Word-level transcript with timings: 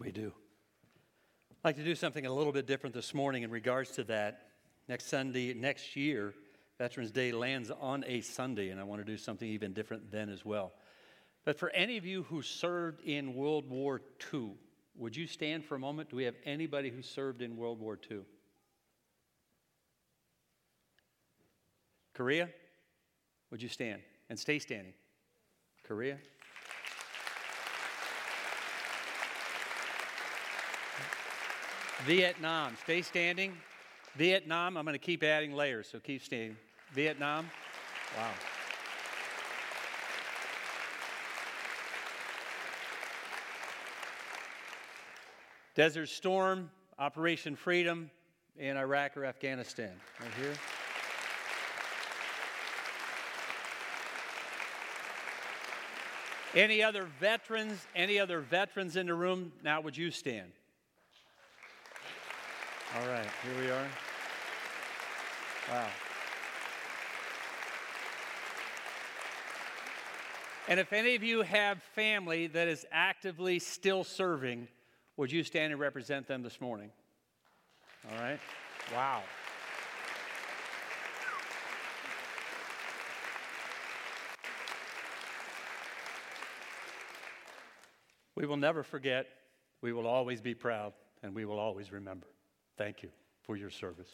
We 0.00 0.12
do. 0.12 0.32
I'd 1.50 1.68
like 1.68 1.76
to 1.76 1.84
do 1.84 1.94
something 1.94 2.24
a 2.24 2.32
little 2.32 2.54
bit 2.54 2.66
different 2.66 2.94
this 2.94 3.12
morning 3.12 3.42
in 3.42 3.50
regards 3.50 3.90
to 3.92 4.04
that. 4.04 4.46
Next 4.88 5.08
Sunday, 5.08 5.52
next 5.52 5.94
year, 5.94 6.32
Veterans 6.78 7.10
Day 7.10 7.32
lands 7.32 7.70
on 7.70 8.02
a 8.06 8.22
Sunday, 8.22 8.70
and 8.70 8.80
I 8.80 8.84
want 8.84 9.02
to 9.02 9.04
do 9.04 9.18
something 9.18 9.46
even 9.46 9.74
different 9.74 10.10
then 10.10 10.30
as 10.30 10.42
well. 10.42 10.72
But 11.44 11.58
for 11.58 11.68
any 11.70 11.98
of 11.98 12.06
you 12.06 12.22
who 12.22 12.40
served 12.40 13.02
in 13.02 13.34
World 13.34 13.68
War 13.68 14.00
II, 14.32 14.52
would 14.96 15.14
you 15.14 15.26
stand 15.26 15.66
for 15.66 15.74
a 15.74 15.78
moment? 15.78 16.08
Do 16.08 16.16
we 16.16 16.24
have 16.24 16.36
anybody 16.46 16.88
who 16.88 17.02
served 17.02 17.42
in 17.42 17.58
World 17.58 17.78
War 17.78 17.98
II? 18.10 18.20
Korea? 22.14 22.48
Would 23.50 23.60
you 23.60 23.68
stand 23.68 24.00
and 24.30 24.38
stay 24.38 24.60
standing? 24.60 24.94
Korea? 25.84 26.16
Vietnam, 32.06 32.76
stay 32.82 33.02
standing. 33.02 33.56
Vietnam, 34.16 34.76
I'm 34.76 34.84
going 34.84 34.94
to 34.94 34.98
keep 34.98 35.22
adding 35.22 35.52
layers, 35.52 35.88
so 35.90 36.00
keep 36.00 36.22
standing. 36.22 36.56
Vietnam, 36.92 37.48
wow. 38.16 38.30
Desert 45.74 46.08
Storm, 46.08 46.70
Operation 46.98 47.54
Freedom 47.54 48.10
in 48.58 48.76
Iraq 48.76 49.16
or 49.16 49.24
Afghanistan. 49.24 49.92
Right 50.20 50.30
here. 50.40 50.54
Any 56.54 56.82
other 56.82 57.06
veterans? 57.20 57.86
Any 57.94 58.18
other 58.18 58.40
veterans 58.40 58.96
in 58.96 59.06
the 59.06 59.14
room? 59.14 59.52
Now, 59.62 59.80
would 59.80 59.96
you 59.96 60.10
stand? 60.10 60.50
All 62.96 63.06
right, 63.06 63.26
here 63.44 63.62
we 63.62 63.70
are. 63.70 63.86
Wow. 65.70 65.86
And 70.66 70.80
if 70.80 70.92
any 70.92 71.14
of 71.14 71.22
you 71.22 71.42
have 71.42 71.80
family 71.94 72.48
that 72.48 72.66
is 72.66 72.84
actively 72.90 73.60
still 73.60 74.02
serving, 74.02 74.66
would 75.16 75.30
you 75.30 75.44
stand 75.44 75.72
and 75.72 75.80
represent 75.80 76.26
them 76.26 76.42
this 76.42 76.60
morning? 76.60 76.90
All 78.10 78.20
right. 78.20 78.40
Wow. 78.92 79.22
We 88.34 88.46
will 88.46 88.56
never 88.56 88.82
forget, 88.82 89.26
we 89.80 89.92
will 89.92 90.08
always 90.08 90.40
be 90.40 90.54
proud, 90.54 90.92
and 91.22 91.34
we 91.34 91.44
will 91.44 91.58
always 91.58 91.92
remember. 91.92 92.26
Thank 92.80 93.02
you 93.02 93.10
for 93.42 93.58
your 93.58 93.68
service. 93.68 94.08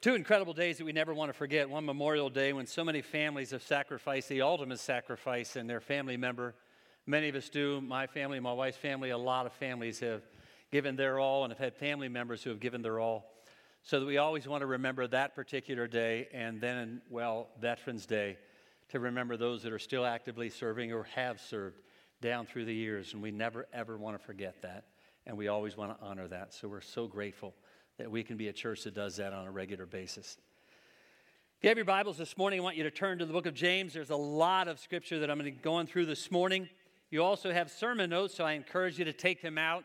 Two 0.00 0.14
incredible 0.14 0.54
days 0.54 0.78
that 0.78 0.86
we 0.86 0.92
never 0.92 1.12
want 1.12 1.28
to 1.28 1.34
forget. 1.34 1.68
One 1.68 1.84
Memorial 1.84 2.30
Day 2.30 2.54
when 2.54 2.66
so 2.66 2.82
many 2.82 3.02
families 3.02 3.50
have 3.50 3.62
sacrificed 3.62 4.30
the 4.30 4.40
ultimate 4.40 4.80
sacrifice 4.80 5.54
in 5.56 5.66
their 5.66 5.82
family 5.82 6.16
member. 6.16 6.54
Many 7.04 7.28
of 7.28 7.34
us 7.34 7.50
do. 7.50 7.82
My 7.82 8.06
family, 8.06 8.40
my 8.40 8.54
wife's 8.54 8.78
family, 8.78 9.10
a 9.10 9.18
lot 9.18 9.44
of 9.44 9.52
families 9.52 10.00
have 10.00 10.22
given 10.72 10.96
their 10.96 11.20
all 11.20 11.44
and 11.44 11.52
have 11.52 11.58
had 11.58 11.74
family 11.74 12.08
members 12.08 12.42
who 12.42 12.48
have 12.48 12.60
given 12.60 12.80
their 12.80 12.98
all 12.98 13.33
so 13.84 14.00
that 14.00 14.06
we 14.06 14.16
always 14.16 14.48
want 14.48 14.62
to 14.62 14.66
remember 14.66 15.06
that 15.06 15.34
particular 15.34 15.86
day 15.86 16.26
and 16.32 16.58
then, 16.58 17.02
well, 17.10 17.48
Veterans 17.60 18.06
Day 18.06 18.38
to 18.88 18.98
remember 18.98 19.36
those 19.36 19.62
that 19.62 19.72
are 19.72 19.78
still 19.78 20.06
actively 20.06 20.48
serving 20.48 20.92
or 20.92 21.04
have 21.14 21.38
served 21.38 21.82
down 22.22 22.46
through 22.46 22.64
the 22.64 22.74
years. 22.74 23.12
And 23.12 23.22
we 23.22 23.30
never, 23.30 23.66
ever 23.74 23.98
want 23.98 24.18
to 24.18 24.24
forget 24.24 24.62
that. 24.62 24.84
And 25.26 25.36
we 25.36 25.48
always 25.48 25.76
want 25.76 25.98
to 25.98 26.04
honor 26.04 26.26
that. 26.28 26.54
So 26.54 26.66
we're 26.66 26.80
so 26.80 27.06
grateful 27.06 27.54
that 27.98 28.10
we 28.10 28.22
can 28.22 28.38
be 28.38 28.48
a 28.48 28.52
church 28.52 28.84
that 28.84 28.94
does 28.94 29.16
that 29.16 29.34
on 29.34 29.46
a 29.46 29.50
regular 29.50 29.86
basis. 29.86 30.38
If 31.58 31.64
you 31.64 31.68
have 31.68 31.78
your 31.78 31.84
Bibles 31.84 32.16
this 32.16 32.36
morning, 32.38 32.60
I 32.60 32.62
want 32.62 32.76
you 32.76 32.84
to 32.84 32.90
turn 32.90 33.18
to 33.18 33.26
the 33.26 33.32
book 33.32 33.46
of 33.46 33.54
James. 33.54 33.92
There's 33.92 34.10
a 34.10 34.16
lot 34.16 34.66
of 34.66 34.78
scripture 34.78 35.18
that 35.18 35.30
I'm 35.30 35.38
going 35.38 35.50
to 35.50 35.56
be 35.56 35.62
going 35.62 35.86
through 35.86 36.06
this 36.06 36.30
morning. 36.30 36.68
You 37.10 37.22
also 37.22 37.52
have 37.52 37.70
sermon 37.70 38.10
notes, 38.10 38.34
so 38.34 38.44
I 38.44 38.52
encourage 38.52 38.98
you 38.98 39.04
to 39.04 39.12
take 39.12 39.42
them 39.42 39.58
out. 39.58 39.84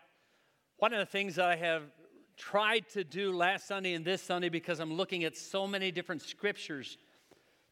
One 0.77 0.93
of 0.93 0.99
the 0.99 1.05
things 1.05 1.35
that 1.35 1.45
I 1.45 1.57
have 1.57 1.83
tried 2.39 2.87
to 2.89 3.03
do 3.03 3.33
last 3.33 3.67
Sunday 3.67 3.93
and 3.93 4.05
this 4.05 4.23
Sunday 4.23 4.49
because 4.49 4.79
I'm 4.79 4.93
looking 4.93 5.25
at 5.25 5.35
so 5.35 5.67
many 5.67 5.91
different 5.91 6.21
scriptures 6.21 6.97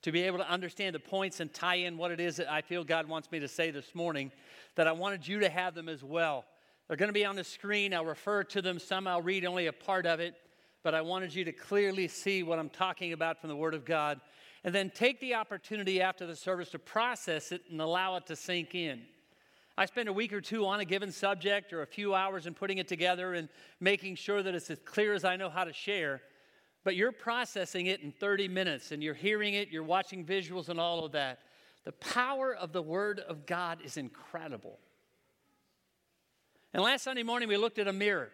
to 0.02 0.12
be 0.12 0.24
able 0.24 0.38
to 0.38 0.50
understand 0.50 0.94
the 0.94 1.00
points 1.00 1.40
and 1.40 1.52
tie 1.52 1.76
in 1.76 1.98
what 1.98 2.12
it 2.12 2.20
is 2.20 2.36
that 2.36 2.52
I 2.52 2.62
feel 2.62 2.84
God 2.84 3.08
wants 3.08 3.32
me 3.32 3.40
to 3.40 3.48
say 3.48 3.72
this 3.72 3.96
morning, 3.96 4.32
that 4.76 4.86
I 4.86 4.92
wanted 4.92 5.28
you 5.28 5.40
to 5.40 5.50
have 5.50 5.74
them 5.74 5.90
as 5.90 6.04
well. 6.04 6.46
They're 6.88 6.98
going 6.98 7.10
to 7.10 7.14
be 7.14 7.26
on 7.26 7.36
the 7.36 7.44
screen. 7.44 7.94
I'll 7.94 8.06
refer 8.06 8.44
to 8.44 8.62
them. 8.62 8.78
Some 8.78 9.08
I'll 9.08 9.22
read 9.22 9.46
only 9.46 9.68
a 9.68 9.74
part 9.74 10.06
of 10.06 10.20
it, 10.20 10.36
but 10.84 10.94
I 10.94 11.02
wanted 11.02 11.34
you 11.34 11.46
to 11.46 11.52
clearly 11.54 12.08
see 12.08 12.44
what 12.44 12.60
I'm 12.60 12.70
talking 12.70 13.14
about 13.14 13.40
from 13.40 13.50
the 13.50 13.56
Word 13.56 13.74
of 13.74 13.86
God. 13.86 14.20
And 14.64 14.76
then 14.76 14.90
take 14.90 15.20
the 15.22 15.36
opportunity 15.36 16.02
after 16.02 16.26
the 16.26 16.36
service 16.36 16.70
to 16.72 16.80
process 16.80 17.52
it 17.54 17.64
and 17.72 17.82
allow 17.82 18.18
it 18.18 18.28
to 18.28 18.36
sink 18.36 18.76
in. 18.76 19.02
I 19.78 19.86
spend 19.86 20.10
a 20.10 20.14
week 20.14 20.34
or 20.34 20.42
two 20.42 20.66
on 20.66 20.80
a 20.80 20.86
given 20.86 21.12
subject 21.12 21.72
or 21.72 21.84
a 21.84 21.86
few 21.86 22.16
hours 22.16 22.48
in 22.48 22.56
putting 22.56 22.80
it 22.80 22.88
together 22.88 23.36
and 23.36 23.48
making 23.80 24.16
sure 24.16 24.42
that 24.42 24.56
it's 24.56 24.72
as 24.72 24.80
clear 24.84 25.14
as 25.14 25.24
I 25.24 25.36
know 25.36 25.50
how 25.50 25.66
to 25.66 25.74
share. 25.74 26.22
But 26.84 26.96
you're 26.96 27.12
processing 27.12 27.86
it 27.86 28.02
in 28.02 28.12
30 28.12 28.48
minutes 28.48 28.92
and 28.92 29.04
you're 29.04 29.14
hearing 29.14 29.54
it, 29.54 29.70
you're 29.70 29.84
watching 29.84 30.26
visuals 30.26 30.70
and 30.70 30.80
all 30.80 31.06
of 31.06 31.12
that. 31.12 31.40
The 31.84 31.92
power 31.92 32.56
of 32.56 32.74
the 32.74 32.82
Word 32.82 33.20
of 33.20 33.46
God 33.46 33.80
is 33.84 33.98
incredible. 33.98 34.80
And 36.74 36.82
last 36.82 37.04
Sunday 37.04 37.24
morning, 37.24 37.48
we 37.48 37.58
looked 37.58 37.78
at 37.80 37.88
a 37.88 37.94
mirror. 37.94 38.32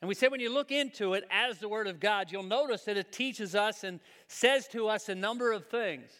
And 0.00 0.08
we 0.08 0.14
said 0.14 0.30
when 0.30 0.40
you 0.40 0.52
look 0.52 0.70
into 0.70 1.14
it 1.14 1.24
as 1.30 1.58
the 1.58 1.68
Word 1.68 1.88
of 1.88 2.00
God, 2.00 2.32
you'll 2.32 2.42
notice 2.42 2.84
that 2.84 2.96
it 2.96 3.12
teaches 3.12 3.54
us 3.54 3.84
and 3.84 4.00
says 4.28 4.66
to 4.68 4.88
us 4.88 5.08
a 5.08 5.14
number 5.14 5.52
of 5.52 5.68
things. 5.68 6.10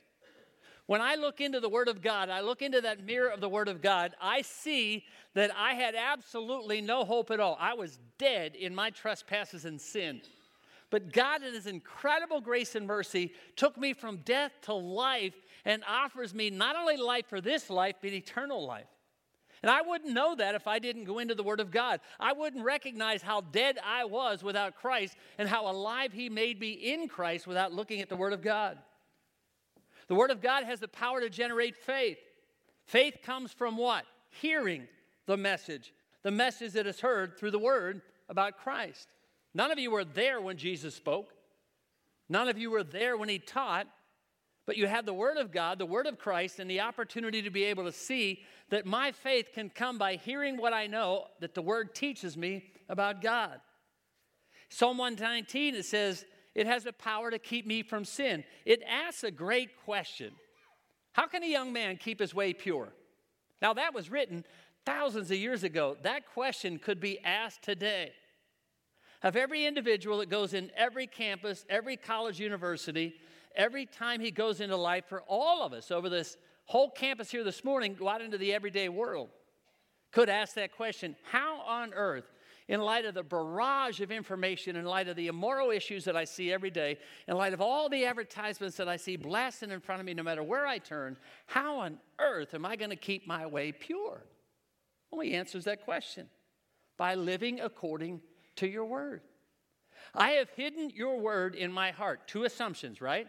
When 0.87 1.01
I 1.01 1.17
look 1.17 1.41
into 1.41 1.59
the 1.59 1.69
Word 1.69 1.89
of 1.89 2.01
God, 2.01 2.29
I 2.29 2.41
look 2.41 2.63
into 2.63 2.81
that 2.81 3.05
mirror 3.05 3.29
of 3.29 3.41
the 3.41 3.49
Word 3.49 3.69
of 3.69 3.83
God, 3.83 4.15
I 4.21 4.43
see 4.43 5.05
that 5.35 5.51
I 5.57 5.75
had 5.75 5.95
absolutely 5.97 6.81
no 6.81 7.05
hope 7.05 7.31
at 7.31 7.41
all. 7.41 7.57
I 7.61 7.75
was 7.75 7.99
dead 8.19 8.55
in 8.55 8.75
my 8.75 8.91
trespasses 8.91 9.65
and 9.65 9.81
sin. 9.81 10.21
But 10.91 11.13
God, 11.13 11.43
in 11.43 11.55
His 11.55 11.67
incredible 11.67 12.41
grace 12.41 12.77
and 12.77 12.87
mercy, 12.87 13.33
took 13.57 13.77
me 13.77 13.93
from 13.93 14.19
death 14.19 14.53
to 14.63 14.75
life 14.75 15.35
and 15.65 15.83
offers 15.89 16.33
me 16.33 16.51
not 16.51 16.77
only 16.77 16.97
life 16.97 17.27
for 17.27 17.41
this 17.41 17.69
life, 17.69 17.97
but 18.01 18.13
eternal 18.13 18.65
life. 18.65 18.87
And 19.63 19.71
I 19.71 19.83
wouldn't 19.83 20.15
know 20.15 20.37
that 20.37 20.55
if 20.55 20.69
I 20.69 20.79
didn't 20.79 21.05
go 21.05 21.19
into 21.19 21.35
the 21.35 21.43
Word 21.43 21.59
of 21.59 21.73
God. 21.73 22.01
I 22.21 22.33
wouldn't 22.33 22.65
recognize 22.65 23.23
how 23.23 23.41
dead 23.41 23.79
I 23.85 24.05
was 24.05 24.45
without 24.45 24.77
Christ 24.77 25.17
and 25.39 25.49
how 25.49 25.69
alive 25.69 26.13
He 26.13 26.29
made 26.29 26.61
me 26.61 26.71
in 26.71 27.09
Christ 27.09 27.49
without 27.49 27.73
looking 27.73 28.01
at 28.01 28.09
the 28.09 28.17
Word 28.17 28.33
of 28.33 28.43
God. 28.43 28.79
The 30.09 30.15
Word 30.15 30.31
of 30.31 30.41
God 30.41 30.65
has 30.65 30.81
the 30.81 30.89
power 30.89 31.21
to 31.21 31.31
generate 31.31 31.77
faith. 31.77 32.19
Faith 32.85 33.19
comes 33.23 33.53
from 33.53 33.77
what? 33.77 34.05
Hearing 34.31 34.87
the 35.27 35.37
message, 35.37 35.93
the 36.23 36.31
message 36.31 36.73
that 36.73 36.87
is 36.87 37.01
heard 37.01 37.37
through 37.37 37.51
the 37.51 37.59
Word 37.59 38.03
about 38.29 38.59
Christ. 38.59 39.09
None 39.55 39.71
of 39.71 39.79
you 39.79 39.91
were 39.91 40.05
there 40.05 40.41
when 40.41 40.57
Jesus 40.57 40.95
spoke, 40.95 41.33
none 42.29 42.49
of 42.49 42.59
you 42.59 42.71
were 42.71 42.85
there 42.85 43.17
when 43.17 43.29
He 43.29 43.39
taught, 43.39 43.87
but 44.67 44.77
you 44.77 44.87
have 44.87 45.07
the 45.07 45.15
Word 45.15 45.37
of 45.37 45.53
God, 45.53 45.79
the 45.79 45.87
Word 45.87 46.07
of 46.07 46.19
Christ, 46.19 46.59
and 46.59 46.71
the 46.71 46.81
opportunity 46.81 47.43
to 47.43 47.51
be 47.51 47.65
able 47.65 47.85
to 47.85 47.93
see 47.93 48.43
that 48.69 48.85
my 48.85 49.13
faith 49.13 49.51
can 49.55 49.71
come 49.71 49.97
by 49.97 50.17
hearing 50.17 50.57
what 50.57 50.73
I 50.73 50.87
know 50.87 51.27
that 51.41 51.55
the 51.55 51.63
Word 51.63 51.95
teaches 51.95 52.37
me 52.37 52.65
about 52.89 53.23
God. 53.23 53.61
Psalm 54.69 54.99
119, 54.99 55.77
it 55.77 55.85
says, 55.85 56.25
it 56.57 56.67
has 56.67 56.85
the 56.85 56.93
power 56.93 57.31
to 57.31 57.39
keep 57.39 57.67
me 57.67 57.83
from 57.83 58.07
sin. 58.07 58.43
It 58.65 58.83
asks 58.89 59.23
a 59.23 59.31
great 59.31 59.77
question 59.85 60.33
How 61.13 61.27
can 61.29 61.45
a 61.45 61.47
young 61.47 61.73
man 61.73 61.99
keep 61.99 62.19
his 62.19 62.35
way 62.35 62.55
pure? 62.55 62.89
Now, 63.61 63.75
that 63.75 63.95
was 63.95 64.11
written 64.11 64.45
thousands 64.87 65.31
of 65.31 65.37
years 65.37 65.65
ago. 65.65 65.99
That 66.03 66.27
question 66.33 66.79
could 66.79 66.99
be 66.99 67.21
asked 67.23 67.63
today 67.63 68.13
of 69.23 69.37
every 69.37 69.67
individual 69.67 70.19
that 70.19 70.31
goes 70.31 70.55
in 70.55 70.71
every 70.77 71.07
campus, 71.07 71.67
every 71.69 71.97
college, 71.99 72.41
university, 72.41 73.15
every 73.55 73.85
time 73.85 74.21
he 74.21 74.31
goes 74.31 74.63
into 74.63 74.77
life 74.77 75.05
for 75.09 75.23
all 75.29 75.63
of 75.63 75.75
us 75.75 75.91
over 75.91 76.09
this 76.09 76.39
whole 76.65 76.91
campus 76.91 77.31
here 77.31 77.45
this 77.45 77.65
morning, 77.65 77.95
go 77.95 78.09
out 78.09 78.23
into 78.23 78.39
the 78.39 78.55
everyday 78.55 78.89
world. 78.89 79.29
Could 80.11 80.31
ask 80.31 80.55
that 80.55 80.75
question 80.75 81.17
How 81.31 81.61
on 81.61 81.93
earth 81.93 82.31
in 82.69 82.81
light 82.81 83.05
of 83.05 83.15
the 83.15 83.23
barrage 83.23 84.01
of 84.01 84.11
information, 84.11 84.77
in 84.77 84.85
light 84.85 85.09
of 85.09 85.17
the 85.17 85.29
immoral 85.29 85.71
issues 85.71 86.05
that 86.05 86.17
I 86.17 86.25
see 86.25 86.53
every 86.53 86.71
day, 86.71 86.99
in 87.29 87.37
light 87.37 87.53
of 87.53 87.61
all 87.61 87.89
the 87.89 88.05
advertisements 88.05 88.77
that 88.79 88.89
I 88.89 88.97
see 88.97 89.17
blasting 89.17 89.71
in 89.71 89.81
front 89.81 90.01
of 90.01 90.07
me 90.07 90.15
no 90.15 90.25
matter 90.25 90.43
where 90.43 90.67
I 90.67 90.79
turn, 90.79 91.17
how 91.47 91.79
on 91.79 91.99
earth 92.19 92.55
am 92.55 92.67
I 92.67 92.77
going 92.77 92.91
to 92.91 92.97
keep 92.97 93.27
my 93.27 93.47
way 93.47 93.71
pure? 93.71 94.25
Well, 95.11 95.21
he 95.21 95.35
answers 95.35 95.65
that 95.65 95.85
question 95.85 96.29
by 96.97 97.15
living 97.15 97.61
according 97.61 98.21
to 98.57 98.67
your 98.67 98.87
word. 98.87 99.23
I 100.15 100.33
have 100.33 100.51
hidden 100.51 100.91
your 100.91 101.21
word 101.21 101.55
in 101.55 101.73
my 101.73 101.91
heart. 101.91 102.27
Two 102.27 102.45
assumptions, 102.45 103.01
right? 103.01 103.29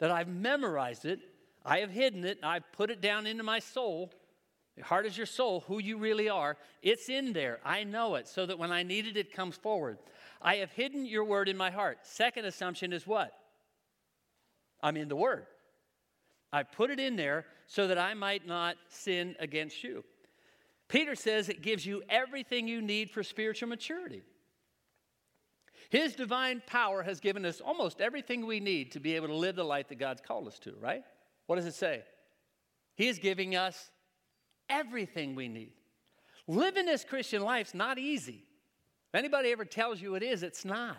That 0.00 0.10
I've 0.10 0.28
memorized 0.28 1.04
it, 1.04 1.20
I 1.64 1.78
have 1.78 1.90
hidden 1.90 2.24
it, 2.24 2.38
I've 2.42 2.70
put 2.72 2.90
it 2.90 3.00
down 3.00 3.26
into 3.26 3.42
my 3.42 3.60
soul. 3.60 4.12
Heart 4.82 5.06
is 5.06 5.16
your 5.16 5.26
soul, 5.26 5.64
who 5.66 5.78
you 5.78 5.96
really 5.96 6.28
are. 6.28 6.58
It's 6.82 7.08
in 7.08 7.32
there. 7.32 7.60
I 7.64 7.84
know 7.84 8.16
it, 8.16 8.28
so 8.28 8.44
that 8.44 8.58
when 8.58 8.70
I 8.70 8.82
need 8.82 9.06
it, 9.06 9.16
it 9.16 9.32
comes 9.32 9.56
forward. 9.56 9.98
I 10.42 10.56
have 10.56 10.70
hidden 10.72 11.06
your 11.06 11.24
word 11.24 11.48
in 11.48 11.56
my 11.56 11.70
heart. 11.70 11.98
Second 12.02 12.44
assumption 12.44 12.92
is 12.92 13.06
what? 13.06 13.32
I'm 14.82 14.96
in 14.96 15.08
the 15.08 15.16
word. 15.16 15.46
I 16.52 16.62
put 16.62 16.90
it 16.90 17.00
in 17.00 17.16
there 17.16 17.46
so 17.66 17.88
that 17.88 17.98
I 17.98 18.14
might 18.14 18.46
not 18.46 18.76
sin 18.88 19.34
against 19.40 19.82
you. 19.82 20.04
Peter 20.88 21.14
says 21.14 21.48
it 21.48 21.62
gives 21.62 21.84
you 21.84 22.02
everything 22.08 22.68
you 22.68 22.80
need 22.80 23.10
for 23.10 23.22
spiritual 23.22 23.68
maturity. 23.68 24.22
His 25.88 26.14
divine 26.14 26.62
power 26.66 27.02
has 27.02 27.20
given 27.20 27.44
us 27.44 27.60
almost 27.60 28.00
everything 28.00 28.44
we 28.44 28.60
need 28.60 28.92
to 28.92 29.00
be 29.00 29.16
able 29.16 29.28
to 29.28 29.34
live 29.34 29.56
the 29.56 29.64
life 29.64 29.88
that 29.88 29.98
God's 29.98 30.20
called 30.20 30.46
us 30.46 30.58
to, 30.60 30.74
right? 30.80 31.02
What 31.46 31.56
does 31.56 31.66
it 31.66 31.74
say? 31.74 32.02
He 32.94 33.08
is 33.08 33.18
giving 33.18 33.56
us 33.56 33.90
everything 34.68 35.34
we 35.34 35.48
need. 35.48 35.72
Living 36.46 36.86
this 36.86 37.04
Christian 37.04 37.42
life's 37.42 37.74
not 37.74 37.98
easy. 37.98 38.44
If 39.08 39.14
anybody 39.14 39.50
ever 39.50 39.64
tells 39.64 40.00
you 40.00 40.14
it 40.14 40.22
is, 40.22 40.42
it's 40.42 40.64
not. 40.64 40.98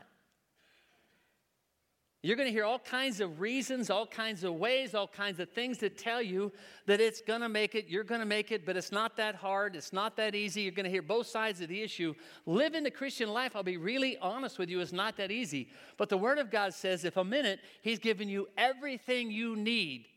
You're 2.24 2.36
going 2.36 2.48
to 2.48 2.52
hear 2.52 2.66
all 2.66 2.80
kinds 2.80 3.22
of 3.22 3.40
reasons, 3.40 3.90
all 3.90 4.08
kinds 4.08 4.44
of 4.44 4.56
ways, 4.56 4.96
all 4.96 5.08
kinds 5.08 5.40
of 5.40 5.50
things 5.52 5.78
that 5.78 5.98
tell 5.98 6.22
you 6.22 6.52
that 6.88 7.00
it's 7.00 7.22
going 7.22 7.42
to 7.42 7.48
make 7.48 7.76
it, 7.76 7.86
you're 7.88 8.04
going 8.04 8.20
to 8.20 8.26
make 8.26 8.52
it, 8.52 8.66
but 8.66 8.76
it's 8.76 8.92
not 8.92 9.16
that 9.18 9.36
hard, 9.36 9.76
it's 9.76 9.94
not 9.94 10.18
that 10.18 10.34
easy. 10.34 10.64
You're 10.64 10.72
going 10.72 10.86
to 10.86 10.90
hear 10.90 11.04
both 11.04 11.28
sides 11.28 11.62
of 11.62 11.70
the 11.70 11.82
issue. 11.82 12.16
Living 12.48 12.84
the 12.84 12.92
Christian 12.92 13.30
life, 13.30 13.56
I'll 13.56 13.64
be 13.64 13.78
really 13.78 14.18
honest 14.18 14.58
with 14.58 14.70
you, 14.70 14.82
is 14.82 14.92
not 14.92 15.16
that 15.18 15.32
easy. 15.32 15.70
But 15.96 16.10
the 16.10 16.18
Word 16.18 16.40
of 16.40 16.50
God 16.50 16.74
says 16.74 17.06
if 17.06 17.18
a 17.18 17.24
minute, 17.24 17.60
He's 17.82 18.00
given 18.00 18.28
you 18.28 18.48
everything 18.58 19.30
you 19.30 19.56
need 19.56 20.08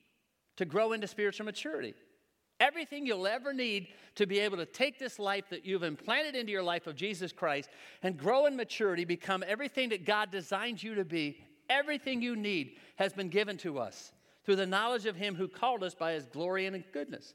to 0.57 0.65
grow 0.65 0.93
into 0.93 1.07
spiritual 1.07 1.47
maturity. 1.47 1.95
Everything 2.61 3.07
you'll 3.07 3.27
ever 3.27 3.55
need 3.55 3.89
to 4.17 4.27
be 4.27 4.39
able 4.39 4.59
to 4.59 4.67
take 4.67 4.99
this 4.99 5.19
life 5.19 5.49
that 5.49 5.65
you've 5.65 5.83
implanted 5.83 6.37
into 6.37 6.53
your 6.53 6.63
life 6.63 6.87
of 6.87 6.95
Jesus 6.95 7.33
Christ 7.33 7.71
and 8.03 8.19
grow 8.19 8.45
in 8.45 8.55
maturity, 8.55 9.07
become 9.07 9.43
everything 9.47 9.89
that 9.89 10.05
God 10.05 10.31
designed 10.31 10.83
you 10.83 10.95
to 10.95 11.05
be. 11.05 11.43
Everything 11.71 12.21
you 12.21 12.37
need 12.37 12.77
has 12.97 13.15
been 13.15 13.31
given 13.31 13.57
to 13.59 13.79
us 13.79 14.13
through 14.45 14.57
the 14.57 14.67
knowledge 14.67 15.07
of 15.07 15.17
Him 15.17 15.35
who 15.35 15.49
called 15.49 15.83
us 15.83 15.95
by 15.95 16.13
His 16.13 16.27
glory 16.27 16.67
and 16.67 16.85
goodness. 16.93 17.35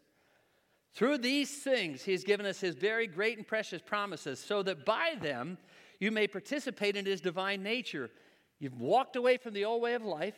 Through 0.94 1.18
these 1.18 1.63
things, 1.63 2.04
He 2.04 2.12
has 2.12 2.24
given 2.24 2.45
us 2.45 2.60
His 2.60 2.75
very 2.75 3.07
great 3.07 3.38
and 3.38 3.48
precious 3.48 3.81
promises, 3.81 4.39
so 4.39 4.62
that 4.63 4.86
by 4.86 5.16
them 5.19 5.57
you 6.00 6.12
may 6.12 6.27
participate 6.27 6.95
in 6.95 7.06
His 7.06 7.22
divine 7.22 7.63
nature. 7.63 8.12
You've 8.60 8.80
walked 8.80 9.16
away 9.16 9.38
from 9.38 9.54
the 9.54 9.66
old 9.66 9.81
way 9.81 9.95
of 9.95 10.04
life. 10.04 10.36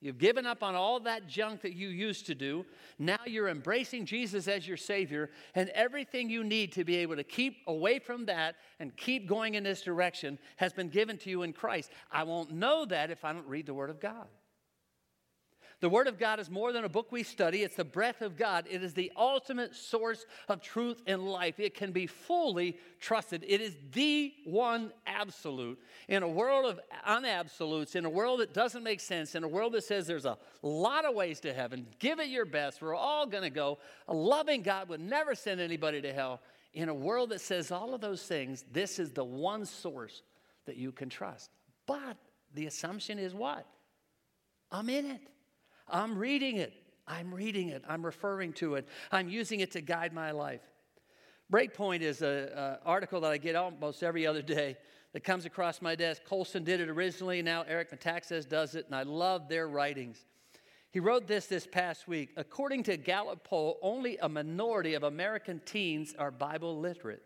You've 0.00 0.18
given 0.18 0.44
up 0.44 0.62
on 0.62 0.74
all 0.74 1.00
that 1.00 1.26
junk 1.26 1.62
that 1.62 1.74
you 1.74 1.88
used 1.88 2.26
to 2.26 2.34
do. 2.34 2.66
Now 2.98 3.18
you're 3.24 3.48
embracing 3.48 4.04
Jesus 4.04 4.46
as 4.46 4.68
your 4.68 4.76
Savior, 4.76 5.30
and 5.54 5.70
everything 5.70 6.28
you 6.28 6.44
need 6.44 6.72
to 6.72 6.84
be 6.84 6.96
able 6.96 7.16
to 7.16 7.24
keep 7.24 7.56
away 7.66 7.98
from 7.98 8.26
that 8.26 8.56
and 8.78 8.94
keep 8.96 9.26
going 9.26 9.54
in 9.54 9.64
this 9.64 9.80
direction 9.82 10.38
has 10.56 10.72
been 10.72 10.90
given 10.90 11.16
to 11.18 11.30
you 11.30 11.42
in 11.42 11.52
Christ. 11.52 11.90
I 12.12 12.24
won't 12.24 12.52
know 12.52 12.84
that 12.84 13.10
if 13.10 13.24
I 13.24 13.32
don't 13.32 13.46
read 13.46 13.66
the 13.66 13.74
Word 13.74 13.90
of 13.90 13.98
God. 13.98 14.26
The 15.86 15.90
Word 15.90 16.08
of 16.08 16.18
God 16.18 16.40
is 16.40 16.50
more 16.50 16.72
than 16.72 16.82
a 16.82 16.88
book 16.88 17.12
we 17.12 17.22
study, 17.22 17.62
it's 17.62 17.76
the 17.76 17.84
breath 17.84 18.20
of 18.20 18.36
God. 18.36 18.66
It 18.68 18.82
is 18.82 18.92
the 18.92 19.12
ultimate 19.16 19.72
source 19.76 20.26
of 20.48 20.60
truth 20.60 21.00
in 21.06 21.24
life. 21.24 21.60
It 21.60 21.74
can 21.74 21.92
be 21.92 22.08
fully 22.08 22.76
trusted. 22.98 23.44
It 23.46 23.60
is 23.60 23.76
the 23.92 24.34
one 24.46 24.90
absolute. 25.06 25.78
In 26.08 26.24
a 26.24 26.28
world 26.28 26.66
of 26.66 26.80
unabsolutes, 27.06 27.94
in 27.94 28.04
a 28.04 28.10
world 28.10 28.40
that 28.40 28.52
doesn't 28.52 28.82
make 28.82 28.98
sense, 28.98 29.36
in 29.36 29.44
a 29.44 29.48
world 29.48 29.74
that 29.74 29.84
says 29.84 30.08
there's 30.08 30.24
a 30.24 30.36
lot 30.60 31.04
of 31.04 31.14
ways 31.14 31.38
to 31.38 31.52
heaven, 31.52 31.86
give 32.00 32.18
it 32.18 32.30
your 32.30 32.46
best. 32.46 32.82
We're 32.82 32.96
all 32.96 33.24
going 33.24 33.44
to 33.44 33.50
go. 33.50 33.78
A 34.08 34.12
loving 34.12 34.62
God 34.62 34.88
would 34.88 34.98
never 34.98 35.36
send 35.36 35.60
anybody 35.60 36.02
to 36.02 36.12
hell. 36.12 36.40
In 36.74 36.88
a 36.88 36.94
world 36.94 37.30
that 37.30 37.42
says 37.42 37.70
all 37.70 37.94
of 37.94 38.00
those 38.00 38.24
things, 38.24 38.64
this 38.72 38.98
is 38.98 39.12
the 39.12 39.22
one 39.22 39.64
source 39.64 40.22
that 40.64 40.74
you 40.74 40.90
can 40.90 41.08
trust. 41.08 41.48
But 41.86 42.16
the 42.54 42.66
assumption 42.66 43.20
is 43.20 43.32
what? 43.32 43.64
I'm 44.72 44.90
in 44.90 45.12
it. 45.12 45.20
I'm 45.88 46.18
reading 46.18 46.56
it. 46.56 46.72
I'm 47.06 47.32
reading 47.32 47.68
it. 47.68 47.84
I'm 47.88 48.04
referring 48.04 48.52
to 48.54 48.74
it. 48.74 48.88
I'm 49.12 49.28
using 49.28 49.60
it 49.60 49.70
to 49.72 49.80
guide 49.80 50.12
my 50.12 50.32
life. 50.32 50.62
Breakpoint 51.52 52.00
is 52.00 52.22
an 52.22 52.78
article 52.84 53.20
that 53.20 53.30
I 53.30 53.38
get 53.38 53.54
almost 53.54 54.02
every 54.02 54.26
other 54.26 54.42
day 54.42 54.76
that 55.12 55.22
comes 55.22 55.44
across 55.44 55.80
my 55.80 55.94
desk. 55.94 56.22
Colson 56.24 56.64
did 56.64 56.80
it 56.80 56.88
originally. 56.88 57.40
Now 57.42 57.64
Eric 57.68 57.92
Metaxas 57.92 58.48
does 58.48 58.74
it, 58.74 58.86
and 58.86 58.94
I 58.94 59.04
love 59.04 59.48
their 59.48 59.68
writings. 59.68 60.26
He 60.90 60.98
wrote 60.98 61.26
this 61.28 61.46
this 61.46 61.66
past 61.66 62.08
week. 62.08 62.32
According 62.36 62.82
to 62.84 62.96
Gallup 62.96 63.44
poll, 63.44 63.78
only 63.82 64.18
a 64.18 64.28
minority 64.28 64.94
of 64.94 65.04
American 65.04 65.60
teens 65.64 66.14
are 66.18 66.30
Bible 66.32 66.80
literate. 66.80 67.22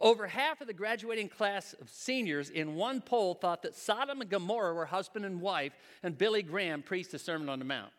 Over 0.00 0.28
half 0.28 0.60
of 0.60 0.68
the 0.68 0.74
graduating 0.74 1.28
class 1.28 1.74
of 1.80 1.90
seniors 1.90 2.50
in 2.50 2.76
one 2.76 3.00
poll 3.00 3.34
thought 3.34 3.62
that 3.62 3.74
Sodom 3.74 4.20
and 4.20 4.30
Gomorrah 4.30 4.74
were 4.74 4.86
husband 4.86 5.24
and 5.24 5.40
wife, 5.40 5.72
and 6.02 6.16
Billy 6.16 6.42
Graham 6.42 6.82
preached 6.82 7.10
the 7.10 7.18
Sermon 7.18 7.48
on 7.48 7.58
the 7.58 7.64
Mount. 7.64 7.90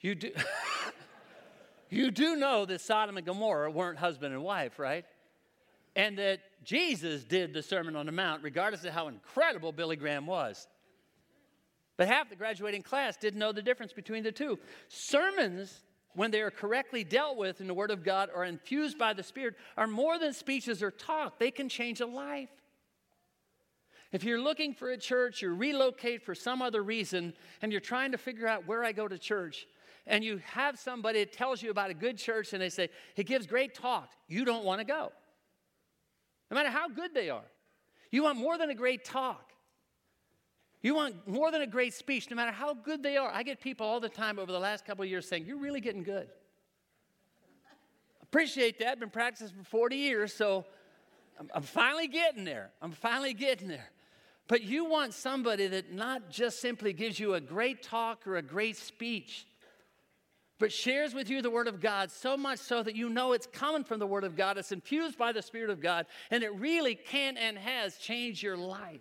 You 0.00 0.14
do, 0.14 0.30
you 1.90 2.10
do 2.10 2.36
know 2.36 2.66
that 2.66 2.82
Sodom 2.82 3.16
and 3.16 3.26
Gomorrah 3.26 3.70
weren't 3.70 3.98
husband 3.98 4.34
and 4.34 4.44
wife, 4.44 4.78
right? 4.78 5.06
And 5.96 6.18
that 6.18 6.40
Jesus 6.62 7.24
did 7.24 7.54
the 7.54 7.62
Sermon 7.62 7.96
on 7.96 8.06
the 8.06 8.12
Mount, 8.12 8.42
regardless 8.42 8.84
of 8.84 8.92
how 8.92 9.08
incredible 9.08 9.72
Billy 9.72 9.96
Graham 9.96 10.26
was. 10.26 10.66
But 11.96 12.08
half 12.08 12.28
the 12.28 12.36
graduating 12.36 12.82
class 12.82 13.16
didn't 13.16 13.40
know 13.40 13.52
the 13.52 13.62
difference 13.62 13.92
between 13.92 14.22
the 14.22 14.30
two. 14.30 14.58
Sermons 14.88 15.82
when 16.14 16.30
they 16.30 16.40
are 16.40 16.50
correctly 16.50 17.04
dealt 17.04 17.36
with 17.36 17.60
in 17.60 17.66
the 17.66 17.74
Word 17.74 17.90
of 17.90 18.04
God 18.04 18.30
or 18.34 18.44
infused 18.44 18.98
by 18.98 19.12
the 19.12 19.22
Spirit, 19.22 19.54
are 19.76 19.86
more 19.86 20.18
than 20.18 20.32
speeches 20.32 20.82
or 20.82 20.90
talk. 20.90 21.38
They 21.38 21.50
can 21.50 21.68
change 21.68 22.00
a 22.00 22.06
life. 22.06 22.48
If 24.10 24.24
you're 24.24 24.40
looking 24.40 24.72
for 24.72 24.90
a 24.90 24.96
church, 24.96 25.42
you 25.42 25.54
relocate 25.54 26.22
for 26.22 26.34
some 26.34 26.62
other 26.62 26.82
reason, 26.82 27.34
and 27.60 27.70
you're 27.70 27.80
trying 27.80 28.12
to 28.12 28.18
figure 28.18 28.46
out 28.46 28.66
where 28.66 28.82
I 28.82 28.92
go 28.92 29.06
to 29.06 29.18
church, 29.18 29.66
and 30.06 30.24
you 30.24 30.40
have 30.46 30.78
somebody 30.78 31.20
that 31.20 31.32
tells 31.32 31.62
you 31.62 31.70
about 31.70 31.90
a 31.90 31.94
good 31.94 32.16
church 32.16 32.54
and 32.54 32.62
they 32.62 32.70
say, 32.70 32.88
it 33.16 33.24
gives 33.24 33.46
great 33.46 33.74
talk, 33.74 34.08
you 34.26 34.44
don't 34.44 34.64
want 34.64 34.80
to 34.80 34.86
go. 34.86 35.12
No 36.50 36.54
matter 36.54 36.70
how 36.70 36.88
good 36.88 37.12
they 37.12 37.28
are. 37.28 37.44
You 38.10 38.22
want 38.22 38.38
more 38.38 38.56
than 38.56 38.70
a 38.70 38.74
great 38.74 39.04
talk. 39.04 39.52
You 40.80 40.94
want 40.94 41.26
more 41.26 41.50
than 41.50 41.62
a 41.62 41.66
great 41.66 41.92
speech, 41.92 42.30
no 42.30 42.36
matter 42.36 42.52
how 42.52 42.74
good 42.74 43.02
they 43.02 43.16
are. 43.16 43.30
I 43.32 43.42
get 43.42 43.60
people 43.60 43.86
all 43.86 43.98
the 43.98 44.08
time 44.08 44.38
over 44.38 44.52
the 44.52 44.60
last 44.60 44.84
couple 44.84 45.02
of 45.02 45.10
years 45.10 45.28
saying, 45.28 45.44
You're 45.44 45.58
really 45.58 45.80
getting 45.80 46.02
good. 46.02 46.28
Appreciate 48.22 48.78
that. 48.80 48.88
I've 48.88 49.00
been 49.00 49.10
practicing 49.10 49.56
for 49.56 49.64
40 49.64 49.96
years, 49.96 50.32
so 50.32 50.66
I'm, 51.40 51.50
I'm 51.54 51.62
finally 51.62 52.08
getting 52.08 52.44
there. 52.44 52.70
I'm 52.82 52.92
finally 52.92 53.32
getting 53.32 53.68
there. 53.68 53.90
But 54.48 54.62
you 54.62 54.84
want 54.84 55.14
somebody 55.14 55.66
that 55.66 55.92
not 55.92 56.30
just 56.30 56.60
simply 56.60 56.92
gives 56.92 57.18
you 57.18 57.34
a 57.34 57.40
great 57.40 57.82
talk 57.82 58.26
or 58.26 58.36
a 58.36 58.42
great 58.42 58.76
speech, 58.76 59.46
but 60.58 60.72
shares 60.72 61.14
with 61.14 61.30
you 61.30 61.42
the 61.42 61.50
Word 61.50 61.68
of 61.68 61.80
God 61.80 62.10
so 62.10 62.36
much 62.36 62.58
so 62.58 62.82
that 62.82 62.96
you 62.96 63.08
know 63.08 63.32
it's 63.32 63.46
coming 63.46 63.84
from 63.84 63.98
the 63.98 64.06
Word 64.06 64.24
of 64.24 64.36
God, 64.36 64.58
it's 64.58 64.72
infused 64.72 65.16
by 65.16 65.32
the 65.32 65.42
Spirit 65.42 65.70
of 65.70 65.80
God, 65.80 66.06
and 66.30 66.42
it 66.42 66.54
really 66.54 66.94
can 66.94 67.36
and 67.36 67.56
has 67.58 67.96
changed 67.96 68.42
your 68.42 68.56
life. 68.56 69.00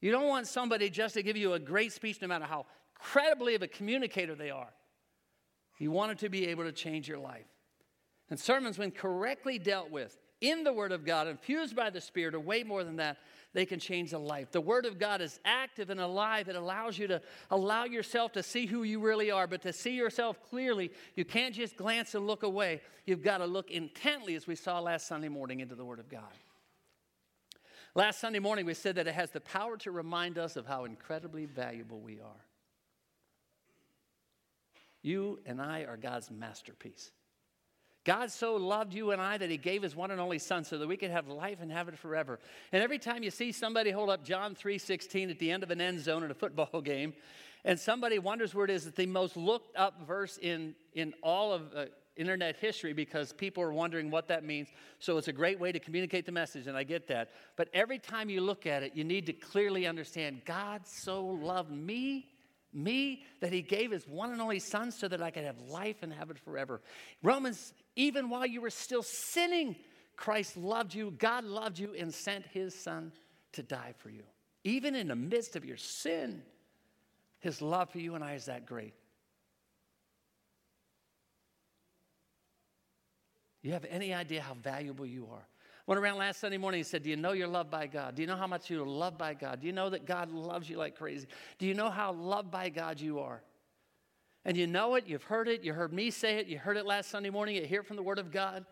You 0.00 0.10
don't 0.12 0.28
want 0.28 0.46
somebody 0.46 0.90
just 0.90 1.14
to 1.14 1.22
give 1.22 1.36
you 1.36 1.54
a 1.54 1.58
great 1.58 1.92
speech, 1.92 2.20
no 2.20 2.28
matter 2.28 2.44
how 2.44 2.66
credibly 2.94 3.54
of 3.54 3.62
a 3.62 3.68
communicator 3.68 4.34
they 4.34 4.50
are. 4.50 4.72
You 5.78 5.90
want 5.90 6.12
it 6.12 6.18
to 6.18 6.28
be 6.28 6.48
able 6.48 6.64
to 6.64 6.72
change 6.72 7.08
your 7.08 7.18
life. 7.18 7.46
And 8.30 8.38
sermons, 8.38 8.78
when 8.78 8.90
correctly 8.90 9.58
dealt 9.58 9.90
with 9.90 10.16
in 10.40 10.64
the 10.64 10.72
Word 10.72 10.92
of 10.92 11.04
God, 11.04 11.28
infused 11.28 11.74
by 11.74 11.90
the 11.90 12.00
Spirit, 12.00 12.34
are 12.34 12.40
way 12.40 12.62
more 12.62 12.84
than 12.84 12.96
that. 12.96 13.18
They 13.54 13.64
can 13.64 13.78
change 13.78 14.12
a 14.12 14.18
life. 14.18 14.50
The 14.50 14.60
Word 14.60 14.84
of 14.84 14.98
God 14.98 15.22
is 15.22 15.40
active 15.44 15.88
and 15.88 15.98
alive. 15.98 16.48
It 16.48 16.56
allows 16.56 16.98
you 16.98 17.06
to 17.06 17.22
allow 17.50 17.84
yourself 17.84 18.32
to 18.32 18.42
see 18.42 18.66
who 18.66 18.82
you 18.82 19.00
really 19.00 19.30
are, 19.30 19.46
but 19.46 19.62
to 19.62 19.72
see 19.72 19.94
yourself 19.94 20.38
clearly, 20.50 20.90
you 21.14 21.24
can't 21.24 21.54
just 21.54 21.76
glance 21.76 22.14
and 22.14 22.26
look 22.26 22.42
away. 22.42 22.82
You've 23.06 23.22
got 23.22 23.38
to 23.38 23.46
look 23.46 23.70
intently, 23.70 24.34
as 24.34 24.46
we 24.46 24.56
saw 24.56 24.78
last 24.80 25.06
Sunday 25.06 25.28
morning, 25.28 25.60
into 25.60 25.74
the 25.74 25.84
Word 25.84 26.00
of 26.00 26.10
God. 26.10 26.22
Last 27.96 28.20
Sunday 28.20 28.40
morning, 28.40 28.66
we 28.66 28.74
said 28.74 28.96
that 28.96 29.06
it 29.06 29.14
has 29.14 29.30
the 29.30 29.40
power 29.40 29.78
to 29.78 29.90
remind 29.90 30.36
us 30.36 30.56
of 30.56 30.66
how 30.66 30.84
incredibly 30.84 31.46
valuable 31.46 31.98
we 31.98 32.20
are. 32.20 32.44
You 35.00 35.40
and 35.46 35.62
I 35.62 35.84
are 35.84 35.96
God's 35.96 36.30
masterpiece. 36.30 37.10
God 38.04 38.30
so 38.30 38.56
loved 38.56 38.92
you 38.92 39.12
and 39.12 39.22
I 39.22 39.38
that 39.38 39.48
he 39.48 39.56
gave 39.56 39.82
his 39.82 39.96
one 39.96 40.10
and 40.10 40.20
only 40.20 40.38
son 40.38 40.62
so 40.62 40.76
that 40.76 40.86
we 40.86 40.98
could 40.98 41.10
have 41.10 41.26
life 41.26 41.62
and 41.62 41.72
have 41.72 41.88
it 41.88 41.96
forever. 41.96 42.38
And 42.70 42.82
every 42.82 42.98
time 42.98 43.22
you 43.22 43.30
see 43.30 43.50
somebody 43.50 43.92
hold 43.92 44.10
up 44.10 44.22
John 44.22 44.54
3:16 44.54 45.30
at 45.30 45.38
the 45.38 45.50
end 45.50 45.62
of 45.62 45.70
an 45.70 45.80
end 45.80 46.00
zone 46.00 46.22
in 46.22 46.30
a 46.30 46.34
football 46.34 46.80
game, 46.84 47.14
and 47.64 47.80
somebody 47.80 48.18
wonders 48.18 48.54
where 48.54 48.66
it 48.66 48.70
is, 48.70 48.84
that 48.84 48.96
the 48.96 49.06
most 49.06 49.38
looked 49.38 49.74
up 49.74 50.06
verse 50.06 50.36
in, 50.36 50.74
in 50.92 51.14
all 51.22 51.54
of 51.54 51.74
uh, 51.74 51.86
internet 52.16 52.56
history 52.56 52.92
because 52.92 53.32
people 53.32 53.62
are 53.62 53.72
wondering 53.72 54.10
what 54.10 54.28
that 54.28 54.44
means. 54.44 54.68
So 54.98 55.18
it's 55.18 55.28
a 55.28 55.32
great 55.32 55.60
way 55.60 55.72
to 55.72 55.78
communicate 55.78 56.26
the 56.26 56.32
message, 56.32 56.66
and 56.66 56.76
I 56.76 56.82
get 56.82 57.08
that. 57.08 57.30
But 57.56 57.68
every 57.74 57.98
time 57.98 58.30
you 58.30 58.40
look 58.40 58.66
at 58.66 58.82
it, 58.82 58.92
you 58.94 59.04
need 59.04 59.26
to 59.26 59.32
clearly 59.32 59.86
understand 59.86 60.42
God 60.44 60.82
so 60.86 61.24
loved 61.24 61.70
me, 61.70 62.26
me, 62.72 63.22
that 63.40 63.52
he 63.52 63.62
gave 63.62 63.90
his 63.90 64.06
one 64.06 64.32
and 64.32 64.40
only 64.40 64.58
son 64.58 64.90
so 64.90 65.08
that 65.08 65.22
I 65.22 65.30
could 65.30 65.44
have 65.44 65.58
life 65.68 66.02
and 66.02 66.12
have 66.12 66.30
it 66.30 66.38
forever. 66.38 66.80
Romans, 67.22 67.72
even 67.94 68.28
while 68.28 68.46
you 68.46 68.60
were 68.60 68.70
still 68.70 69.02
sinning, 69.02 69.76
Christ 70.16 70.56
loved 70.56 70.94
you, 70.94 71.12
God 71.18 71.44
loved 71.44 71.78
you, 71.78 71.94
and 71.98 72.12
sent 72.12 72.46
his 72.46 72.74
son 72.74 73.12
to 73.52 73.62
die 73.62 73.94
for 73.98 74.10
you. 74.10 74.22
Even 74.64 74.94
in 74.94 75.08
the 75.08 75.16
midst 75.16 75.54
of 75.56 75.64
your 75.64 75.76
sin, 75.76 76.42
his 77.40 77.62
love 77.62 77.90
for 77.90 77.98
you 77.98 78.14
and 78.14 78.24
I 78.24 78.34
is 78.34 78.46
that 78.46 78.66
great. 78.66 78.94
Do 83.66 83.70
you 83.70 83.74
have 83.74 83.86
any 83.90 84.14
idea 84.14 84.42
how 84.42 84.54
valuable 84.54 85.04
you 85.04 85.26
are? 85.32 85.44
Went 85.88 86.00
around 86.00 86.18
last 86.18 86.38
Sunday 86.38 86.56
morning 86.56 86.78
and 86.78 86.86
said, 86.86 87.02
Do 87.02 87.10
you 87.10 87.16
know 87.16 87.32
you're 87.32 87.48
loved 87.48 87.68
by 87.68 87.88
God? 87.88 88.14
Do 88.14 88.22
you 88.22 88.28
know 88.28 88.36
how 88.36 88.46
much 88.46 88.70
you're 88.70 88.86
loved 88.86 89.18
by 89.18 89.34
God? 89.34 89.60
Do 89.60 89.66
you 89.66 89.72
know 89.72 89.90
that 89.90 90.06
God 90.06 90.30
loves 90.30 90.70
you 90.70 90.76
like 90.76 90.96
crazy? 90.96 91.26
Do 91.58 91.66
you 91.66 91.74
know 91.74 91.90
how 91.90 92.12
loved 92.12 92.48
by 92.48 92.68
God 92.68 93.00
you 93.00 93.18
are? 93.18 93.42
And 94.44 94.56
you 94.56 94.68
know 94.68 94.94
it, 94.94 95.08
you've 95.08 95.24
heard 95.24 95.48
it, 95.48 95.64
you 95.64 95.72
heard 95.72 95.92
me 95.92 96.12
say 96.12 96.38
it, 96.38 96.46
you 96.46 96.60
heard 96.60 96.76
it 96.76 96.86
last 96.86 97.10
Sunday 97.10 97.28
morning, 97.28 97.56
you 97.56 97.64
hear 97.64 97.80
it 97.80 97.88
from 97.88 97.96
the 97.96 98.04
Word 98.04 98.20
of 98.20 98.30
God 98.30 98.64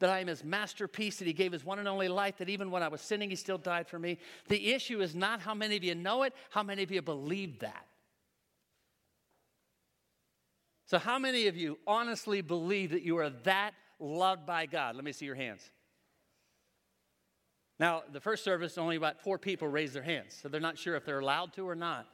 that 0.00 0.10
I 0.10 0.20
am 0.20 0.26
his 0.26 0.44
masterpiece, 0.44 1.16
that 1.16 1.26
he 1.26 1.32
gave 1.32 1.52
his 1.52 1.64
one 1.64 1.78
and 1.78 1.88
only 1.88 2.08
life, 2.08 2.36
that 2.36 2.50
even 2.50 2.70
when 2.70 2.82
I 2.82 2.88
was 2.88 3.00
sinning, 3.00 3.30
he 3.30 3.36
still 3.36 3.56
died 3.56 3.88
for 3.88 3.98
me. 3.98 4.18
The 4.48 4.74
issue 4.74 5.00
is 5.00 5.14
not 5.14 5.40
how 5.40 5.54
many 5.54 5.78
of 5.78 5.82
you 5.82 5.94
know 5.94 6.24
it, 6.24 6.34
how 6.50 6.62
many 6.62 6.82
of 6.82 6.90
you 6.90 7.00
believe 7.00 7.60
that. 7.60 7.86
So, 10.84 10.98
how 10.98 11.18
many 11.18 11.46
of 11.46 11.56
you 11.56 11.78
honestly 11.86 12.42
believe 12.42 12.90
that 12.90 13.02
you 13.02 13.16
are 13.16 13.30
that 13.30 13.72
loved 13.98 14.46
by 14.46 14.66
God? 14.66 14.94
Let 14.94 15.04
me 15.04 15.12
see 15.12 15.26
your 15.26 15.34
hands. 15.34 15.70
Now, 17.78 18.02
the 18.10 18.20
first 18.20 18.42
service, 18.42 18.78
only 18.78 18.96
about 18.96 19.20
four 19.20 19.38
people 19.38 19.68
raised 19.68 19.94
their 19.94 20.02
hands, 20.02 20.38
so 20.40 20.48
they're 20.48 20.60
not 20.60 20.78
sure 20.78 20.96
if 20.96 21.04
they're 21.04 21.18
allowed 21.18 21.52
to 21.54 21.68
or 21.68 21.74
not. 21.74 22.06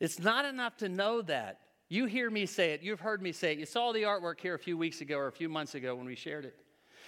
It's 0.00 0.18
not 0.18 0.44
enough 0.44 0.76
to 0.78 0.88
know 0.88 1.22
that. 1.22 1.60
You 1.88 2.04
hear 2.04 2.30
me 2.30 2.44
say 2.44 2.72
it. 2.72 2.82
You've 2.82 3.00
heard 3.00 3.22
me 3.22 3.32
say 3.32 3.52
it. 3.52 3.58
You 3.58 3.66
saw 3.66 3.92
the 3.92 4.02
artwork 4.02 4.40
here 4.40 4.54
a 4.54 4.58
few 4.58 4.76
weeks 4.76 5.00
ago 5.00 5.16
or 5.16 5.26
a 5.26 5.32
few 5.32 5.48
months 5.48 5.74
ago 5.74 5.94
when 5.94 6.06
we 6.06 6.14
shared 6.14 6.44
it. 6.44 6.54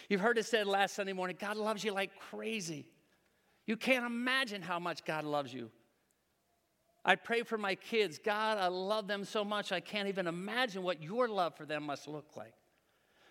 You've 0.08 0.22
heard 0.22 0.38
it 0.38 0.46
said 0.46 0.66
last 0.66 0.94
Sunday 0.94 1.12
morning 1.12 1.36
God 1.38 1.56
loves 1.56 1.84
you 1.84 1.92
like 1.92 2.10
crazy. 2.30 2.86
You 3.66 3.76
can't 3.76 4.06
imagine 4.06 4.62
how 4.62 4.78
much 4.78 5.04
God 5.04 5.24
loves 5.24 5.52
you. 5.52 5.70
I 7.04 7.14
pray 7.14 7.42
for 7.42 7.58
my 7.58 7.74
kids. 7.74 8.18
God, 8.18 8.58
I 8.58 8.68
love 8.68 9.06
them 9.06 9.24
so 9.24 9.44
much, 9.44 9.70
I 9.70 9.80
can't 9.80 10.08
even 10.08 10.26
imagine 10.26 10.82
what 10.82 11.02
your 11.02 11.28
love 11.28 11.54
for 11.56 11.66
them 11.66 11.84
must 11.84 12.08
look 12.08 12.36
like. 12.36 12.54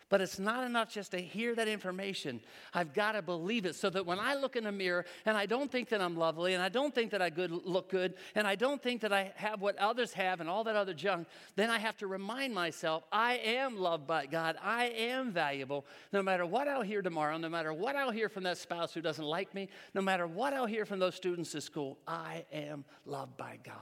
But 0.09 0.21
it's 0.21 0.39
not 0.39 0.63
enough 0.63 0.89
just 0.91 1.11
to 1.11 1.19
hear 1.19 1.53
that 1.53 1.67
information. 1.67 2.41
I've 2.73 2.93
got 2.93 3.11
to 3.11 3.21
believe 3.21 3.65
it 3.65 3.75
so 3.75 3.91
that 3.91 4.07
when 4.07 4.19
I 4.19 4.33
look 4.33 4.55
in 4.55 4.63
the 4.63 4.71
mirror 4.71 5.05
and 5.25 5.37
I 5.37 5.45
don't 5.45 5.71
think 5.71 5.89
that 5.89 6.01
I'm 6.01 6.17
lovely 6.17 6.55
and 6.55 6.63
I 6.63 6.69
don't 6.69 6.93
think 6.93 7.11
that 7.11 7.21
I 7.21 7.29
good, 7.29 7.51
look 7.51 7.89
good 7.89 8.15
and 8.33 8.47
I 8.47 8.55
don't 8.55 8.81
think 8.81 9.01
that 9.01 9.13
I 9.13 9.31
have 9.35 9.61
what 9.61 9.77
others 9.77 10.13
have 10.13 10.39
and 10.41 10.49
all 10.49 10.63
that 10.63 10.75
other 10.75 10.95
junk, 10.95 11.27
then 11.55 11.69
I 11.69 11.77
have 11.77 11.95
to 11.97 12.07
remind 12.07 12.55
myself 12.55 13.03
I 13.11 13.35
am 13.35 13.77
loved 13.77 14.07
by 14.07 14.25
God. 14.25 14.57
I 14.63 14.85
am 14.85 15.31
valuable. 15.31 15.85
No 16.11 16.23
matter 16.23 16.45
what 16.45 16.67
I'll 16.67 16.81
hear 16.81 17.03
tomorrow, 17.03 17.37
no 17.37 17.49
matter 17.49 17.71
what 17.71 17.95
I'll 17.95 18.11
hear 18.11 18.29
from 18.29 18.43
that 18.43 18.57
spouse 18.57 18.93
who 18.93 19.01
doesn't 19.01 19.25
like 19.25 19.53
me, 19.53 19.69
no 19.93 20.01
matter 20.01 20.25
what 20.25 20.53
I'll 20.53 20.65
hear 20.65 20.85
from 20.85 20.97
those 20.97 21.13
students 21.13 21.53
at 21.53 21.61
school, 21.61 21.99
I 22.07 22.45
am 22.51 22.83
loved 23.05 23.37
by 23.37 23.59
God 23.63 23.75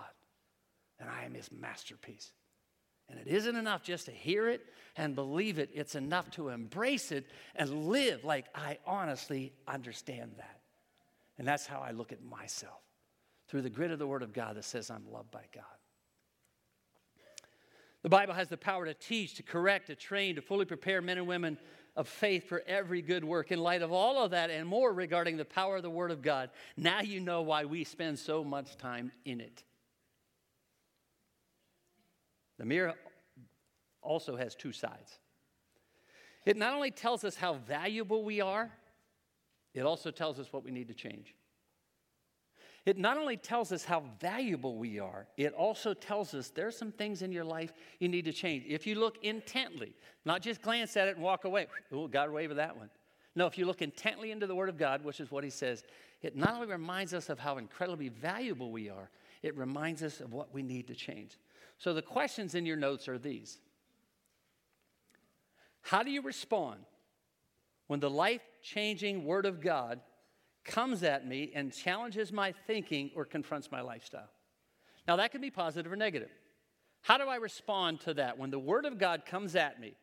and 1.00 1.10
I 1.10 1.24
am 1.24 1.34
His 1.34 1.50
masterpiece. 1.52 2.34
And 3.10 3.20
it 3.20 3.28
isn't 3.28 3.56
enough 3.56 3.84
just 3.84 4.06
to 4.06 4.12
hear 4.12 4.50
it 4.50 4.66
and 4.98 5.16
believe 5.16 5.60
it, 5.60 5.70
it's 5.74 5.96
enough 5.96 6.30
to 6.32 6.50
embrace 6.50 7.12
it 7.12 7.28
and 7.56 7.88
live 7.88 8.24
like 8.24 8.46
I 8.54 8.80
honestly 8.86 9.54
understand 9.68 10.32
that. 10.38 10.60
And 11.38 11.48
that's 11.48 11.68
how 11.68 11.80
I 11.80 11.92
look 11.92 12.12
at 12.12 12.24
myself 12.24 12.82
through 13.48 13.62
the 13.62 13.70
grid 13.70 13.92
of 13.92 14.00
the 14.00 14.08
Word 14.08 14.24
of 14.24 14.34
God 14.34 14.58
that 14.58 14.66
says 14.66 14.90
I'm 14.90 15.10
loved 15.12 15.32
by 15.32 15.44
God. 15.54 15.64
The 18.04 18.10
Bible 18.10 18.34
has 18.34 18.50
the 18.50 18.58
power 18.58 18.86
to 18.86 18.94
teach, 18.94 19.36
to 19.36 19.44
correct, 19.44 19.88
to 19.88 19.96
train, 19.96 20.36
to 20.36 20.42
fully 20.42 20.66
prepare 20.66 21.02
men 21.02 21.18
and 21.18 21.28
women 21.28 21.58
of 21.96 22.08
faith 22.08 22.48
for 22.48 22.64
every 22.68 23.02
good 23.02 23.24
work. 23.24 23.52
In 23.52 23.60
light 23.60 23.82
of 23.82 23.92
all 23.92 24.24
of 24.24 24.32
that 24.32 24.50
and 24.50 24.68
more 24.68 24.94
regarding 24.94 25.36
the 25.36 25.46
power 25.46 25.78
of 25.78 25.84
the 25.84 25.90
Word 25.90 26.12
of 26.12 26.22
God, 26.22 26.52
now 26.78 27.02
you 27.02 27.20
know 27.20 27.42
why 27.42 27.66
we 27.66 27.84
spend 27.84 28.20
so 28.20 28.44
much 28.44 28.78
time 28.78 29.12
in 29.26 29.42
it. 29.42 29.64
The 32.58 32.66
mirror 32.66 32.94
also 34.02 34.36
has 34.36 34.56
two 34.56 34.72
sides. 34.72 35.20
It 36.46 36.58
not 36.58 36.74
only 36.74 36.92
tells 36.92 37.24
us 37.24 37.36
how 37.36 37.56
valuable 37.56 38.24
we 38.24 38.42
are, 38.42 38.72
it 39.74 39.82
also 39.82 40.12
tells 40.12 40.40
us 40.40 40.52
what 40.52 40.64
we 40.64 40.72
need 40.72 40.88
to 40.88 40.94
change. 40.94 41.36
It 42.86 42.98
not 42.98 43.18
only 43.18 43.36
tells 43.36 43.74
us 43.74 43.84
how 43.84 44.06
valuable 44.22 44.78
we 44.78 44.98
are, 44.98 45.28
it 45.36 45.54
also 45.54 45.94
tells 45.94 46.34
us 46.34 46.50
there's 46.52 46.78
some 46.78 46.94
things 46.94 47.22
in 47.22 47.34
your 47.34 47.44
life 47.44 47.74
you 48.00 48.08
need 48.08 48.24
to 48.26 48.32
change. 48.32 48.64
If 48.66 48.88
you 48.88 48.96
look 48.96 49.18
intently, 49.24 49.94
not 50.24 50.42
just 50.42 50.62
glance 50.62 50.96
at 50.96 51.10
it 51.10 51.16
and 51.16 51.24
walk 51.24 51.44
away, 51.44 51.68
oh, 51.92 52.10
away 52.14 52.48
with 52.48 52.56
that 52.56 52.78
one. 52.78 52.90
No, 53.36 53.46
if 53.46 53.58
you 53.58 53.66
look 53.66 53.82
intently 53.82 54.32
into 54.32 54.48
the 54.48 54.56
Word 54.56 54.70
of 54.70 54.78
God, 54.78 55.04
which 55.04 55.20
is 55.20 55.30
what 55.30 55.44
He 55.44 55.50
says, 55.50 55.84
it 56.22 56.38
not 56.38 56.56
only 56.56 56.68
reminds 56.68 57.14
us 57.14 57.28
of 57.28 57.38
how 57.38 57.58
incredibly 57.58 58.08
valuable 58.08 58.72
we 58.72 58.90
are, 58.90 59.10
it 59.44 59.56
reminds 59.58 60.02
us 60.02 60.22
of 60.22 60.32
what 60.32 60.54
we 60.54 60.64
need 60.64 60.88
to 60.88 60.96
change. 60.96 61.38
So 61.78 61.94
the 61.94 62.02
questions 62.02 62.56
in 62.56 62.66
your 62.66 62.78
notes 62.78 63.08
are 63.08 63.18
these 63.18 63.60
How 65.82 66.04
do 66.04 66.12
you 66.12 66.22
respond 66.22 66.82
when 67.88 68.00
the 68.00 68.10
life 68.10 68.42
changing 68.62 69.26
Word 69.26 69.46
of 69.46 69.62
God 69.62 70.02
comes 70.66 71.04
at 71.04 71.26
me 71.26 71.52
and 71.56 71.72
challenges 71.72 72.34
my 72.34 72.54
thinking 72.66 73.12
or 73.16 73.26
confronts 73.26 73.72
my 73.72 73.82
lifestyle? 73.82 74.30
Now, 75.08 75.16
that 75.16 75.32
can 75.32 75.40
be 75.40 75.52
positive 75.52 75.92
or 75.92 75.96
negative. 75.96 76.32
How 77.02 77.18
do 77.18 77.24
I 77.26 77.38
respond 77.38 78.02
to 78.02 78.14
that 78.16 78.38
when 78.38 78.50
the 78.50 78.60
Word 78.60 78.86
of 78.86 78.98
God 78.98 79.26
comes 79.26 79.56
at 79.56 79.80
me 79.80 79.94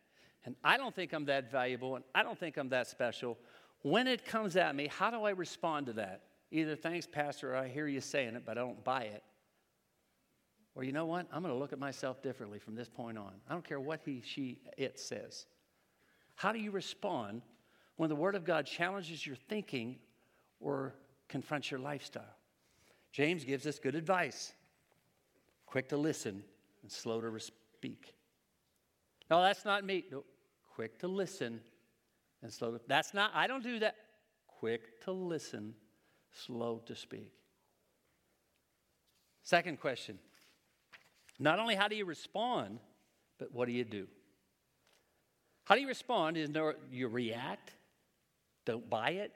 and 0.46 0.56
I 0.64 0.78
don't 0.78 0.94
think 0.94 1.12
I'm 1.12 1.26
that 1.26 1.50
valuable 1.50 1.96
and 1.96 2.04
I 2.14 2.22
don't 2.22 2.38
think 2.38 2.56
I'm 2.56 2.70
that 2.70 2.86
special? 2.86 3.36
When 3.82 4.06
it 4.06 4.24
comes 4.24 4.56
at 4.56 4.74
me, 4.74 4.86
how 4.86 5.10
do 5.10 5.24
I 5.24 5.30
respond 5.30 5.86
to 5.86 5.92
that? 5.94 6.22
Either 6.50 6.76
thanks, 6.76 7.06
Pastor, 7.06 7.54
I 7.54 7.68
hear 7.68 7.86
you 7.86 8.00
saying 8.00 8.36
it, 8.36 8.44
but 8.46 8.56
I 8.56 8.62
don't 8.62 8.82
buy 8.82 9.02
it. 9.02 9.22
Or 10.74 10.82
you 10.82 10.92
know 10.92 11.06
what? 11.06 11.26
I'm 11.32 11.42
going 11.42 11.54
to 11.54 11.58
look 11.58 11.72
at 11.72 11.78
myself 11.78 12.22
differently 12.22 12.58
from 12.58 12.74
this 12.74 12.88
point 12.88 13.16
on. 13.16 13.32
I 13.48 13.52
don't 13.52 13.66
care 13.66 13.80
what 13.80 14.00
he, 14.04 14.22
she, 14.24 14.58
it 14.76 14.98
says. 14.98 15.46
How 16.34 16.52
do 16.52 16.58
you 16.58 16.70
respond 16.70 17.42
when 17.96 18.08
the 18.08 18.16
Word 18.16 18.34
of 18.34 18.44
God 18.44 18.66
challenges 18.66 19.24
your 19.24 19.36
thinking 19.48 19.96
or 20.58 20.94
confronts 21.28 21.70
your 21.70 21.80
lifestyle? 21.80 22.36
James 23.12 23.44
gives 23.44 23.66
us 23.66 23.78
good 23.78 23.94
advice 23.94 24.52
quick 25.66 25.88
to 25.88 25.96
listen 25.96 26.42
and 26.82 26.90
slow 26.92 27.20
to 27.20 27.40
speak. 27.40 28.14
No, 29.28 29.42
that's 29.42 29.64
not 29.64 29.84
me. 29.84 30.04
No, 30.10 30.22
quick 30.74 30.98
to 31.00 31.08
listen 31.08 31.60
and 32.42 32.52
slow 32.52 32.70
to. 32.72 32.80
That's 32.86 33.12
not, 33.12 33.32
I 33.34 33.48
don't 33.48 33.62
do 33.62 33.80
that. 33.80 33.96
Quick 34.46 35.00
to 35.02 35.10
listen, 35.10 35.74
slow 36.30 36.80
to 36.86 36.94
speak. 36.94 37.32
Second 39.42 39.80
question 39.80 40.18
not 41.38 41.58
only 41.58 41.74
how 41.74 41.88
do 41.88 41.96
you 41.96 42.04
respond, 42.04 42.78
but 43.38 43.52
what 43.52 43.66
do 43.66 43.72
you 43.72 43.84
do? 43.84 44.06
How 45.64 45.74
do 45.74 45.80
you 45.80 45.88
respond 45.88 46.36
is 46.36 46.50
no, 46.50 46.74
you 46.90 47.08
react, 47.08 47.72
don't 48.64 48.88
buy 48.88 49.10
it. 49.10 49.32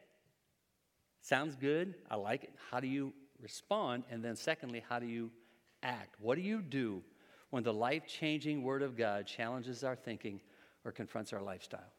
Sounds 1.20 1.56
good, 1.56 1.94
I 2.10 2.16
like 2.16 2.44
it. 2.44 2.52
How 2.70 2.80
do 2.80 2.86
you 2.86 3.12
respond? 3.40 4.04
And 4.10 4.22
then, 4.22 4.36
secondly, 4.36 4.82
how 4.88 4.98
do 4.98 5.06
you 5.06 5.30
act? 5.82 6.16
What 6.20 6.36
do 6.36 6.42
you 6.42 6.62
do 6.62 7.02
when 7.50 7.62
the 7.62 7.72
life 7.72 8.06
changing 8.06 8.62
Word 8.62 8.82
of 8.82 8.96
God 8.96 9.26
challenges 9.26 9.84
our 9.84 9.96
thinking 9.96 10.40
or 10.84 10.92
confronts 10.92 11.32
our 11.32 11.42
lifestyle? 11.42 11.92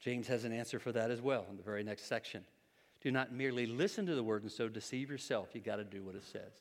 James 0.00 0.26
has 0.28 0.44
an 0.44 0.52
answer 0.52 0.78
for 0.78 0.92
that 0.92 1.10
as 1.10 1.20
well 1.20 1.46
in 1.50 1.56
the 1.56 1.62
very 1.62 1.82
next 1.82 2.04
section. 2.06 2.44
Do 3.00 3.10
not 3.10 3.32
merely 3.32 3.66
listen 3.66 4.06
to 4.06 4.14
the 4.14 4.22
Word 4.22 4.42
and 4.42 4.50
so 4.50 4.68
deceive 4.68 5.10
yourself. 5.10 5.50
You 5.54 5.60
got 5.60 5.76
to 5.76 5.84
do 5.84 6.02
what 6.02 6.14
it 6.14 6.24
says. 6.24 6.52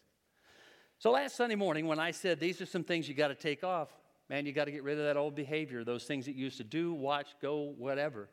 So 1.00 1.12
last 1.12 1.36
Sunday 1.36 1.56
morning, 1.56 1.86
when 1.86 2.00
I 2.00 2.12
said 2.12 2.40
these 2.40 2.60
are 2.60 2.66
some 2.66 2.84
things 2.84 3.08
you 3.08 3.14
got 3.14 3.28
to 3.28 3.36
take 3.36 3.64
off, 3.64 3.90
man, 4.30 4.46
you 4.46 4.52
got 4.52 4.66
to 4.66 4.72
get 4.72 4.84
rid 4.84 4.98
of 4.98 5.06
that 5.06 5.16
old 5.16 5.36
behavior, 5.36 5.84
those 5.84 6.06
things 6.06 6.26
that 6.26 6.36
you 6.36 6.46
used 6.46 6.58
to 6.58 6.64
do, 6.64 6.92
watch, 6.92 7.28
go, 7.42 7.74
whatever. 7.78 8.30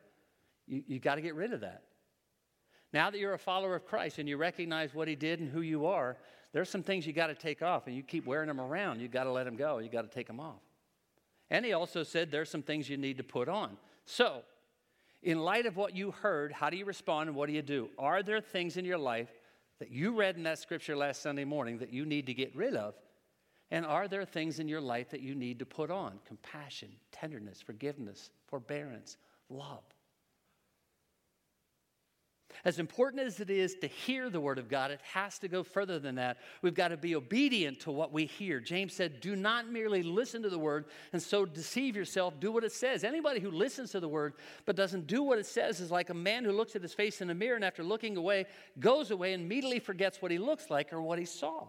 You, 0.67 0.83
you 0.87 0.99
got 0.99 1.15
to 1.15 1.21
get 1.21 1.35
rid 1.35 1.53
of 1.53 1.61
that. 1.61 1.83
Now 2.91 3.11
that 3.11 3.19
you're 3.19 3.33
a 3.33 3.39
follower 3.39 3.75
of 3.75 3.85
Christ 3.85 4.17
and 4.17 4.27
you 4.27 4.37
recognize 4.37 4.95
what 4.95 5.07
he 5.07 5.15
did 5.15 5.39
and 5.39 5.49
who 5.49 5.61
you 5.61 5.85
are, 5.85 6.17
there's 6.53 6.69
some 6.69 6.81
things 6.81 7.05
you 7.05 7.13
got 7.13 7.27
to 7.27 7.35
take 7.35 7.61
off, 7.61 7.85
and 7.85 7.95
you 7.95 8.01
keep 8.01 8.25
wearing 8.25 8.47
them 8.47 8.61
around. 8.61 9.01
You 9.01 9.09
got 9.09 9.25
to 9.25 9.31
let 9.31 9.43
them 9.43 9.57
go. 9.57 9.79
You 9.79 9.89
got 9.89 10.03
to 10.03 10.15
take 10.15 10.25
them 10.25 10.39
off. 10.39 10.61
And 11.49 11.65
he 11.65 11.73
also 11.73 12.03
said 12.03 12.31
there's 12.31 12.49
some 12.49 12.63
things 12.63 12.89
you 12.89 12.95
need 12.95 13.17
to 13.17 13.23
put 13.23 13.49
on. 13.49 13.77
So, 14.05 14.41
in 15.21 15.39
light 15.39 15.65
of 15.65 15.75
what 15.75 15.95
you 15.95 16.11
heard, 16.11 16.53
how 16.53 16.69
do 16.69 16.77
you 16.77 16.85
respond 16.85 17.27
and 17.27 17.35
what 17.35 17.47
do 17.47 17.53
you 17.53 17.61
do? 17.61 17.89
Are 17.99 18.23
there 18.23 18.39
things 18.39 18.77
in 18.77 18.85
your 18.85 18.97
life 18.97 19.27
that 19.79 19.91
you 19.91 20.13
read 20.13 20.37
in 20.37 20.43
that 20.43 20.59
scripture 20.59 20.95
last 20.95 21.21
Sunday 21.21 21.45
morning 21.45 21.77
that 21.79 21.91
you 21.91 22.05
need 22.05 22.25
to 22.27 22.33
get 22.33 22.55
rid 22.55 22.75
of? 22.75 22.95
And 23.71 23.85
are 23.85 24.07
there 24.07 24.25
things 24.25 24.59
in 24.59 24.67
your 24.67 24.81
life 24.81 25.09
that 25.09 25.21
you 25.21 25.35
need 25.35 25.59
to 25.59 25.65
put 25.65 25.89
on? 25.89 26.19
Compassion, 26.25 26.89
tenderness, 27.11 27.61
forgiveness, 27.61 28.29
forbearance, 28.47 29.17
love. 29.49 29.83
As 32.63 32.79
important 32.79 33.21
as 33.21 33.39
it 33.39 33.49
is 33.49 33.75
to 33.75 33.87
hear 33.87 34.29
the 34.29 34.39
word 34.39 34.57
of 34.57 34.69
God, 34.69 34.89
it 34.89 35.01
has 35.13 35.37
to 35.39 35.47
go 35.47 35.63
further 35.63 35.99
than 35.99 36.15
that. 36.15 36.37
We've 36.61 36.73
got 36.73 36.87
to 36.87 36.97
be 36.97 37.15
obedient 37.15 37.79
to 37.81 37.91
what 37.91 38.11
we 38.11 38.25
hear. 38.25 38.59
James 38.59 38.93
said, 38.93 39.19
Do 39.19 39.35
not 39.35 39.69
merely 39.69 40.01
listen 40.01 40.41
to 40.43 40.49
the 40.49 40.57
word 40.57 40.85
and 41.13 41.21
so 41.21 41.45
deceive 41.45 41.95
yourself, 41.95 42.39
do 42.39 42.51
what 42.51 42.63
it 42.63 42.71
says. 42.71 43.03
Anybody 43.03 43.39
who 43.39 43.51
listens 43.51 43.91
to 43.91 43.99
the 43.99 44.07
word 44.07 44.33
but 44.65 44.75
doesn't 44.75 45.07
do 45.07 45.21
what 45.21 45.37
it 45.37 45.45
says 45.45 45.79
is 45.79 45.91
like 45.91 46.09
a 46.09 46.15
man 46.15 46.43
who 46.43 46.51
looks 46.51 46.75
at 46.75 46.81
his 46.81 46.93
face 46.93 47.21
in 47.21 47.29
a 47.29 47.35
mirror 47.35 47.55
and 47.55 47.65
after 47.65 47.83
looking 47.83 48.17
away, 48.17 48.45
goes 48.79 49.11
away 49.11 49.33
and 49.33 49.43
immediately 49.43 49.79
forgets 49.79 50.21
what 50.21 50.31
he 50.31 50.37
looks 50.37 50.69
like 50.69 50.93
or 50.93 51.01
what 51.01 51.19
he 51.19 51.25
saw. 51.25 51.67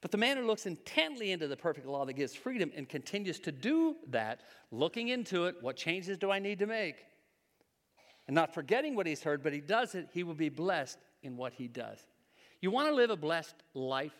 But 0.00 0.10
the 0.10 0.18
man 0.18 0.36
who 0.36 0.46
looks 0.46 0.66
intently 0.66 1.32
into 1.32 1.46
the 1.46 1.56
perfect 1.56 1.86
law 1.86 2.04
that 2.06 2.14
gives 2.14 2.34
freedom 2.34 2.72
and 2.74 2.88
continues 2.88 3.38
to 3.40 3.52
do 3.52 3.96
that, 4.08 4.40
looking 4.70 5.08
into 5.08 5.46
it, 5.46 5.56
what 5.60 5.76
changes 5.76 6.16
do 6.16 6.30
I 6.30 6.38
need 6.38 6.58
to 6.60 6.66
make? 6.66 7.04
And 8.30 8.34
not 8.36 8.54
forgetting 8.54 8.94
what 8.94 9.08
he's 9.08 9.24
heard, 9.24 9.42
but 9.42 9.52
he 9.52 9.60
does 9.60 9.96
it, 9.96 10.06
he 10.12 10.22
will 10.22 10.34
be 10.34 10.50
blessed 10.50 11.00
in 11.24 11.36
what 11.36 11.52
he 11.52 11.66
does. 11.66 11.98
You 12.60 12.70
want 12.70 12.88
to 12.88 12.94
live 12.94 13.10
a 13.10 13.16
blessed 13.16 13.56
life? 13.74 14.14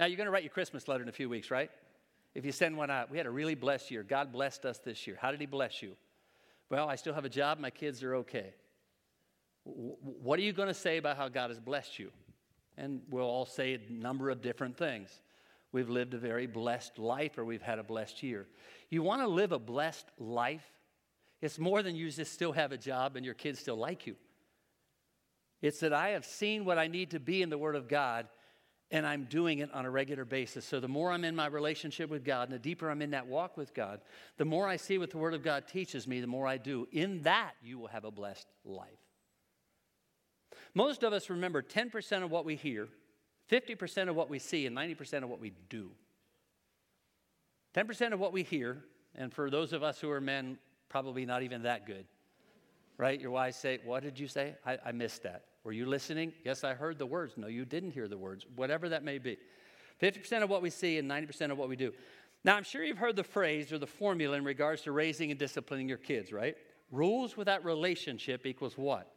Now, 0.00 0.06
you're 0.06 0.16
going 0.16 0.26
to 0.26 0.32
write 0.32 0.42
your 0.42 0.50
Christmas 0.50 0.88
letter 0.88 1.04
in 1.04 1.08
a 1.08 1.12
few 1.12 1.28
weeks, 1.28 1.48
right? 1.48 1.70
If 2.34 2.44
you 2.44 2.50
send 2.50 2.76
one 2.76 2.90
out, 2.90 3.12
we 3.12 3.16
had 3.16 3.26
a 3.26 3.30
really 3.30 3.54
blessed 3.54 3.92
year. 3.92 4.02
God 4.02 4.32
blessed 4.32 4.64
us 4.64 4.78
this 4.78 5.06
year. 5.06 5.16
How 5.20 5.30
did 5.30 5.38
he 5.38 5.46
bless 5.46 5.80
you? 5.80 5.92
Well, 6.70 6.88
I 6.88 6.96
still 6.96 7.14
have 7.14 7.24
a 7.24 7.28
job, 7.28 7.60
my 7.60 7.70
kids 7.70 8.02
are 8.02 8.16
okay. 8.16 8.52
What 9.62 10.40
are 10.40 10.42
you 10.42 10.52
going 10.52 10.66
to 10.66 10.74
say 10.74 10.96
about 10.96 11.16
how 11.16 11.28
God 11.28 11.50
has 11.50 11.60
blessed 11.60 12.00
you? 12.00 12.10
And 12.76 13.00
we'll 13.10 13.22
all 13.22 13.46
say 13.46 13.74
a 13.74 13.92
number 13.92 14.28
of 14.28 14.42
different 14.42 14.76
things. 14.76 15.20
We've 15.70 15.88
lived 15.88 16.14
a 16.14 16.18
very 16.18 16.48
blessed 16.48 16.98
life 16.98 17.38
or 17.38 17.44
we've 17.44 17.62
had 17.62 17.78
a 17.78 17.84
blessed 17.84 18.24
year. 18.24 18.48
You 18.90 19.04
want 19.04 19.22
to 19.22 19.28
live 19.28 19.52
a 19.52 19.58
blessed 19.60 20.06
life? 20.18 20.68
It's 21.44 21.58
more 21.58 21.82
than 21.82 21.94
you 21.94 22.10
just 22.10 22.32
still 22.32 22.52
have 22.52 22.72
a 22.72 22.78
job 22.78 23.16
and 23.16 23.24
your 23.24 23.34
kids 23.34 23.58
still 23.58 23.76
like 23.76 24.06
you. 24.06 24.16
It's 25.60 25.80
that 25.80 25.92
I 25.92 26.10
have 26.10 26.24
seen 26.24 26.64
what 26.64 26.78
I 26.78 26.86
need 26.86 27.10
to 27.10 27.20
be 27.20 27.42
in 27.42 27.50
the 27.50 27.58
Word 27.58 27.76
of 27.76 27.86
God 27.86 28.28
and 28.90 29.06
I'm 29.06 29.24
doing 29.24 29.58
it 29.58 29.70
on 29.74 29.84
a 29.84 29.90
regular 29.90 30.24
basis. 30.24 30.64
So 30.64 30.80
the 30.80 30.88
more 30.88 31.12
I'm 31.12 31.22
in 31.22 31.36
my 31.36 31.44
relationship 31.44 32.08
with 32.08 32.24
God 32.24 32.48
and 32.48 32.54
the 32.54 32.58
deeper 32.58 32.88
I'm 32.88 33.02
in 33.02 33.10
that 33.10 33.26
walk 33.26 33.58
with 33.58 33.74
God, 33.74 34.00
the 34.38 34.46
more 34.46 34.66
I 34.66 34.76
see 34.76 34.96
what 34.96 35.10
the 35.10 35.18
Word 35.18 35.34
of 35.34 35.42
God 35.42 35.68
teaches 35.68 36.08
me, 36.08 36.22
the 36.22 36.26
more 36.26 36.46
I 36.46 36.56
do. 36.56 36.88
In 36.92 37.20
that, 37.24 37.52
you 37.62 37.78
will 37.78 37.88
have 37.88 38.04
a 38.04 38.10
blessed 38.10 38.46
life. 38.64 38.88
Most 40.72 41.02
of 41.02 41.12
us 41.12 41.28
remember 41.28 41.60
10% 41.60 42.24
of 42.24 42.30
what 42.30 42.46
we 42.46 42.56
hear, 42.56 42.88
50% 43.50 44.08
of 44.08 44.16
what 44.16 44.30
we 44.30 44.38
see, 44.38 44.64
and 44.64 44.74
90% 44.74 45.22
of 45.22 45.28
what 45.28 45.40
we 45.40 45.52
do. 45.68 45.90
10% 47.76 48.14
of 48.14 48.18
what 48.18 48.32
we 48.32 48.44
hear, 48.44 48.82
and 49.14 49.30
for 49.30 49.50
those 49.50 49.74
of 49.74 49.82
us 49.82 50.00
who 50.00 50.10
are 50.10 50.22
men, 50.22 50.56
probably 50.94 51.26
not 51.26 51.42
even 51.42 51.64
that 51.64 51.88
good. 51.88 52.06
Right? 52.98 53.20
Your 53.20 53.32
wife 53.32 53.56
say, 53.56 53.80
What 53.84 54.04
did 54.04 54.16
you 54.16 54.28
say? 54.28 54.54
I, 54.64 54.78
I 54.86 54.92
missed 54.92 55.24
that. 55.24 55.42
Were 55.64 55.72
you 55.72 55.86
listening? 55.86 56.32
Yes, 56.44 56.62
I 56.62 56.72
heard 56.74 57.00
the 57.00 57.06
words. 57.06 57.34
No, 57.36 57.48
you 57.48 57.64
didn't 57.64 57.90
hear 57.90 58.06
the 58.06 58.16
words. 58.16 58.46
Whatever 58.54 58.88
that 58.90 59.02
may 59.02 59.18
be. 59.18 59.36
50% 60.00 60.44
of 60.44 60.50
what 60.50 60.62
we 60.62 60.70
see 60.70 60.98
and 60.98 61.10
90% 61.10 61.50
of 61.50 61.58
what 61.58 61.68
we 61.68 61.74
do. 61.74 61.92
Now, 62.44 62.54
I'm 62.54 62.62
sure 62.62 62.84
you've 62.84 62.98
heard 62.98 63.16
the 63.16 63.24
phrase 63.24 63.72
or 63.72 63.78
the 63.78 63.88
formula 63.88 64.36
in 64.36 64.44
regards 64.44 64.82
to 64.82 64.92
raising 64.92 65.32
and 65.32 65.40
disciplining 65.40 65.88
your 65.88 65.98
kids, 65.98 66.32
right? 66.32 66.54
Rules 66.92 67.36
without 67.36 67.64
relationship 67.64 68.46
equals 68.46 68.78
what? 68.78 69.10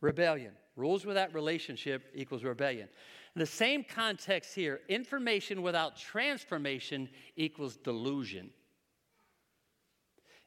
Rebellion. 0.00 0.52
Rules 0.76 1.04
without 1.04 1.34
relationship 1.34 2.04
equals 2.14 2.42
rebellion. 2.42 2.88
In 3.36 3.40
the 3.40 3.44
same 3.44 3.84
context 3.84 4.54
here, 4.54 4.80
information 4.88 5.60
without 5.60 5.98
transformation 5.98 7.10
equals 7.36 7.76
delusion. 7.76 8.48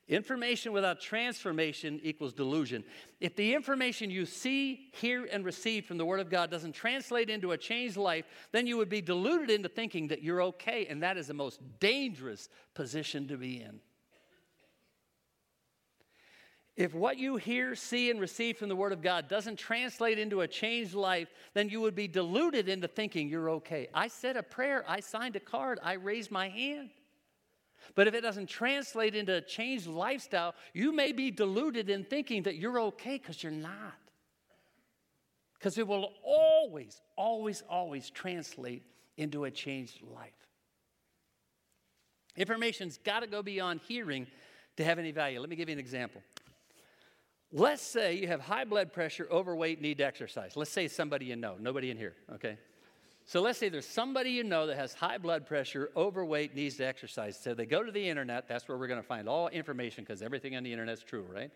Information 0.09 0.73
without 0.73 0.99
transformation 0.99 1.99
equals 2.03 2.33
delusion. 2.33 2.83
If 3.21 3.37
the 3.37 3.53
information 3.53 4.09
you 4.09 4.25
see, 4.25 4.89
hear, 4.91 5.25
and 5.31 5.45
receive 5.45 5.85
from 5.85 5.97
the 5.97 6.05
Word 6.05 6.19
of 6.19 6.29
God 6.29 6.51
doesn't 6.51 6.73
translate 6.73 7.29
into 7.29 7.51
a 7.51 7.57
changed 7.57 7.95
life, 7.95 8.25
then 8.51 8.67
you 8.67 8.75
would 8.77 8.89
be 8.89 9.01
deluded 9.01 9.49
into 9.49 9.69
thinking 9.69 10.09
that 10.09 10.21
you're 10.21 10.41
okay, 10.41 10.87
and 10.87 11.01
that 11.03 11.15
is 11.15 11.27
the 11.27 11.33
most 11.33 11.61
dangerous 11.79 12.49
position 12.73 13.29
to 13.29 13.37
be 13.37 13.61
in. 13.61 13.79
If 16.75 16.93
what 16.93 17.17
you 17.17 17.37
hear, 17.37 17.73
see, 17.75 18.09
and 18.09 18.19
receive 18.19 18.57
from 18.57 18.67
the 18.67 18.75
Word 18.75 18.91
of 18.91 19.01
God 19.01 19.29
doesn't 19.29 19.57
translate 19.57 20.19
into 20.19 20.41
a 20.41 20.47
changed 20.47 20.95
life, 20.95 21.29
then 21.53 21.69
you 21.69 21.79
would 21.79 21.95
be 21.95 22.09
deluded 22.09 22.67
into 22.67 22.89
thinking 22.89 23.29
you're 23.29 23.51
okay. 23.51 23.87
I 23.93 24.09
said 24.09 24.35
a 24.35 24.43
prayer, 24.43 24.83
I 24.85 24.99
signed 24.99 25.37
a 25.37 25.39
card, 25.39 25.79
I 25.81 25.93
raised 25.93 26.31
my 26.31 26.49
hand. 26.49 26.89
But 27.95 28.07
if 28.07 28.13
it 28.13 28.21
doesn't 28.21 28.47
translate 28.47 29.15
into 29.15 29.35
a 29.35 29.41
changed 29.41 29.87
lifestyle, 29.87 30.55
you 30.73 30.91
may 30.91 31.11
be 31.11 31.31
deluded 31.31 31.89
in 31.89 32.03
thinking 32.03 32.43
that 32.43 32.55
you're 32.55 32.79
okay 32.79 33.17
because 33.17 33.41
you're 33.43 33.51
not. 33.51 33.93
Because 35.53 35.77
it 35.77 35.87
will 35.87 36.11
always, 36.23 37.01
always, 37.15 37.63
always 37.69 38.09
translate 38.09 38.83
into 39.17 39.45
a 39.45 39.51
changed 39.51 40.01
life. 40.01 40.31
Information's 42.35 42.97
got 42.97 43.21
to 43.21 43.27
go 43.27 43.41
beyond 43.41 43.79
hearing 43.87 44.27
to 44.77 44.83
have 44.83 44.99
any 44.99 45.11
value. 45.11 45.39
Let 45.39 45.49
me 45.49 45.55
give 45.55 45.69
you 45.69 45.73
an 45.73 45.79
example. 45.79 46.21
Let's 47.51 47.83
say 47.83 48.15
you 48.15 48.27
have 48.27 48.41
high 48.41 48.65
blood 48.65 48.91
pressure, 48.91 49.27
overweight, 49.31 49.79
need 49.79 49.99
to 49.99 50.05
exercise. 50.05 50.57
Let's 50.57 50.71
say 50.71 50.87
somebody 50.87 51.25
you 51.25 51.35
know, 51.35 51.55
nobody 51.59 51.91
in 51.91 51.97
here, 51.97 52.15
okay? 52.33 52.57
So 53.25 53.41
let's 53.41 53.57
say 53.57 53.69
there's 53.69 53.87
somebody 53.87 54.31
you 54.31 54.43
know 54.43 54.67
that 54.67 54.77
has 54.77 54.93
high 54.93 55.17
blood 55.17 55.45
pressure, 55.45 55.89
overweight, 55.95 56.55
needs 56.55 56.75
to 56.77 56.85
exercise. 56.85 57.39
So 57.41 57.53
they 57.53 57.65
go 57.65 57.81
to 57.81 57.91
the 57.91 58.09
internet. 58.09 58.47
That's 58.47 58.67
where 58.67 58.77
we're 58.77 58.87
going 58.87 59.01
to 59.01 59.07
find 59.07 59.29
all 59.29 59.47
information 59.47 60.03
because 60.03 60.21
everything 60.21 60.55
on 60.55 60.63
the 60.63 60.71
internet 60.71 60.97
is 60.97 61.03
true, 61.03 61.25
right? 61.33 61.49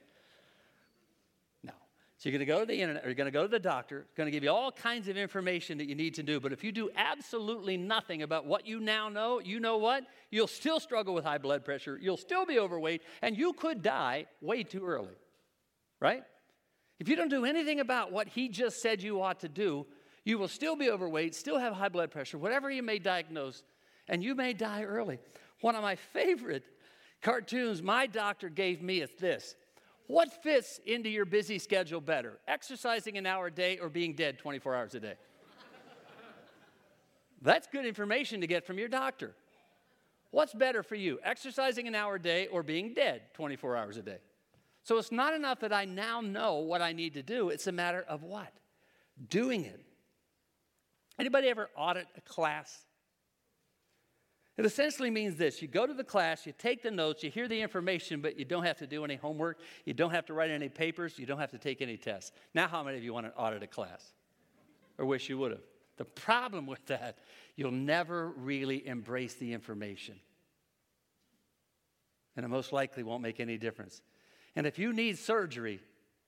No. 1.64 1.74
So 2.18 2.30
you're 2.30 2.38
going 2.38 2.48
to 2.48 2.54
go 2.54 2.60
to 2.62 2.66
the 2.66 2.82
internet, 2.82 3.04
or 3.04 3.08
you're 3.08 3.16
going 3.16 3.26
to 3.26 3.32
go 3.32 3.42
to 3.42 3.50
the 3.50 3.60
doctor, 3.60 4.06
going 4.16 4.28
to 4.28 4.32
give 4.32 4.44
you 4.44 4.50
all 4.50 4.72
kinds 4.72 5.10
of 5.10 5.18
information 5.18 5.78
that 5.80 5.88
you 5.88 5.96
need 5.96 6.16
to 6.16 6.24
do. 6.24 6.40
But 6.40 6.54
if 6.54 6.64
you 6.64 6.72
do 6.72 6.90
absolutely 6.96 7.76
nothing 7.76 8.22
about 8.22 8.46
what 8.46 8.66
you 8.66 8.80
now 8.80 9.10
know, 9.10 9.40
you 9.40 9.60
know 9.60 9.78
what? 9.78 10.06
You'll 10.32 10.48
still 10.48 10.80
struggle 10.80 11.14
with 11.14 11.26
high 11.26 11.38
blood 11.38 11.66
pressure. 11.66 12.00
You'll 12.02 12.16
still 12.16 12.46
be 12.46 12.60
overweight, 12.60 13.02
and 13.22 13.38
you 13.38 13.52
could 13.52 13.82
die 13.82 14.28
way 14.40 14.64
too 14.64 14.86
early, 14.86 15.16
right? 16.00 16.24
If 17.00 17.10
you 17.10 17.18
don't 17.18 17.30
do 17.30 17.44
anything 17.44 17.82
about 17.82 18.14
what 18.14 18.30
he 18.30 18.48
just 18.48 18.82
said 18.82 19.04
you 19.04 19.22
ought 19.22 19.42
to 19.42 19.50
do, 19.50 19.86
you 20.28 20.38
will 20.38 20.50
still 20.50 20.76
be 20.76 20.92
overweight, 20.92 21.34
still 21.34 21.58
have 21.58 21.72
high 21.72 21.88
blood 21.88 22.12
pressure, 22.12 22.38
whatever 22.38 22.70
you 22.70 22.84
may 22.84 23.00
diagnose, 23.00 23.64
and 24.10 24.22
you 24.22 24.36
may 24.36 24.52
die 24.52 24.84
early. 24.84 25.20
One 25.62 25.74
of 25.74 25.82
my 25.82 25.96
favorite 25.96 26.66
cartoons 27.22 27.82
my 27.82 28.08
doctor 28.08 28.50
gave 28.50 28.82
me 28.82 29.00
is 29.00 29.10
this 29.18 29.56
What 30.08 30.44
fits 30.44 30.82
into 30.86 31.08
your 31.08 31.24
busy 31.24 31.58
schedule 31.60 32.02
better, 32.02 32.40
exercising 32.46 33.18
an 33.18 33.26
hour 33.26 33.48
a 33.48 33.52
day 33.52 33.78
or 33.78 33.88
being 33.88 34.16
dead 34.16 34.38
24 34.38 34.76
hours 34.76 34.96
a 34.96 35.00
day? 35.00 35.14
That's 37.42 37.68
good 37.68 37.86
information 37.86 38.42
to 38.42 38.48
get 38.48 38.66
from 38.66 38.78
your 38.78 38.90
doctor. 38.90 39.34
What's 40.32 40.54
better 40.54 40.84
for 40.84 40.96
you, 40.96 41.20
exercising 41.24 41.88
an 41.88 41.96
hour 41.96 42.16
a 42.16 42.22
day 42.22 42.48
or 42.48 42.64
being 42.64 42.94
dead 42.94 43.22
24 43.34 43.78
hours 43.78 43.96
a 43.96 44.02
day? 44.02 44.18
So 44.84 44.98
it's 44.98 45.12
not 45.12 45.34
enough 45.34 45.62
that 45.62 45.72
I 45.72 45.86
now 45.86 46.20
know 46.20 46.56
what 46.56 46.82
I 46.82 46.92
need 46.92 47.14
to 47.14 47.24
do, 47.24 47.48
it's 47.48 47.68
a 47.68 47.72
matter 47.72 48.04
of 48.10 48.24
what? 48.24 48.52
Doing 49.30 49.64
it. 49.64 49.87
Anybody 51.20 51.48
ever 51.48 51.70
audit 51.76 52.08
a 52.16 52.22
class? 52.22 52.86
It 54.58 54.66
essentially 54.66 55.12
means 55.12 55.36
this 55.36 55.62
you 55.62 55.68
go 55.68 55.86
to 55.86 55.94
the 55.94 56.04
class, 56.04 56.46
you 56.46 56.54
take 56.58 56.82
the 56.82 56.92
notes, 56.92 57.24
you 57.24 57.30
hear 57.30 57.48
the 57.48 57.62
information, 57.62 58.22
but 58.22 58.38
you 58.40 58.46
don't 58.46 58.64
have 58.64 58.78
to 58.78 58.88
do 58.88 59.04
any 59.04 59.16
homework, 59.16 59.60
you 59.86 59.94
don't 59.94 60.12
have 60.12 60.26
to 60.26 60.34
write 60.34 60.50
any 60.50 60.68
papers, 60.68 61.20
you 61.20 61.28
don't 61.28 61.40
have 61.40 61.52
to 61.52 61.60
take 61.60 61.82
any 61.82 61.98
tests. 61.98 62.32
Now, 62.54 62.68
how 62.68 62.84
many 62.84 62.98
of 62.98 63.04
you 63.04 63.14
want 63.14 63.28
to 63.28 63.36
audit 63.36 63.62
a 63.62 63.68
class? 63.68 64.14
Or 64.98 65.06
wish 65.06 65.30
you 65.30 65.38
would 65.38 65.52
have? 65.52 65.62
The 65.98 66.06
problem 66.06 66.66
with 66.66 66.84
that, 66.88 67.20
you'll 67.56 67.72
never 67.72 68.30
really 68.30 68.86
embrace 68.88 69.36
the 69.36 69.54
information. 69.54 70.16
And 72.36 72.46
it 72.46 72.50
most 72.50 72.72
likely 72.72 73.04
won't 73.04 73.24
make 73.24 73.40
any 73.40 73.58
difference. 73.58 74.02
And 74.56 74.66
if 74.66 74.80
you 74.80 74.94
need 74.94 75.18
surgery 75.18 75.80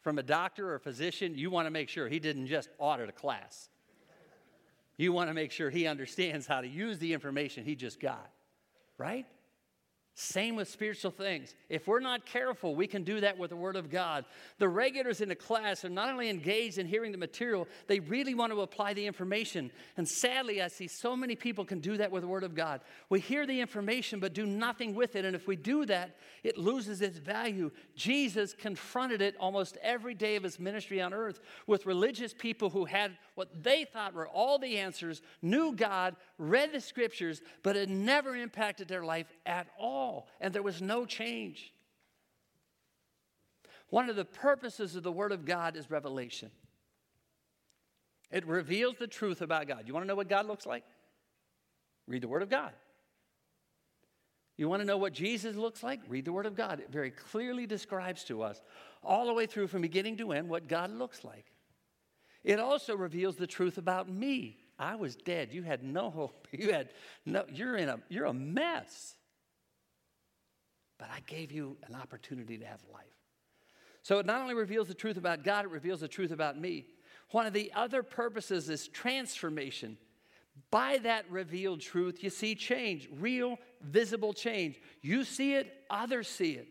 from 0.02 0.18
a 0.18 0.24
doctor 0.24 0.70
or 0.70 0.76
a 0.76 0.80
physician, 0.80 1.36
you 1.36 1.50
want 1.52 1.68
to 1.68 1.72
make 1.72 1.90
sure 1.90 2.08
he 2.08 2.20
didn't 2.20 2.48
just 2.48 2.70
audit 2.78 3.10
a 3.10 3.12
class. 3.12 3.70
You 5.00 5.14
want 5.14 5.30
to 5.30 5.34
make 5.34 5.54
sure 5.54 5.70
he 5.70 5.88
understands 5.88 6.46
how 6.46 6.60
to 6.60 6.68
use 6.68 7.00
the 7.00 7.14
information 7.14 7.64
he 7.64 7.74
just 7.74 8.02
got, 8.02 8.30
right? 8.98 9.26
Same 10.22 10.58
with 10.58 10.68
spiritual 10.68 11.12
things. 11.12 11.56
If 11.70 11.88
we're 11.88 12.02
not 12.02 12.26
careful, 12.26 12.76
we 12.76 12.88
can 12.88 13.06
do 13.06 13.22
that 13.22 13.38
with 13.38 13.52
the 13.52 13.56
Word 13.56 13.78
of 13.78 13.90
God. 13.90 14.26
The 14.58 14.68
regulars 14.68 15.22
in 15.22 15.30
the 15.30 15.36
class 15.36 15.86
are 15.86 15.90
not 15.90 16.10
only 16.10 16.30
engaged 16.30 16.78
in 16.78 16.86
hearing 16.86 17.14
the 17.14 17.18
material, 17.18 17.70
they 17.88 18.02
really 18.02 18.36
want 18.36 18.52
to 18.52 18.60
apply 18.60 18.94
the 18.94 19.06
information. 19.06 19.72
And 19.96 20.06
sadly, 20.06 20.62
I 20.62 20.68
see 20.68 20.90
so 20.90 21.16
many 21.16 21.38
people 21.38 21.64
can 21.64 21.80
do 21.80 21.96
that 21.96 22.12
with 22.12 22.24
the 22.24 22.28
Word 22.28 22.44
of 22.44 22.54
God. 22.54 22.82
We 23.08 23.22
hear 23.22 23.48
the 23.48 23.62
information 23.62 24.20
but 24.20 24.34
do 24.34 24.46
nothing 24.46 24.94
with 24.94 25.16
it. 25.16 25.24
And 25.24 25.38
if 25.38 25.48
we 25.48 25.56
do 25.56 25.86
that, 25.86 26.18
it 26.44 26.58
loses 26.58 27.02
its 27.02 27.18
value. 27.18 27.72
Jesus 27.96 28.54
confronted 28.54 29.22
it 29.22 29.38
almost 29.40 29.78
every 29.82 30.16
day 30.16 30.36
of 30.36 30.44
his 30.44 30.60
ministry 30.60 31.02
on 31.02 31.14
earth 31.14 31.40
with 31.66 31.86
religious 31.86 32.34
people 32.34 32.70
who 32.70 32.84
had 32.84 33.18
what 33.36 33.64
they 33.64 33.86
thought 33.86 34.14
were 34.14 34.28
all 34.28 34.60
the 34.60 34.80
answers, 34.80 35.22
knew 35.42 35.74
God, 35.74 36.18
read 36.40 36.72
the 36.72 36.82
scriptures, 36.82 37.42
but 37.62 37.76
it 37.76 37.90
never 37.90 38.36
impacted 38.36 38.88
their 38.88 39.04
life 39.04 39.28
at 39.46 39.68
all, 39.78 40.28
and 40.42 40.52
there 40.52 40.64
was 40.64 40.82
no 40.82 41.06
change. 41.06 41.72
One 43.90 44.10
of 44.10 44.16
the 44.16 44.26
purposes 44.26 44.96
of 44.96 45.04
the 45.04 45.12
Word 45.12 45.32
of 45.32 45.46
God 45.46 45.76
is 45.76 45.92
revelation. 45.92 46.50
It 48.32 48.48
reveals 48.48 48.96
the 48.98 49.08
truth 49.08 49.42
about 49.42 49.68
God. 49.68 49.84
You 49.86 49.94
want 49.94 50.06
to 50.06 50.08
know 50.08 50.16
what 50.16 50.30
God 50.30 50.46
looks 50.46 50.66
like? 50.66 50.84
Read 52.08 52.22
the 52.22 52.28
Word 52.28 52.44
of 52.44 52.50
God. 52.50 52.72
You 54.56 54.70
want 54.70 54.82
to 54.82 54.86
know 54.86 54.98
what 54.98 55.14
Jesus 55.14 55.56
looks 55.56 55.84
like? 55.84 56.02
Read 56.08 56.26
the 56.26 56.34
Word 56.34 56.46
of 56.46 56.56
God. 56.56 56.80
It 56.80 56.92
very 56.92 57.12
clearly 57.12 57.66
describes 57.66 58.24
to 58.26 58.44
us, 58.44 58.62
all 59.04 59.26
the 59.26 59.34
way 59.34 59.46
through 59.46 59.68
from 59.68 59.82
beginning 59.82 60.18
to 60.18 60.32
end, 60.32 60.50
what 60.50 60.68
God 60.68 60.92
looks 60.92 61.24
like. 61.24 61.46
It 62.44 62.60
also 62.60 62.96
reveals 62.96 63.36
the 63.36 63.48
truth 63.48 63.78
about 63.78 64.10
me. 64.10 64.59
I 64.80 64.96
was 64.96 65.18
dead. 65.18 65.50
You 65.52 65.64
had 65.64 65.84
no 65.84 66.10
hope. 66.10 66.48
You 66.58 66.72
had 66.72 66.90
no, 67.26 67.44
you're 67.52 67.76
in 67.76 67.90
a, 67.90 68.00
you're 68.10 68.26
a 68.26 68.34
mess. 68.34 69.16
But 70.98 71.10
I 71.12 71.20
gave 71.28 71.52
you 71.52 71.78
an 71.88 71.96
opportunity 71.96 72.58
to 72.58 72.66
have 72.66 72.82
life. 72.92 73.06
So 74.02 74.20
it 74.20 74.26
not 74.26 74.42
only 74.42 74.56
reveals 74.56 74.88
the 74.88 74.94
truth 74.94 75.18
about 75.18 75.44
God, 75.44 75.66
it 75.66 75.72
reveals 75.72 76.00
the 76.00 76.08
truth 76.08 76.32
about 76.32 76.60
me. 76.60 76.88
One 77.32 77.46
of 77.46 77.54
the 77.54 77.72
other 77.76 78.02
purposes 78.02 78.70
is 78.70 78.88
transformation. 78.88 79.98
By 80.72 80.98
that 81.04 81.30
revealed 81.30 81.82
truth, 81.82 82.24
you 82.24 82.30
see 82.30 82.56
change, 82.56 83.08
real, 83.20 83.58
visible 83.82 84.34
change. 84.34 84.82
You 85.02 85.24
see 85.24 85.54
it, 85.54 85.72
others 85.90 86.28
see 86.28 86.54
it. 86.54 86.68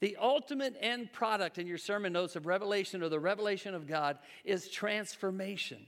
The 0.00 0.16
ultimate 0.20 0.76
end 0.80 1.12
product 1.12 1.58
in 1.58 1.66
your 1.66 1.78
sermon 1.78 2.12
notes 2.12 2.36
of 2.36 2.46
revelation 2.46 3.02
or 3.02 3.08
the 3.08 3.20
revelation 3.20 3.74
of 3.74 3.86
God 3.86 4.18
is 4.44 4.68
transformation. 4.68 5.86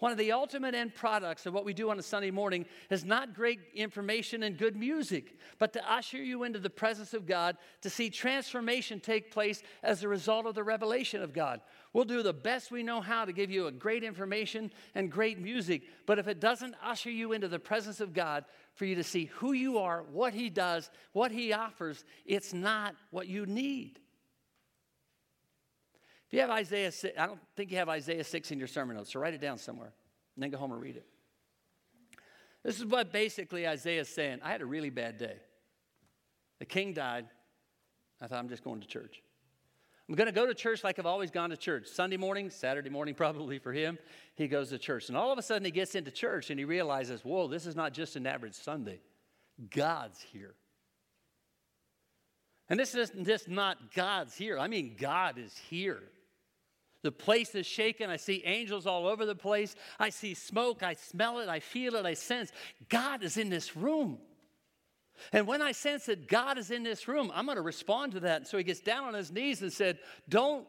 One 0.00 0.10
of 0.10 0.18
the 0.18 0.32
ultimate 0.32 0.74
end 0.74 0.94
products 0.94 1.46
of 1.46 1.54
what 1.54 1.64
we 1.64 1.72
do 1.72 1.88
on 1.88 1.98
a 1.98 2.02
Sunday 2.02 2.32
morning 2.32 2.66
is 2.90 3.04
not 3.04 3.32
great 3.32 3.60
information 3.74 4.42
and 4.42 4.58
good 4.58 4.76
music, 4.76 5.38
but 5.58 5.72
to 5.72 5.90
usher 5.90 6.18
you 6.22 6.42
into 6.42 6.58
the 6.58 6.68
presence 6.68 7.14
of 7.14 7.26
God 7.26 7.56
to 7.82 7.88
see 7.88 8.10
transformation 8.10 8.98
take 8.98 9.30
place 9.30 9.62
as 9.84 10.02
a 10.02 10.08
result 10.08 10.46
of 10.46 10.56
the 10.56 10.64
revelation 10.64 11.22
of 11.22 11.32
God. 11.32 11.60
We'll 11.92 12.04
do 12.04 12.24
the 12.24 12.32
best 12.32 12.72
we 12.72 12.82
know 12.82 13.00
how 13.00 13.24
to 13.24 13.32
give 13.32 13.52
you 13.52 13.68
a 13.68 13.72
great 13.72 14.02
information 14.02 14.72
and 14.96 15.12
great 15.12 15.38
music, 15.38 15.82
but 16.06 16.18
if 16.18 16.26
it 16.26 16.40
doesn't 16.40 16.74
usher 16.82 17.10
you 17.10 17.32
into 17.32 17.46
the 17.46 17.60
presence 17.60 18.00
of 18.00 18.12
God 18.12 18.44
for 18.74 18.86
you 18.86 18.96
to 18.96 19.04
see 19.04 19.26
who 19.26 19.52
you 19.52 19.78
are, 19.78 20.02
what 20.10 20.34
He 20.34 20.50
does, 20.50 20.90
what 21.12 21.30
He 21.30 21.52
offers, 21.52 22.04
it's 22.26 22.52
not 22.52 22.96
what 23.10 23.28
you 23.28 23.46
need. 23.46 24.00
You 26.34 26.40
have 26.40 26.50
Isaiah 26.50 26.90
6, 26.90 27.16
I 27.16 27.26
don't 27.26 27.38
think 27.54 27.70
you 27.70 27.76
have 27.76 27.88
Isaiah 27.88 28.24
6 28.24 28.50
in 28.50 28.58
your 28.58 28.66
sermon 28.66 28.96
notes, 28.96 29.12
so 29.12 29.20
write 29.20 29.34
it 29.34 29.40
down 29.40 29.56
somewhere 29.56 29.92
and 30.34 30.42
then 30.42 30.50
go 30.50 30.58
home 30.58 30.72
and 30.72 30.80
read 30.80 30.96
it. 30.96 31.06
This 32.64 32.76
is 32.80 32.84
what 32.84 33.12
basically 33.12 33.68
Isaiah 33.68 34.00
is 34.00 34.08
saying. 34.08 34.40
I 34.42 34.50
had 34.50 34.60
a 34.60 34.66
really 34.66 34.90
bad 34.90 35.16
day. 35.16 35.36
The 36.58 36.64
king 36.64 36.92
died. 36.92 37.26
I 38.20 38.26
thought, 38.26 38.40
I'm 38.40 38.48
just 38.48 38.64
going 38.64 38.80
to 38.80 38.88
church. 38.88 39.22
I'm 40.08 40.16
going 40.16 40.26
to 40.26 40.32
go 40.32 40.44
to 40.44 40.54
church 40.54 40.82
like 40.82 40.98
I've 40.98 41.06
always 41.06 41.30
gone 41.30 41.50
to 41.50 41.56
church. 41.56 41.86
Sunday 41.86 42.16
morning, 42.16 42.50
Saturday 42.50 42.90
morning, 42.90 43.14
probably 43.14 43.60
for 43.60 43.72
him, 43.72 43.96
he 44.34 44.48
goes 44.48 44.70
to 44.70 44.78
church. 44.78 45.06
And 45.10 45.16
all 45.16 45.30
of 45.30 45.38
a 45.38 45.42
sudden, 45.42 45.64
he 45.64 45.70
gets 45.70 45.94
into 45.94 46.10
church 46.10 46.50
and 46.50 46.58
he 46.58 46.64
realizes, 46.64 47.24
whoa, 47.24 47.46
this 47.46 47.64
is 47.64 47.76
not 47.76 47.92
just 47.92 48.16
an 48.16 48.26
average 48.26 48.54
Sunday. 48.54 48.98
God's 49.70 50.20
here. 50.20 50.56
And 52.68 52.80
this 52.80 52.96
isn't 52.96 53.24
just 53.24 53.48
not 53.48 53.94
God's 53.94 54.34
here, 54.34 54.58
I 54.58 54.66
mean, 54.66 54.96
God 54.98 55.38
is 55.38 55.56
here. 55.70 56.02
The 57.04 57.12
place 57.12 57.54
is 57.54 57.66
shaken. 57.66 58.08
I 58.08 58.16
see 58.16 58.42
angels 58.46 58.86
all 58.86 59.06
over 59.06 59.26
the 59.26 59.34
place. 59.34 59.76
I 60.00 60.08
see 60.08 60.32
smoke. 60.32 60.82
I 60.82 60.94
smell 60.94 61.38
it. 61.40 61.50
I 61.50 61.60
feel 61.60 61.96
it. 61.96 62.06
I 62.06 62.14
sense 62.14 62.50
God 62.88 63.22
is 63.22 63.36
in 63.36 63.50
this 63.50 63.76
room. 63.76 64.16
And 65.30 65.46
when 65.46 65.60
I 65.60 65.72
sense 65.72 66.06
that 66.06 66.26
God 66.26 66.56
is 66.56 66.70
in 66.70 66.82
this 66.82 67.06
room, 67.06 67.30
I'm 67.34 67.44
going 67.44 67.56
to 67.56 67.62
respond 67.62 68.12
to 68.12 68.20
that. 68.20 68.36
And 68.38 68.46
so 68.46 68.56
he 68.56 68.64
gets 68.64 68.80
down 68.80 69.04
on 69.04 69.12
his 69.12 69.30
knees 69.30 69.60
and 69.60 69.70
said, 69.70 69.98
Don't 70.30 70.66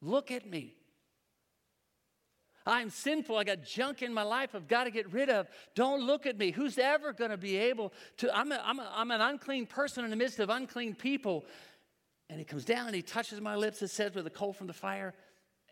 look 0.00 0.30
at 0.30 0.48
me. 0.48 0.76
I'm 2.64 2.88
sinful. 2.88 3.36
I 3.36 3.42
got 3.42 3.64
junk 3.64 4.00
in 4.00 4.14
my 4.14 4.22
life 4.22 4.54
I've 4.54 4.68
got 4.68 4.84
to 4.84 4.92
get 4.92 5.12
rid 5.12 5.28
of. 5.28 5.48
Don't 5.74 6.06
look 6.06 6.24
at 6.24 6.38
me. 6.38 6.52
Who's 6.52 6.78
ever 6.78 7.12
going 7.12 7.32
to 7.32 7.36
be 7.36 7.56
able 7.56 7.92
to? 8.18 8.32
I'm, 8.34 8.52
a, 8.52 8.62
I'm, 8.64 8.78
a, 8.78 8.92
I'm 8.94 9.10
an 9.10 9.20
unclean 9.20 9.66
person 9.66 10.04
in 10.04 10.10
the 10.10 10.16
midst 10.16 10.38
of 10.38 10.50
unclean 10.50 10.94
people. 10.94 11.44
And 12.30 12.38
he 12.38 12.44
comes 12.44 12.64
down 12.64 12.86
and 12.86 12.94
he 12.94 13.02
touches 13.02 13.40
my 13.40 13.56
lips, 13.56 13.82
it 13.82 13.88
says, 13.88 14.14
with 14.14 14.24
a 14.28 14.30
coal 14.30 14.52
from 14.52 14.68
the 14.68 14.72
fire. 14.72 15.14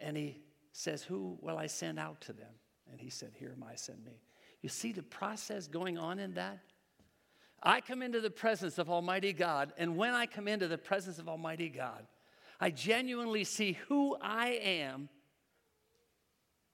And 0.03 0.17
he 0.17 0.41
says, 0.73 1.03
Who 1.03 1.38
will 1.41 1.57
I 1.57 1.67
send 1.67 1.99
out 1.99 2.21
to 2.23 2.33
them? 2.33 2.53
And 2.91 3.01
he 3.01 3.09
said, 3.09 3.33
Here 3.38 3.55
am 3.57 3.65
I, 3.65 3.77
send 3.77 4.05
me. 4.05 4.21
You 4.61 4.69
see 4.69 4.93
the 4.93 5.03
process 5.03 5.67
going 5.67 5.97
on 5.97 6.19
in 6.19 6.35
that? 6.35 6.59
I 7.62 7.81
come 7.81 8.03
into 8.03 8.21
the 8.21 8.31
presence 8.31 8.79
of 8.79 8.91
Almighty 8.91 9.33
God, 9.33 9.73
and 9.79 9.97
when 9.97 10.15
I 10.15 10.27
come 10.27 10.49
into 10.49 10.67
the 10.67 10.79
presence 10.79 11.19
of 11.19 11.29
Almighty 11.29 11.69
God, 11.69 12.07
I 12.61 12.71
genuinely 12.71 13.45
see 13.45 13.79
who 13.88 14.17
I 14.21 14.51
am 14.51 15.09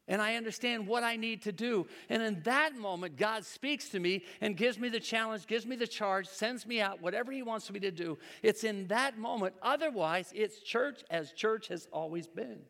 and 0.08 0.22
I 0.22 0.36
understand 0.36 0.86
what 0.86 1.04
I 1.04 1.16
need 1.16 1.42
to 1.42 1.52
do. 1.52 1.86
And 2.08 2.22
in 2.22 2.40
that 2.44 2.74
moment, 2.74 3.16
God 3.16 3.44
speaks 3.44 3.90
to 3.90 4.00
me 4.00 4.24
and 4.40 4.56
gives 4.56 4.78
me 4.78 4.88
the 4.88 4.98
challenge, 4.98 5.46
gives 5.46 5.66
me 5.66 5.76
the 5.76 5.86
charge, 5.86 6.26
sends 6.26 6.66
me 6.66 6.80
out, 6.80 7.02
whatever 7.02 7.30
He 7.30 7.42
wants 7.42 7.70
me 7.70 7.78
to 7.80 7.90
do. 7.90 8.18
It's 8.42 8.64
in 8.64 8.86
that 8.88 9.18
moment. 9.18 9.54
Otherwise, 9.62 10.32
it's 10.34 10.60
church 10.60 11.04
as 11.10 11.32
church 11.32 11.68
has 11.68 11.86
always 11.92 12.26
been. 12.26 12.60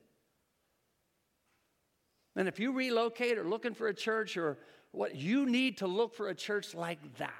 And 2.38 2.48
if 2.48 2.58
you 2.58 2.72
relocate 2.72 3.36
or 3.36 3.44
looking 3.44 3.74
for 3.74 3.88
a 3.88 3.94
church 3.94 4.38
or 4.38 4.56
what, 4.92 5.14
you 5.14 5.44
need 5.44 5.78
to 5.78 5.86
look 5.86 6.14
for 6.14 6.28
a 6.28 6.34
church 6.34 6.74
like 6.74 7.00
that. 7.18 7.32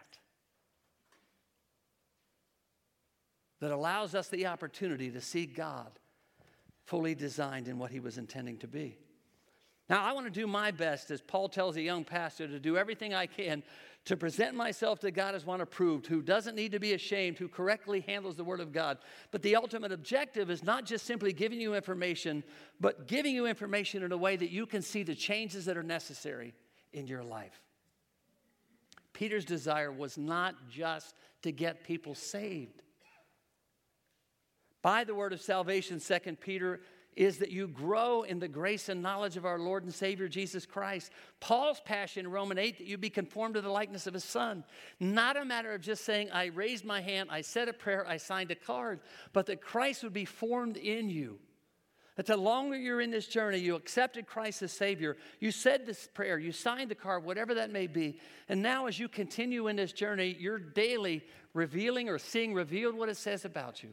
that 3.61 3.71
allows 3.73 4.15
us 4.15 4.29
the 4.29 4.47
opportunity 4.47 5.11
to 5.11 5.21
see 5.21 5.47
God 5.47 5.91
fully 6.85 7.15
designed 7.15 7.69
in 7.69 7.79
what 7.79 7.91
He 7.91 8.01
was 8.01 8.19
intending 8.19 8.57
to 8.59 8.69
be. 8.69 8.97
Now, 9.89 10.05
I 10.05 10.13
want 10.13 10.27
to 10.27 10.31
do 10.31 10.47
my 10.47 10.71
best, 10.71 11.11
as 11.11 11.21
Paul 11.21 11.49
tells 11.49 11.77
a 11.77 11.83
young 11.83 12.05
pastor, 12.05 12.47
to 12.47 12.61
do 12.61 12.77
everything 12.77 13.15
I 13.15 13.27
can 13.27 13.63
to 14.09 14.17
present 14.17 14.57
myself 14.57 15.01
to 15.01 15.11
God 15.11 15.35
as 15.35 15.45
one 15.45 15.61
approved, 15.61 16.07
who 16.07 16.23
doesn't 16.23 16.57
need 16.57 16.73
to 16.73 16.81
be 16.81 16.95
ashamed, 16.95 17.37
who 17.37 17.47
correctly 17.47 18.01
handles 18.01 18.37
the 18.37 18.45
Word 18.45 18.61
of 18.61 18.73
God. 18.73 18.97
But 19.31 19.43
the 19.43 19.55
ultimate 19.55 19.93
objective 19.93 20.51
is 20.51 20.65
not 20.65 20.87
just 20.87 21.05
simply 21.05 21.35
giving 21.35 21.61
you 21.61 21.75
information, 21.75 22.43
but 22.81 23.07
giving 23.07 23.35
you 23.35 23.45
information 23.45 24.03
in 24.03 24.11
a 24.11 24.17
way 24.17 24.35
that 24.37 24.51
you 24.51 24.65
can 24.65 24.81
see 24.81 25.03
the 25.03 25.15
changes 25.15 25.67
that 25.67 25.77
are 25.77 25.83
necessary 25.83 26.55
in 26.95 27.07
your 27.07 27.23
life. 27.23 27.61
Peter's 29.13 29.45
desire 29.45 29.93
was 29.93 30.17
not 30.17 30.55
just 30.71 31.15
to 31.43 31.53
get 31.53 31.85
people 31.85 32.15
saved 32.15 32.83
by 34.81 35.05
the 35.05 35.15
word 35.15 35.35
of 35.35 35.43
salvation, 35.43 36.01
Second 36.01 36.41
Peter, 36.41 36.81
is 37.19 37.39
that 37.39 37.51
you 37.51 37.67
grow 37.67 38.23
in 38.23 38.39
the 38.39 38.47
grace 38.47 38.89
and 38.89 39.03
knowledge 39.03 39.37
of 39.37 39.45
our 39.45 39.59
Lord 39.59 39.83
and 39.83 39.93
Savior 39.93 40.29
Jesus 40.29 40.65
Christ. 40.65 41.11
Paul's 41.41 41.81
passion 41.81 42.27
in 42.27 42.31
Romans 42.31 42.61
8 42.61 42.79
that 42.79 42.87
you 42.87 42.97
be 42.97 43.11
conformed 43.11 43.57
to 43.57 43.61
the 43.61 43.69
likeness 43.69 44.07
of 44.07 44.15
his 44.15 44.23
son. 44.23 44.63
Not 45.01 45.37
a 45.37 45.45
matter 45.45 45.75
of 45.75 45.81
just 45.81 46.05
saying, 46.05 46.31
I 46.31 46.45
raised 46.47 46.85
my 46.85 47.01
hand, 47.01 47.29
I 47.33 47.41
said 47.41 47.69
a 47.69 47.73
prayer, 47.73 48.07
I 48.07 48.19
signed 48.19 48.53
a 48.53 48.55
card, 48.55 49.01
but 49.33 49.47
that 49.47 49.61
Christ 49.61 50.05
would 50.05 50.13
be 50.13 50.27
formed 50.27 50.77
in 50.77 51.11
you. 51.11 51.41
That 52.15 52.27
the 52.27 52.37
longer 52.37 52.77
you're 52.77 53.01
in 53.01 53.11
this 53.11 53.27
journey, 53.27 53.59
you 53.59 53.75
accepted 53.75 54.29
Christ 54.29 54.63
as 54.63 54.71
Savior, 54.71 55.17
you 55.41 55.51
said 55.51 55.87
this 55.87 56.09
prayer, 56.15 56.39
you 56.39 56.53
signed 56.53 56.89
the 56.89 56.95
card, 56.95 57.25
whatever 57.25 57.53
that 57.55 57.73
may 57.73 57.89
be. 57.89 58.21
And 58.49 58.63
now, 58.63 58.87
as 58.87 58.97
you 58.97 59.09
continue 59.09 59.67
in 59.67 59.75
this 59.75 59.93
journey, 59.93 60.37
you're 60.39 60.61
daily 60.61 61.25
revealing 61.53 62.09
or 62.09 62.19
seeing 62.19 62.55
revealed 62.55 62.95
what 62.95 63.09
it 63.09 63.17
says 63.17 63.45
about 63.45 63.83
you. 63.83 63.91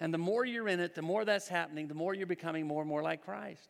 And 0.00 0.12
the 0.12 0.18
more 0.18 0.44
you're 0.44 0.68
in 0.68 0.80
it, 0.80 0.94
the 0.94 1.02
more 1.02 1.24
that's 1.24 1.48
happening, 1.48 1.88
the 1.88 1.94
more 1.94 2.14
you're 2.14 2.26
becoming 2.26 2.66
more 2.66 2.82
and 2.82 2.88
more 2.88 3.02
like 3.02 3.24
Christ. 3.24 3.68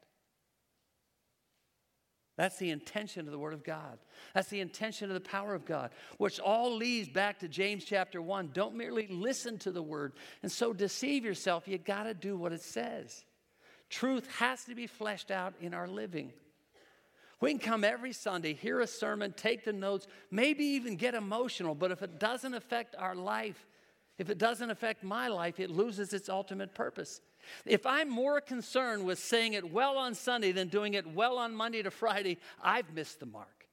That's 2.39 2.57
the 2.57 2.71
intention 2.71 3.27
of 3.27 3.33
the 3.33 3.39
Word 3.39 3.53
of 3.53 3.63
God. 3.63 3.99
That's 4.35 4.49
the 4.49 4.61
intention 4.61 5.11
of 5.11 5.15
the 5.15 5.21
power 5.21 5.55
of 5.55 5.67
God, 5.67 5.91
which 6.17 6.41
all 6.41 6.75
leads 6.75 7.09
back 7.09 7.41
to 7.41 7.49
James 7.49 7.85
chapter 7.85 8.23
1. 8.23 8.51
Don't 8.55 8.75
merely 8.75 9.07
listen 9.09 9.59
to 9.59 9.71
the 9.71 9.83
Word 9.83 10.15
and 10.43 10.51
so 10.51 10.73
deceive 10.73 11.25
yourself. 11.25 11.69
You 11.69 11.77
got 11.77 12.05
to 12.05 12.15
do 12.15 12.37
what 12.37 12.53
it 12.53 12.63
says. 12.63 13.25
Truth 13.91 14.27
has 14.39 14.65
to 14.65 14.75
be 14.75 14.87
fleshed 14.87 15.31
out 15.31 15.53
in 15.61 15.75
our 15.75 15.87
living. 15.87 16.33
We 17.43 17.51
can 17.51 17.59
come 17.59 17.85
every 17.85 18.13
Sunday, 18.13 18.55
hear 18.55 18.81
a 18.81 18.87
sermon, 18.87 19.35
take 19.37 19.65
the 19.65 19.73
notes, 19.73 20.07
maybe 20.31 20.65
even 20.65 20.97
get 20.97 21.15
emotional, 21.15 21.75
but 21.75 21.91
if 21.91 22.01
it 22.01 22.19
doesn't 22.19 22.55
affect 22.55 22.95
our 22.97 23.17
life, 23.17 23.67
if 24.19 24.31
it 24.31 24.39
doesn't 24.39 24.71
affect 24.71 25.03
my 25.03 25.29
life, 25.29 25.59
it 25.59 25.71
loses 25.71 26.13
its 26.13 26.29
ultimate 26.29 26.75
purpose. 26.75 27.21
If 27.65 27.87
I'm 27.87 28.09
more 28.09 28.41
concerned 28.41 29.05
with 29.05 29.19
saying 29.19 29.55
it 29.55 29.73
well 29.73 29.99
on 29.99 30.15
Sunday 30.15 30.53
than 30.53 30.69
doing 30.69 30.95
it 30.95 31.07
well 31.07 31.39
on 31.39 31.55
Monday 31.55 31.83
to 31.83 31.91
Friday, 31.91 32.39
I've 32.63 32.93
missed 32.95 33.21
the 33.21 33.27
mark. 33.27 33.67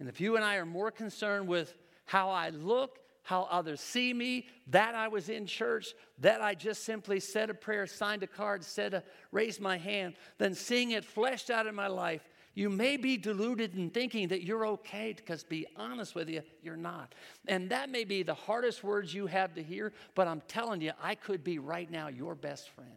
And 0.00 0.08
if 0.08 0.20
you 0.20 0.36
and 0.36 0.44
I 0.44 0.56
are 0.56 0.66
more 0.66 0.90
concerned 0.90 1.46
with 1.46 1.74
how 2.06 2.30
I 2.30 2.50
look, 2.50 2.98
how 3.22 3.46
others 3.50 3.80
see 3.80 4.12
me, 4.12 4.46
that 4.66 4.94
I 4.94 5.08
was 5.08 5.28
in 5.28 5.46
church, 5.46 5.94
that 6.18 6.40
I 6.40 6.54
just 6.54 6.84
simply 6.84 7.20
said 7.20 7.50
a 7.50 7.54
prayer, 7.54 7.86
signed 7.86 8.24
a 8.24 8.26
card, 8.26 8.64
said 8.64 8.94
a, 8.94 9.04
raised 9.30 9.60
my 9.60 9.76
hand, 9.76 10.14
than 10.38 10.54
seeing 10.54 10.90
it 10.90 11.04
fleshed 11.04 11.50
out 11.50 11.68
in 11.68 11.74
my 11.74 11.86
life. 11.86 12.28
You 12.54 12.68
may 12.68 12.96
be 12.98 13.16
deluded 13.16 13.74
in 13.76 13.90
thinking 13.90 14.28
that 14.28 14.44
you're 14.44 14.66
okay, 14.66 15.14
because 15.16 15.42
be 15.42 15.66
honest 15.76 16.14
with 16.14 16.28
you, 16.28 16.42
you're 16.62 16.76
not. 16.76 17.14
And 17.48 17.70
that 17.70 17.88
may 17.88 18.04
be 18.04 18.22
the 18.22 18.34
hardest 18.34 18.84
words 18.84 19.14
you 19.14 19.26
have 19.26 19.54
to 19.54 19.62
hear, 19.62 19.92
but 20.14 20.28
I'm 20.28 20.42
telling 20.48 20.82
you, 20.82 20.92
I 21.02 21.14
could 21.14 21.42
be 21.42 21.58
right 21.58 21.90
now 21.90 22.08
your 22.08 22.34
best 22.34 22.68
friend. 22.70 22.90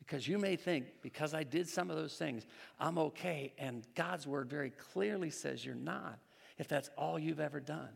Because 0.00 0.26
you 0.26 0.38
may 0.38 0.56
think, 0.56 0.86
because 1.02 1.34
I 1.34 1.44
did 1.44 1.68
some 1.68 1.90
of 1.90 1.96
those 1.96 2.16
things, 2.16 2.46
I'm 2.78 2.98
okay. 2.98 3.52
And 3.58 3.86
God's 3.94 4.26
word 4.26 4.48
very 4.48 4.70
clearly 4.70 5.30
says 5.30 5.64
you're 5.64 5.74
not 5.74 6.18
if 6.58 6.66
that's 6.68 6.90
all 6.96 7.18
you've 7.18 7.40
ever 7.40 7.60
done. 7.60 7.90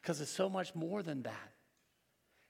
Because 0.00 0.20
it's 0.20 0.30
so 0.30 0.48
much 0.48 0.74
more 0.74 1.02
than 1.02 1.22
that. 1.22 1.52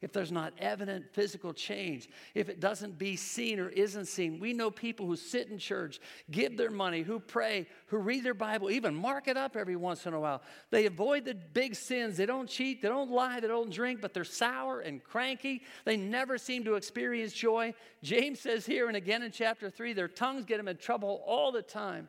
If 0.01 0.15
there's 0.15 0.33
not 0.33 0.55
evident 0.59 1.13
physical 1.13 1.53
change, 1.53 2.09
if 2.35 2.49
it 2.49 2.59
doesn't 2.59 2.97
be 2.99 3.17
seen 3.17 3.61
or 3.61 3.69
isn't 3.69 4.07
seen, 4.07 4.41
we 4.41 4.55
know 4.55 4.71
people 4.71 5.07
who 5.07 5.15
sit 5.15 5.49
in 5.49 5.59
church, 5.59 6.01
give 6.31 6.57
their 6.57 6.71
money, 6.71 7.03
who 7.03 7.21
pray, 7.21 7.67
who 7.87 7.99
read 7.99 8.25
their 8.25 8.33
Bible, 8.33 8.71
even 8.71 8.95
mark 8.95 9.29
it 9.29 9.37
up 9.37 9.57
every 9.57 9.77
once 9.77 10.07
in 10.07 10.15
a 10.15 10.21
while. 10.21 10.41
They 10.71 10.87
avoid 10.87 11.27
the 11.27 11.35
big 11.35 11.75
sins. 11.75 12.17
They 12.17 12.25
don't 12.25 12.49
cheat, 12.49 12.81
they 12.81 12.89
don't 12.89 13.11
lie, 13.11 13.41
they 13.41 13.49
don't 13.49 13.71
drink, 13.71 14.01
but 14.01 14.15
they're 14.15 14.25
sour 14.25 14.81
and 14.81 15.05
cranky. 15.05 15.63
They 15.85 15.99
never 15.99 16.39
seem 16.39 16.65
to 16.65 16.77
experience 16.77 17.35
joy. 17.35 17.75
James 18.03 18.41
says 18.41 18.65
here 18.65 18.89
and 18.89 18.97
again 18.97 19.23
in 19.23 19.33
chapter 19.33 19.69
3 19.69 19.93
their 19.93 20.09
tongues 20.09 20.47
get 20.47 20.57
them 20.57 20.69
in 20.69 20.79
trouble 20.79 21.23
all 21.27 21.53
the 21.53 21.63
time. 21.63 22.09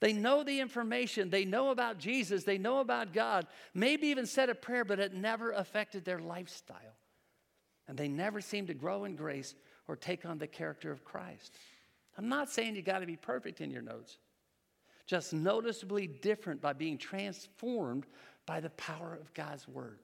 They 0.00 0.12
know 0.12 0.44
the 0.44 0.60
information. 0.60 1.30
They 1.30 1.44
know 1.44 1.70
about 1.70 1.98
Jesus. 1.98 2.44
They 2.44 2.58
know 2.58 2.80
about 2.80 3.12
God. 3.12 3.46
Maybe 3.74 4.08
even 4.08 4.26
said 4.26 4.50
a 4.50 4.54
prayer, 4.54 4.84
but 4.84 5.00
it 5.00 5.14
never 5.14 5.52
affected 5.52 6.04
their 6.04 6.18
lifestyle. 6.18 6.95
And 7.88 7.96
they 7.96 8.08
never 8.08 8.40
seem 8.40 8.66
to 8.66 8.74
grow 8.74 9.04
in 9.04 9.16
grace 9.16 9.54
or 9.88 9.96
take 9.96 10.24
on 10.24 10.38
the 10.38 10.46
character 10.46 10.90
of 10.90 11.04
Christ. 11.04 11.56
I'm 12.18 12.28
not 12.28 12.50
saying 12.50 12.76
you 12.76 12.82
got 12.82 13.00
to 13.00 13.06
be 13.06 13.16
perfect 13.16 13.60
in 13.60 13.70
your 13.70 13.82
notes, 13.82 14.18
just 15.06 15.32
noticeably 15.32 16.06
different 16.06 16.60
by 16.60 16.72
being 16.72 16.98
transformed 16.98 18.06
by 18.46 18.60
the 18.60 18.70
power 18.70 19.18
of 19.20 19.32
God's 19.34 19.68
word. 19.68 19.98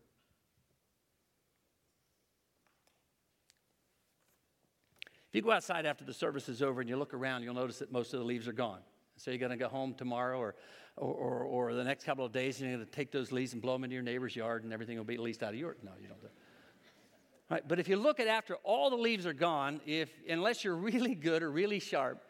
If 5.33 5.37
you 5.37 5.42
go 5.42 5.51
outside 5.51 5.87
after 5.87 6.05
the 6.05 6.12
service 6.12 6.51
is 6.51 6.61
over 6.61 6.83
and 6.83 6.90
you 6.90 6.99
look 6.99 7.14
around, 7.14 7.42
you'll 7.42 7.55
notice 7.55 7.79
that 7.79 7.90
most 7.90 8.12
of 8.12 8.21
the 8.21 8.27
leaves 8.27 8.47
are 8.47 8.53
gone. 8.53 8.81
So 9.16 9.31
you're 9.31 9.38
going 9.38 9.51
to 9.51 9.57
go 9.57 9.68
home 9.68 9.95
tomorrow 9.95 10.38
or, 10.38 10.55
or, 10.97 11.14
or, 11.14 11.45
or, 11.71 11.75
the 11.75 11.85
next 11.85 12.05
couple 12.05 12.25
of 12.25 12.33
days 12.33 12.61
and 12.61 12.68
you're 12.68 12.77
going 12.77 12.87
to 12.87 12.92
take 12.92 13.11
those 13.11 13.33
leaves 13.33 13.55
and 13.55 13.62
blow 13.62 13.73
them 13.73 13.85
into 13.85 13.95
your 13.95 14.03
neighbor's 14.03 14.37
yard 14.37 14.64
and 14.64 14.75
everything 14.75 14.99
will 14.99 15.05
be 15.05 15.14
at 15.14 15.21
least 15.21 15.42
out 15.42 15.55
of 15.55 15.59
yours. 15.59 15.79
No, 15.83 15.92
you 16.01 16.07
don't 16.07 16.21
do 16.21 16.29
Right, 17.52 17.68
but 17.68 17.78
if 17.78 17.86
you 17.86 17.96
look 17.96 18.18
at 18.18 18.28
after 18.28 18.54
all 18.64 18.88
the 18.88 18.96
leaves 18.96 19.26
are 19.26 19.34
gone, 19.34 19.82
if 19.84 20.08
unless 20.26 20.64
you're 20.64 20.74
really 20.74 21.14
good 21.14 21.42
or 21.42 21.50
really 21.50 21.80
sharp, 21.80 22.24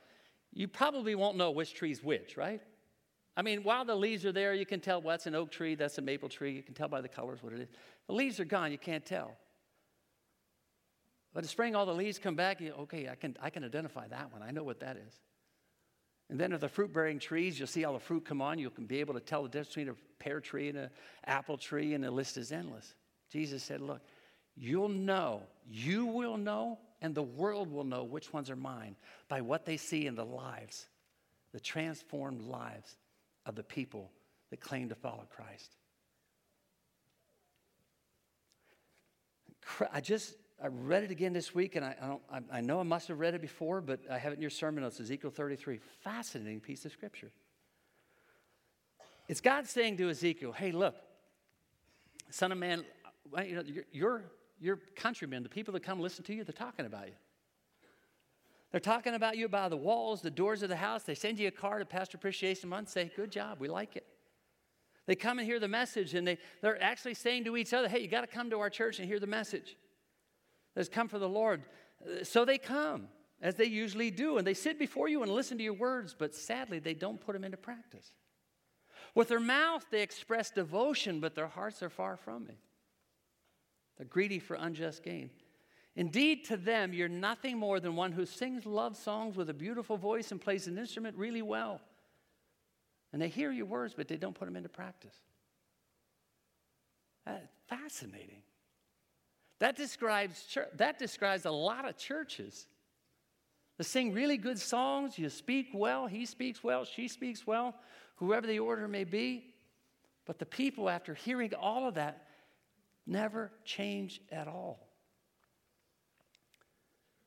you 0.52 0.66
probably 0.66 1.14
won't 1.14 1.36
know 1.36 1.52
which 1.52 1.74
tree's 1.74 2.02
which, 2.02 2.36
right? 2.36 2.60
I 3.36 3.42
mean, 3.42 3.62
while 3.62 3.84
the 3.84 3.94
leaves 3.94 4.26
are 4.26 4.32
there, 4.32 4.52
you 4.52 4.66
can 4.66 4.80
tell 4.80 5.00
what's 5.00 5.28
an 5.28 5.36
oak 5.36 5.52
tree, 5.52 5.76
that's 5.76 5.96
a 5.98 6.02
maple 6.02 6.28
tree. 6.28 6.50
You 6.50 6.62
can 6.64 6.74
tell 6.74 6.88
by 6.88 7.00
the 7.00 7.08
colors 7.08 7.40
what 7.40 7.52
it 7.52 7.60
is. 7.60 7.68
The 8.08 8.14
leaves 8.14 8.40
are 8.40 8.44
gone, 8.44 8.72
you 8.72 8.78
can't 8.78 9.06
tell. 9.06 9.36
But 11.32 11.44
in 11.44 11.48
spring, 11.48 11.76
all 11.76 11.86
the 11.86 11.94
leaves 11.94 12.18
come 12.18 12.34
back. 12.34 12.60
You, 12.60 12.72
okay, 12.80 13.08
I 13.08 13.14
can, 13.14 13.36
I 13.40 13.48
can 13.48 13.62
identify 13.62 14.08
that 14.08 14.32
one. 14.32 14.42
I 14.42 14.50
know 14.50 14.64
what 14.64 14.80
that 14.80 14.96
is. 14.96 15.14
And 16.30 16.40
then, 16.40 16.52
if 16.52 16.60
the 16.60 16.68
fruit 16.68 16.92
bearing 16.92 17.20
trees, 17.20 17.60
you'll 17.60 17.68
see 17.68 17.84
all 17.84 17.92
the 17.92 18.00
fruit 18.00 18.24
come 18.24 18.42
on. 18.42 18.58
You 18.58 18.70
can 18.70 18.86
be 18.86 18.98
able 18.98 19.14
to 19.14 19.20
tell 19.20 19.44
the 19.44 19.48
difference 19.48 19.68
between 19.68 19.88
a 19.90 19.94
pear 20.18 20.40
tree 20.40 20.68
and 20.68 20.78
an 20.78 20.90
apple 21.26 21.58
tree, 21.58 21.94
and 21.94 22.02
the 22.02 22.10
list 22.10 22.36
is 22.38 22.50
endless. 22.50 22.96
Jesus 23.30 23.62
said, 23.62 23.80
Look, 23.80 24.00
you'll 24.56 24.88
know, 24.88 25.42
you 25.68 26.06
will 26.06 26.36
know, 26.36 26.78
and 27.00 27.14
the 27.14 27.22
world 27.22 27.70
will 27.70 27.84
know 27.84 28.04
which 28.04 28.32
ones 28.32 28.50
are 28.50 28.56
mine 28.56 28.96
by 29.28 29.40
what 29.40 29.64
they 29.64 29.76
see 29.76 30.06
in 30.06 30.14
the 30.14 30.24
lives, 30.24 30.86
the 31.52 31.60
transformed 31.60 32.42
lives 32.42 32.96
of 33.44 33.54
the 33.54 33.62
people 33.62 34.10
that 34.50 34.60
claim 34.60 34.88
to 34.88 34.94
follow 34.94 35.26
Christ. 35.34 35.76
I 39.92 40.00
just 40.00 40.34
I 40.62 40.68
read 40.68 41.02
it 41.02 41.10
again 41.10 41.32
this 41.32 41.52
week, 41.52 41.74
and 41.74 41.84
I, 41.84 41.96
I, 42.00 42.06
don't, 42.06 42.22
I, 42.30 42.58
I 42.58 42.60
know 42.60 42.78
I 42.78 42.84
must 42.84 43.08
have 43.08 43.18
read 43.18 43.34
it 43.34 43.40
before, 43.40 43.80
but 43.80 44.00
I 44.08 44.16
have 44.18 44.32
it 44.32 44.36
in 44.36 44.40
your 44.40 44.50
sermon 44.50 44.84
notes, 44.84 45.00
Ezekiel 45.00 45.30
33. 45.30 45.80
Fascinating 46.04 46.60
piece 46.60 46.84
of 46.84 46.92
scripture. 46.92 47.32
It's 49.28 49.40
God 49.40 49.66
saying 49.66 49.96
to 49.96 50.08
Ezekiel, 50.08 50.52
hey, 50.52 50.70
look, 50.70 50.94
son 52.30 52.52
of 52.52 52.58
man, 52.58 52.84
you 53.44 53.56
know, 53.56 53.62
your, 53.62 53.84
your, 53.92 54.24
your 54.62 54.78
countrymen, 54.94 55.42
the 55.42 55.48
people 55.48 55.74
that 55.74 55.82
come 55.82 56.00
listen 56.00 56.24
to 56.24 56.34
you, 56.34 56.44
they're 56.44 56.52
talking 56.52 56.86
about 56.86 57.08
you. 57.08 57.14
They're 58.70 58.80
talking 58.80 59.14
about 59.14 59.36
you 59.36 59.48
by 59.48 59.68
the 59.68 59.76
walls, 59.76 60.22
the 60.22 60.30
doors 60.30 60.62
of 60.62 60.68
the 60.68 60.76
house. 60.76 61.02
They 61.02 61.16
send 61.16 61.38
you 61.38 61.48
a 61.48 61.50
card 61.50 61.82
at 61.82 61.90
Pastor 61.90 62.16
Appreciation 62.16 62.70
Month, 62.70 62.90
say, 62.90 63.10
good 63.14 63.30
job, 63.30 63.58
we 63.60 63.68
like 63.68 63.96
it. 63.96 64.06
They 65.06 65.16
come 65.16 65.40
and 65.40 65.46
hear 65.46 65.58
the 65.58 65.68
message, 65.68 66.14
and 66.14 66.26
they, 66.26 66.38
they're 66.62 66.80
actually 66.82 67.14
saying 67.14 67.44
to 67.44 67.56
each 67.56 67.74
other, 67.74 67.88
hey, 67.88 68.00
you 68.00 68.08
got 68.08 68.20
to 68.20 68.28
come 68.28 68.50
to 68.50 68.60
our 68.60 68.70
church 68.70 69.00
and 69.00 69.08
hear 69.08 69.18
the 69.18 69.26
message 69.26 69.76
that's 70.76 70.88
come 70.88 71.08
for 71.08 71.18
the 71.18 71.28
Lord. 71.28 71.64
So 72.22 72.44
they 72.44 72.56
come, 72.56 73.08
as 73.42 73.56
they 73.56 73.64
usually 73.64 74.12
do, 74.12 74.38
and 74.38 74.46
they 74.46 74.54
sit 74.54 74.78
before 74.78 75.08
you 75.08 75.22
and 75.22 75.30
listen 75.30 75.58
to 75.58 75.64
your 75.64 75.74
words, 75.74 76.14
but 76.16 76.34
sadly, 76.34 76.78
they 76.78 76.94
don't 76.94 77.20
put 77.20 77.32
them 77.32 77.42
into 77.44 77.56
practice. 77.56 78.14
With 79.14 79.28
their 79.28 79.40
mouth, 79.40 79.84
they 79.90 80.02
express 80.02 80.50
devotion, 80.50 81.20
but 81.20 81.34
their 81.34 81.48
hearts 81.48 81.82
are 81.82 81.90
far 81.90 82.16
from 82.16 82.46
me. 82.46 82.60
They're 83.96 84.06
greedy 84.06 84.38
for 84.38 84.54
unjust 84.54 85.02
gain. 85.02 85.30
Indeed, 85.94 86.46
to 86.46 86.56
them, 86.56 86.94
you're 86.94 87.08
nothing 87.08 87.58
more 87.58 87.78
than 87.78 87.96
one 87.96 88.12
who 88.12 88.24
sings 88.24 88.64
love 88.64 88.96
songs 88.96 89.36
with 89.36 89.50
a 89.50 89.54
beautiful 89.54 89.96
voice 89.96 90.32
and 90.32 90.40
plays 90.40 90.66
an 90.66 90.78
instrument 90.78 91.16
really 91.16 91.42
well. 91.42 91.80
And 93.12 93.20
they 93.20 93.28
hear 93.28 93.52
your 93.52 93.66
words, 93.66 93.92
but 93.94 94.08
they 94.08 94.16
don't 94.16 94.34
put 94.34 94.46
them 94.46 94.56
into 94.56 94.70
practice. 94.70 95.14
That's 97.26 97.46
fascinating. 97.68 98.42
That 99.58 99.76
describes, 99.76 100.56
that 100.76 100.98
describes 100.98 101.44
a 101.44 101.50
lot 101.50 101.86
of 101.86 101.96
churches. 101.98 102.66
They 103.78 103.84
sing 103.84 104.12
really 104.12 104.38
good 104.38 104.58
songs, 104.58 105.18
you 105.18 105.28
speak 105.28 105.68
well, 105.74 106.06
he 106.06 106.26
speaks 106.26 106.64
well, 106.64 106.84
she 106.84 107.06
speaks 107.06 107.46
well, 107.46 107.74
whoever 108.16 108.46
the 108.46 108.58
order 108.58 108.88
may 108.88 109.04
be. 109.04 109.54
But 110.24 110.38
the 110.38 110.46
people, 110.46 110.88
after 110.88 111.14
hearing 111.14 111.52
all 111.54 111.86
of 111.86 111.94
that, 111.94 112.26
never 113.06 113.50
change 113.64 114.20
at 114.30 114.48
all. 114.48 114.88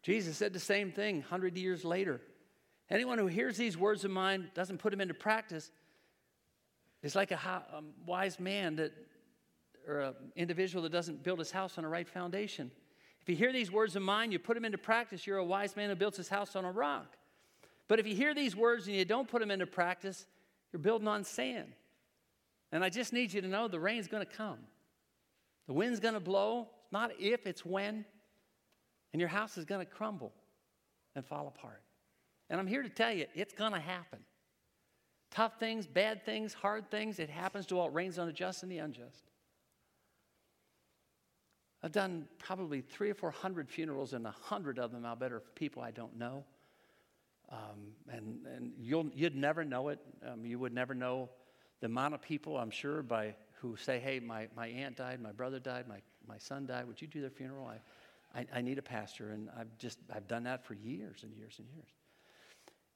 Jesus 0.02 0.38
said 0.38 0.54
the 0.54 0.60
same 0.60 0.92
thing 0.92 1.18
100 1.18 1.58
years 1.58 1.84
later. 1.84 2.22
Anyone 2.90 3.18
who 3.18 3.28
hears 3.28 3.58
these 3.58 3.78
words 3.78 4.06
of 4.06 4.12
mine 4.12 4.52
doesn't 4.54 4.78
put 4.78 4.92
them 4.92 5.02
into 5.02 5.16
practice 5.16 5.72
is 7.02 7.16
like 7.16 7.32
a, 7.32 7.64
a 7.74 7.78
um, 7.78 7.88
wise 8.06 8.40
man 8.40 8.76
that 8.76 8.94
or 9.88 10.00
an 10.00 10.14
individual 10.36 10.84
that 10.84 10.92
doesn't 10.92 11.24
build 11.24 11.40
his 11.40 11.52
house 11.52 11.78
on 11.78 11.86
a 11.86 11.90
right 11.90 12.08
foundation. 12.08 12.72
If 13.22 13.30
you 13.30 13.36
hear 13.36 13.52
these 13.52 13.72
words 13.72 13.96
of 13.96 14.02
mine, 14.02 14.32
you 14.32 14.40
put 14.40 14.56
them 14.56 14.66
into 14.66 14.78
practice, 14.78 15.26
you're 15.26 15.38
a 15.38 15.46
wise 15.46 15.76
man 15.76 15.90
who 15.90 15.96
builds 15.96 16.18
his 16.18 16.30
house 16.30 16.56
on 16.56 16.66
a 16.66 16.72
rock. 16.72 17.18
But 17.88 18.00
if 18.00 18.08
you 18.08 18.16
hear 18.16 18.34
these 18.34 18.56
words 18.56 18.88
and 18.88 18.96
you 18.96 19.06
don't 19.06 19.28
put 19.28 19.42
them 19.42 19.52
into 19.52 19.68
practice, 19.68 20.26
you're 20.72 20.80
building 20.80 21.08
on 21.08 21.24
sand. 21.24 21.72
And 22.72 22.84
I 22.84 22.90
just 22.90 23.14
need 23.14 23.34
you 23.34 23.42
to 23.42 23.48
know 23.48 23.68
the 23.68 23.80
rain's 23.80 24.08
going 24.08 24.26
to 24.26 24.32
come. 24.32 24.58
The 25.68 25.74
wind's 25.74 26.00
going 26.00 26.14
to 26.14 26.20
blow, 26.20 26.70
not 26.92 27.12
if, 27.20 27.48
it's 27.48 27.66
when. 27.66 28.06
And 29.14 29.20
your 29.20 29.30
house 29.30 29.58
is 29.58 29.66
going 29.66 29.86
to 29.86 29.92
crumble 29.92 30.34
and 31.16 31.26
fall 31.26 31.48
apart. 31.48 31.82
And 32.50 32.60
I'm 32.60 32.68
here 32.68 32.84
to 32.84 32.90
tell 32.90 33.12
you, 33.12 33.26
it's 33.34 33.54
going 33.54 33.72
to 33.72 33.80
happen. 33.80 34.20
Tough 35.32 35.60
things, 35.60 35.88
bad 35.88 36.26
things, 36.26 36.54
hard 36.54 36.92
things, 36.92 37.20
it 37.20 37.30
happens 37.30 37.66
to 37.68 37.80
all. 37.80 37.88
It 37.88 37.94
rains 37.94 38.20
on 38.20 38.28
the 38.28 38.34
just 38.34 38.64
and 38.64 38.72
the 38.72 38.78
unjust. 38.78 39.32
I've 41.82 41.92
done 41.92 42.28
probably 42.40 42.82
three 42.82 43.10
or 43.10 43.14
four 43.14 43.32
hundred 43.32 43.70
funerals, 43.70 44.14
and 44.14 44.26
a 44.26 44.32
hundred 44.32 44.80
of 44.80 44.92
them, 44.92 45.06
I'll 45.06 45.16
bet, 45.16 45.32
are 45.32 45.42
people 45.56 45.82
I 45.82 45.92
don't 45.92 46.18
know. 46.18 46.44
Um, 47.52 47.94
and 48.10 48.46
and 48.46 48.72
you'll, 48.80 49.10
you'd 49.14 49.36
never 49.36 49.64
know 49.64 49.90
it. 49.90 50.00
Um, 50.26 50.46
you 50.46 50.58
would 50.58 50.74
never 50.74 50.96
know 50.96 51.30
the 51.82 51.86
amount 51.86 52.14
of 52.14 52.22
people, 52.22 52.58
I'm 52.58 52.72
sure, 52.72 53.04
by 53.04 53.36
who 53.62 53.76
say, 53.76 54.00
hey, 54.00 54.20
my, 54.20 54.48
my 54.56 54.68
aunt 54.68 54.98
died, 54.98 55.22
my 55.22 55.32
brother 55.32 55.60
died, 55.60 55.88
my, 55.88 56.00
my 56.28 56.38
son 56.38 56.66
died. 56.66 56.88
Would 56.88 57.02
you 57.02 57.08
do 57.08 57.22
their 57.22 57.30
funeral? 57.30 57.68
I, 57.68 58.40
I, 58.40 58.46
I 58.56 58.62
need 58.62 58.78
a 58.78 58.84
pastor. 58.84 59.32
And 59.32 59.50
I've 59.58 59.76
just, 59.78 60.00
I've 60.14 60.28
done 60.28 60.44
that 60.44 60.66
for 60.66 60.74
years 60.74 61.24
and 61.24 61.34
years 61.36 61.56
and 61.60 61.68
years. 61.74 61.88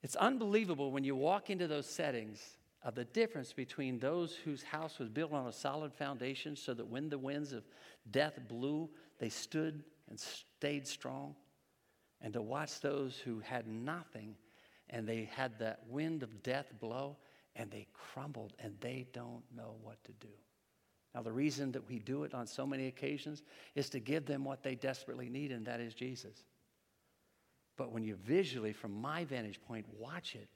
It's 0.01 0.15
unbelievable 0.15 0.91
when 0.91 1.03
you 1.03 1.15
walk 1.15 1.49
into 1.49 1.67
those 1.67 1.85
settings 1.85 2.57
of 2.83 2.95
the 2.95 3.05
difference 3.05 3.51
between 3.51 3.99
those 3.99 4.35
whose 4.35 4.63
house 4.63 4.99
was 4.99 5.09
built 5.09 5.33
on 5.33 5.47
a 5.47 5.51
solid 5.51 5.93
foundation 5.93 6.55
so 6.55 6.73
that 6.73 6.87
when 6.87 7.09
the 7.09 7.17
winds 7.17 7.51
of 7.51 7.63
death 8.11 8.39
blew, 8.47 8.89
they 9.19 9.29
stood 9.29 9.83
and 10.09 10.19
stayed 10.19 10.87
strong, 10.87 11.35
and 12.21 12.33
to 12.33 12.41
watch 12.41 12.79
those 12.81 13.17
who 13.17 13.39
had 13.39 13.67
nothing 13.67 14.35
and 14.89 15.07
they 15.07 15.29
had 15.31 15.59
that 15.59 15.81
wind 15.87 16.23
of 16.23 16.41
death 16.41 16.71
blow 16.79 17.17
and 17.55 17.69
they 17.69 17.87
crumbled 17.93 18.53
and 18.59 18.73
they 18.81 19.07
don't 19.13 19.43
know 19.55 19.75
what 19.83 20.03
to 20.03 20.11
do. 20.13 20.27
Now, 21.15 21.21
the 21.23 21.31
reason 21.31 21.71
that 21.71 21.87
we 21.89 21.99
do 21.99 22.23
it 22.23 22.33
on 22.33 22.45
so 22.45 22.67
many 22.67 22.87
occasions 22.87 23.41
is 23.75 23.89
to 23.89 23.99
give 23.99 24.25
them 24.25 24.43
what 24.43 24.61
they 24.61 24.75
desperately 24.75 25.27
need, 25.29 25.51
and 25.51 25.65
that 25.65 25.79
is 25.79 25.93
Jesus. 25.93 26.43
But 27.77 27.91
when 27.91 28.03
you 28.03 28.15
visually, 28.15 28.73
from 28.73 28.93
my 28.93 29.23
vantage 29.23 29.59
point, 29.61 29.85
watch 29.97 30.35
it, 30.35 30.49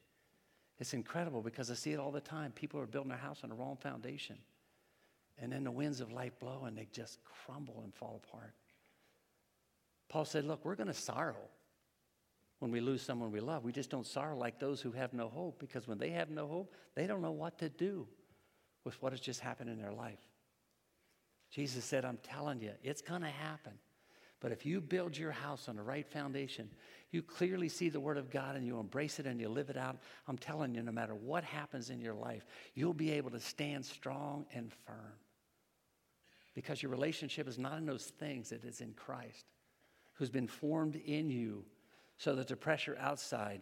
it's 0.79 0.93
incredible 0.93 1.41
because 1.41 1.71
I 1.71 1.75
see 1.75 1.93
it 1.93 1.99
all 1.99 2.11
the 2.11 2.19
time. 2.19 2.51
People 2.51 2.79
are 2.79 2.85
building 2.85 3.11
a 3.11 3.17
house 3.17 3.39
on 3.43 3.49
the 3.49 3.55
wrong 3.55 3.77
foundation. 3.77 4.37
And 5.39 5.51
then 5.51 5.63
the 5.63 5.71
winds 5.71 6.01
of 6.01 6.11
life 6.11 6.37
blow 6.39 6.65
and 6.65 6.77
they 6.77 6.87
just 6.91 7.19
crumble 7.23 7.81
and 7.83 7.93
fall 7.93 8.21
apart. 8.27 8.53
Paul 10.09 10.25
said, 10.25 10.45
Look, 10.45 10.63
we're 10.63 10.75
going 10.75 10.87
to 10.87 10.93
sorrow 10.93 11.49
when 12.59 12.71
we 12.71 12.81
lose 12.81 13.01
someone 13.01 13.31
we 13.31 13.39
love. 13.39 13.63
We 13.63 13.71
just 13.71 13.89
don't 13.89 14.05
sorrow 14.05 14.37
like 14.37 14.59
those 14.59 14.81
who 14.81 14.91
have 14.91 15.13
no 15.13 15.29
hope 15.29 15.59
because 15.59 15.87
when 15.87 15.97
they 15.97 16.09
have 16.11 16.29
no 16.29 16.47
hope, 16.47 16.73
they 16.95 17.07
don't 17.07 17.21
know 17.21 17.31
what 17.31 17.57
to 17.59 17.69
do 17.69 18.07
with 18.83 19.01
what 19.01 19.11
has 19.13 19.21
just 19.21 19.39
happened 19.39 19.69
in 19.69 19.81
their 19.81 19.91
life. 19.91 20.19
Jesus 21.53 21.85
said, 21.85 22.03
I'm 22.03 22.17
telling 22.23 22.61
you, 22.61 22.71
it's 22.81 23.01
going 23.01 23.21
to 23.21 23.27
happen. 23.27 23.73
But 24.39 24.51
if 24.51 24.65
you 24.65 24.81
build 24.81 25.15
your 25.15 25.31
house 25.31 25.69
on 25.69 25.75
the 25.75 25.83
right 25.83 26.05
foundation, 26.05 26.69
you 27.11 27.21
clearly 27.21 27.69
see 27.69 27.89
the 27.89 27.99
Word 27.99 28.17
of 28.17 28.31
God 28.31 28.55
and 28.55 28.65
you 28.65 28.79
embrace 28.79 29.19
it 29.19 29.27
and 29.27 29.39
you 29.39 29.47
live 29.47 29.69
it 29.69 29.77
out. 29.77 29.99
I'm 30.27 30.37
telling 30.37 30.73
you, 30.73 30.81
no 30.81 30.91
matter 30.91 31.13
what 31.13 31.43
happens 31.43 31.91
in 31.91 32.01
your 32.01 32.15
life, 32.15 32.45
you'll 32.73 32.93
be 32.93 33.11
able 33.11 33.29
to 33.29 33.39
stand 33.39 33.85
strong 33.85 34.45
and 34.53 34.71
firm. 34.85 35.13
Because 36.55 36.81
your 36.81 36.91
relationship 36.91 37.47
is 37.47 37.59
not 37.59 37.77
in 37.77 37.85
those 37.85 38.05
things, 38.05 38.51
it 38.51 38.65
is 38.65 38.81
in 38.81 38.93
Christ, 38.93 39.45
who's 40.15 40.31
been 40.31 40.47
formed 40.47 40.95
in 40.95 41.29
you 41.29 41.63
so 42.17 42.35
that 42.35 42.47
the 42.47 42.55
pressure 42.55 42.97
outside 42.99 43.61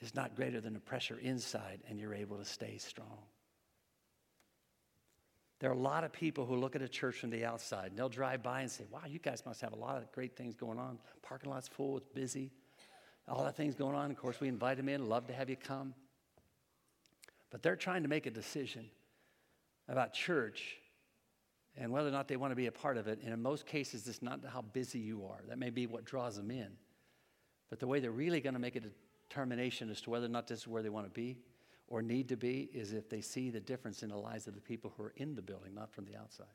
is 0.00 0.14
not 0.14 0.34
greater 0.34 0.60
than 0.60 0.72
the 0.72 0.80
pressure 0.80 1.18
inside, 1.18 1.80
and 1.88 2.00
you're 2.00 2.14
able 2.14 2.38
to 2.38 2.44
stay 2.44 2.78
strong. 2.78 3.18
There 5.60 5.70
are 5.70 5.74
a 5.74 5.78
lot 5.78 6.04
of 6.04 6.12
people 6.12 6.46
who 6.46 6.56
look 6.56 6.74
at 6.74 6.80
a 6.80 6.88
church 6.88 7.16
from 7.16 7.28
the 7.30 7.44
outside 7.44 7.90
and 7.90 7.98
they'll 7.98 8.08
drive 8.08 8.42
by 8.42 8.62
and 8.62 8.70
say, 8.70 8.84
Wow, 8.90 9.02
you 9.06 9.18
guys 9.18 9.44
must 9.44 9.60
have 9.60 9.72
a 9.72 9.76
lot 9.76 9.98
of 9.98 10.10
great 10.10 10.34
things 10.34 10.56
going 10.56 10.78
on. 10.78 10.98
Parking 11.22 11.50
lot's 11.50 11.68
full, 11.68 11.98
it's 11.98 12.08
busy, 12.08 12.50
all 13.28 13.44
that 13.44 13.56
things 13.56 13.74
going 13.74 13.94
on. 13.94 14.10
Of 14.10 14.16
course, 14.16 14.40
we 14.40 14.48
invite 14.48 14.78
them 14.78 14.88
in, 14.88 15.06
love 15.06 15.26
to 15.26 15.34
have 15.34 15.50
you 15.50 15.56
come. 15.56 15.94
But 17.50 17.62
they're 17.62 17.76
trying 17.76 18.02
to 18.04 18.08
make 18.08 18.26
a 18.26 18.30
decision 18.30 18.86
about 19.86 20.14
church 20.14 20.76
and 21.76 21.92
whether 21.92 22.08
or 22.08 22.12
not 22.12 22.26
they 22.26 22.36
want 22.36 22.52
to 22.52 22.56
be 22.56 22.66
a 22.66 22.72
part 22.72 22.96
of 22.96 23.06
it. 23.06 23.20
And 23.22 23.32
in 23.32 23.42
most 23.42 23.66
cases, 23.66 24.08
it's 24.08 24.22
not 24.22 24.40
how 24.50 24.62
busy 24.62 24.98
you 24.98 25.26
are. 25.26 25.40
That 25.48 25.58
may 25.58 25.70
be 25.70 25.86
what 25.86 26.04
draws 26.04 26.36
them 26.36 26.50
in. 26.50 26.68
But 27.68 27.80
the 27.80 27.86
way 27.86 28.00
they're 28.00 28.10
really 28.10 28.40
going 28.40 28.54
to 28.54 28.60
make 28.60 28.76
a 28.76 28.80
determination 29.28 29.90
as 29.90 30.00
to 30.02 30.10
whether 30.10 30.26
or 30.26 30.30
not 30.30 30.48
this 30.48 30.60
is 30.60 30.66
where 30.66 30.82
they 30.82 30.88
want 30.88 31.06
to 31.06 31.12
be 31.12 31.36
or 31.90 32.00
need 32.00 32.28
to 32.28 32.36
be 32.36 32.70
is 32.72 32.92
if 32.92 33.10
they 33.10 33.20
see 33.20 33.50
the 33.50 33.60
difference 33.60 34.02
in 34.02 34.08
the 34.08 34.16
lives 34.16 34.46
of 34.46 34.54
the 34.54 34.60
people 34.60 34.94
who 34.96 35.02
are 35.02 35.12
in 35.16 35.34
the 35.34 35.42
building, 35.42 35.74
not 35.74 35.92
from 35.92 36.06
the 36.06 36.16
outside. 36.16 36.46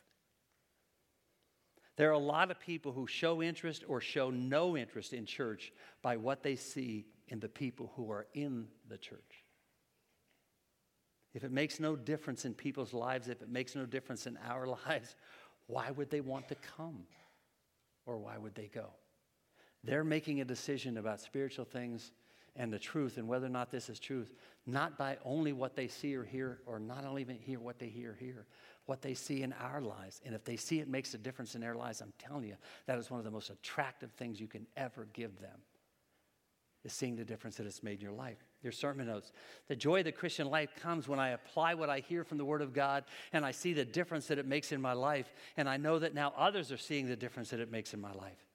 There 1.97 2.09
are 2.09 2.13
a 2.13 2.17
lot 2.17 2.51
of 2.51 2.59
people 2.59 2.93
who 2.93 3.05
show 3.05 3.41
interest 3.41 3.83
or 3.87 4.01
show 4.01 4.29
no 4.29 4.75
interest 4.75 5.13
in 5.13 5.25
church 5.25 5.71
by 6.01 6.17
what 6.17 6.41
they 6.41 6.55
see 6.55 7.05
in 7.27 7.39
the 7.39 7.49
people 7.49 7.91
who 7.95 8.11
are 8.11 8.27
in 8.33 8.67
the 8.89 8.97
church. 8.97 9.43
If 11.33 11.43
it 11.43 11.51
makes 11.51 11.81
no 11.81 11.97
difference 11.97 12.45
in 12.45 12.53
people's 12.53 12.93
lives, 12.93 13.27
if 13.27 13.41
it 13.41 13.49
makes 13.49 13.75
no 13.75 13.85
difference 13.85 14.25
in 14.25 14.37
our 14.47 14.67
lives, 14.87 15.15
why 15.67 15.91
would 15.91 16.09
they 16.09 16.21
want 16.21 16.47
to 16.47 16.55
come? 16.55 17.03
Or 18.05 18.17
why 18.17 18.37
would 18.37 18.55
they 18.55 18.69
go? 18.73 18.87
They're 19.83 20.03
making 20.03 20.39
a 20.39 20.45
decision 20.45 20.97
about 20.97 21.19
spiritual 21.19 21.65
things 21.65 22.11
and 22.55 22.71
the 22.71 22.79
truth 22.79 23.17
and 23.17 23.27
whether 23.27 23.45
or 23.45 23.49
not 23.49 23.71
this 23.71 23.89
is 23.89 23.99
truth, 23.99 24.33
not 24.65 24.97
by 24.97 25.17
only 25.23 25.53
what 25.53 25.75
they 25.75 25.87
see 25.87 26.15
or 26.15 26.23
hear, 26.23 26.59
or 26.65 26.79
not 26.79 27.05
only 27.05 27.21
even 27.21 27.37
hear 27.37 27.59
what 27.59 27.79
they 27.79 27.87
hear 27.87 28.15
here, 28.19 28.45
what 28.85 29.01
they 29.01 29.13
see 29.13 29.41
in 29.43 29.53
our 29.53 29.81
lives. 29.81 30.21
And 30.25 30.33
if 30.33 30.43
they 30.43 30.55
see 30.55 30.79
it 30.79 30.87
makes 30.87 31.13
a 31.13 31.17
difference 31.17 31.55
in 31.55 31.61
their 31.61 31.75
lives, 31.75 32.01
I'm 32.01 32.13
telling 32.19 32.45
you, 32.45 32.55
that 32.85 32.97
is 32.97 33.09
one 33.09 33.19
of 33.19 33.25
the 33.25 33.31
most 33.31 33.49
attractive 33.49 34.11
things 34.11 34.39
you 34.39 34.47
can 34.47 34.67
ever 34.77 35.07
give 35.13 35.39
them 35.39 35.59
is 36.85 36.93
seeing 36.93 37.15
the 37.15 37.25
difference 37.25 37.57
that 37.57 37.65
it's 37.65 37.81
made 37.81 37.95
in 37.95 38.01
your 38.01 38.11
life. 38.11 38.37
Your 38.61 38.71
sermon 38.71 39.07
notes. 39.07 39.31
The 39.67 39.75
joy 39.75 39.99
of 39.99 40.05
the 40.05 40.11
Christian 40.11 40.49
life 40.49 40.69
comes 40.81 41.07
when 41.07 41.19
I 41.19 41.29
apply 41.29 41.73
what 41.73 41.89
I 41.89 41.99
hear 41.99 42.23
from 42.23 42.37
the 42.37 42.45
Word 42.45 42.61
of 42.61 42.73
God 42.73 43.03
and 43.33 43.43
I 43.43 43.51
see 43.51 43.73
the 43.73 43.85
difference 43.85 44.27
that 44.27 44.37
it 44.37 44.45
makes 44.45 44.71
in 44.71 44.81
my 44.81 44.93
life. 44.93 45.33
And 45.57 45.67
I 45.67 45.77
know 45.77 45.99
that 45.99 46.13
now 46.13 46.31
others 46.37 46.71
are 46.71 46.77
seeing 46.77 47.07
the 47.07 47.15
difference 47.15 47.49
that 47.49 47.59
it 47.59 47.71
makes 47.71 47.93
in 47.93 47.99
my 47.99 48.13
life. 48.13 48.45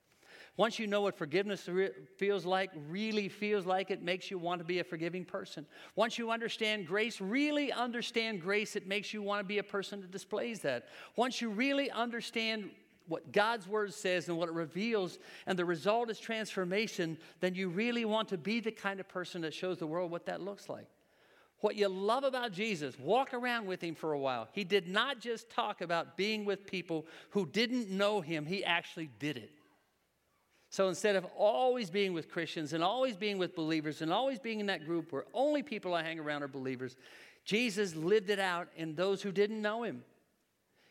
Once 0.57 0.79
you 0.79 0.87
know 0.87 1.01
what 1.01 1.17
forgiveness 1.17 1.69
re- 1.69 1.91
feels 2.17 2.45
like, 2.45 2.71
really 2.89 3.29
feels 3.29 3.65
like, 3.65 3.91
it 3.91 4.03
makes 4.03 4.31
you 4.31 4.39
want 4.39 4.59
to 4.59 4.65
be 4.65 4.79
a 4.81 4.85
forgiving 4.85 5.25
person. 5.25 5.65
Once 5.97 6.19
you 6.19 6.31
understand 6.31 6.87
grace, 6.87 7.21
really 7.21 7.73
understand 7.73 8.41
grace, 8.41 8.77
it 8.77 8.87
makes 8.87 9.15
you 9.15 9.23
want 9.23 9.41
to 9.41 9.45
be 9.45 9.59
a 9.59 9.63
person 9.63 10.01
that 10.01 10.11
displays 10.11 10.61
that. 10.61 10.87
Once 11.17 11.41
you 11.41 11.51
really 11.51 11.91
understand 11.91 12.71
what 13.07 13.33
God's 13.33 13.67
word 13.67 13.93
says 13.93 14.29
and 14.29 14.37
what 14.37 14.49
it 14.49 14.55
reveals, 14.55 15.19
and 15.47 15.59
the 15.59 15.65
result 15.65 16.11
is 16.11 16.19
transformation, 16.19 17.19
then 17.41 17.55
you 17.55 17.69
really 17.69 18.05
want 18.05 18.29
to 18.29 18.39
be 18.39 18.61
the 18.61 18.71
kind 18.71 19.01
of 19.01 19.09
person 19.09 19.41
that 19.43 19.55
shows 19.55 19.79
the 19.79 19.87
world 19.87 20.11
what 20.11 20.27
that 20.27 20.41
looks 20.41 20.69
like. 20.69 20.87
What 21.61 21.77
you 21.77 21.89
love 21.89 22.25
about 22.25 22.53
Jesus, 22.53 22.99
walk 22.99 23.35
around 23.35 23.67
with 23.67 23.83
him 23.83 23.95
for 23.95 24.13
a 24.13 24.19
while. 24.19 24.49
He 24.53 24.65
did 24.65 24.89
not 24.89 25.21
just 25.21 25.51
talk 25.51 25.81
about 25.83 26.17
being 26.17 26.45
with 26.45 26.67
people 26.67 27.07
who 27.31 27.47
didn't 27.47 27.91
know 27.91 28.21
him, 28.21 28.47
he 28.47 28.65
actually 28.65 29.11
did 29.19 29.37
it. 29.37 29.51
So 30.71 30.89
instead 30.89 31.17
of 31.17 31.27
always 31.37 31.91
being 31.91 32.13
with 32.13 32.31
Christians 32.31 32.73
and 32.73 32.83
always 32.83 33.17
being 33.17 33.39
with 33.39 33.57
believers 33.57 34.03
and 34.03 34.13
always 34.13 34.39
being 34.39 34.61
in 34.61 34.67
that 34.67 34.87
group 34.87 35.13
where 35.13 35.25
only 35.35 35.65
people 35.65 35.95
I 35.95 36.05
hang 36.05 36.21
around 36.21 36.45
are 36.45 36.49
believers, 36.49 36.97
Jesus 37.45 37.97
lived 37.97 38.31
it 38.31 38.39
out 38.39 38.69
in 38.77 38.95
those 38.95 39.21
who 39.21 39.33
didn't 39.33 39.61
know 39.61 39.83
him. 39.83 40.05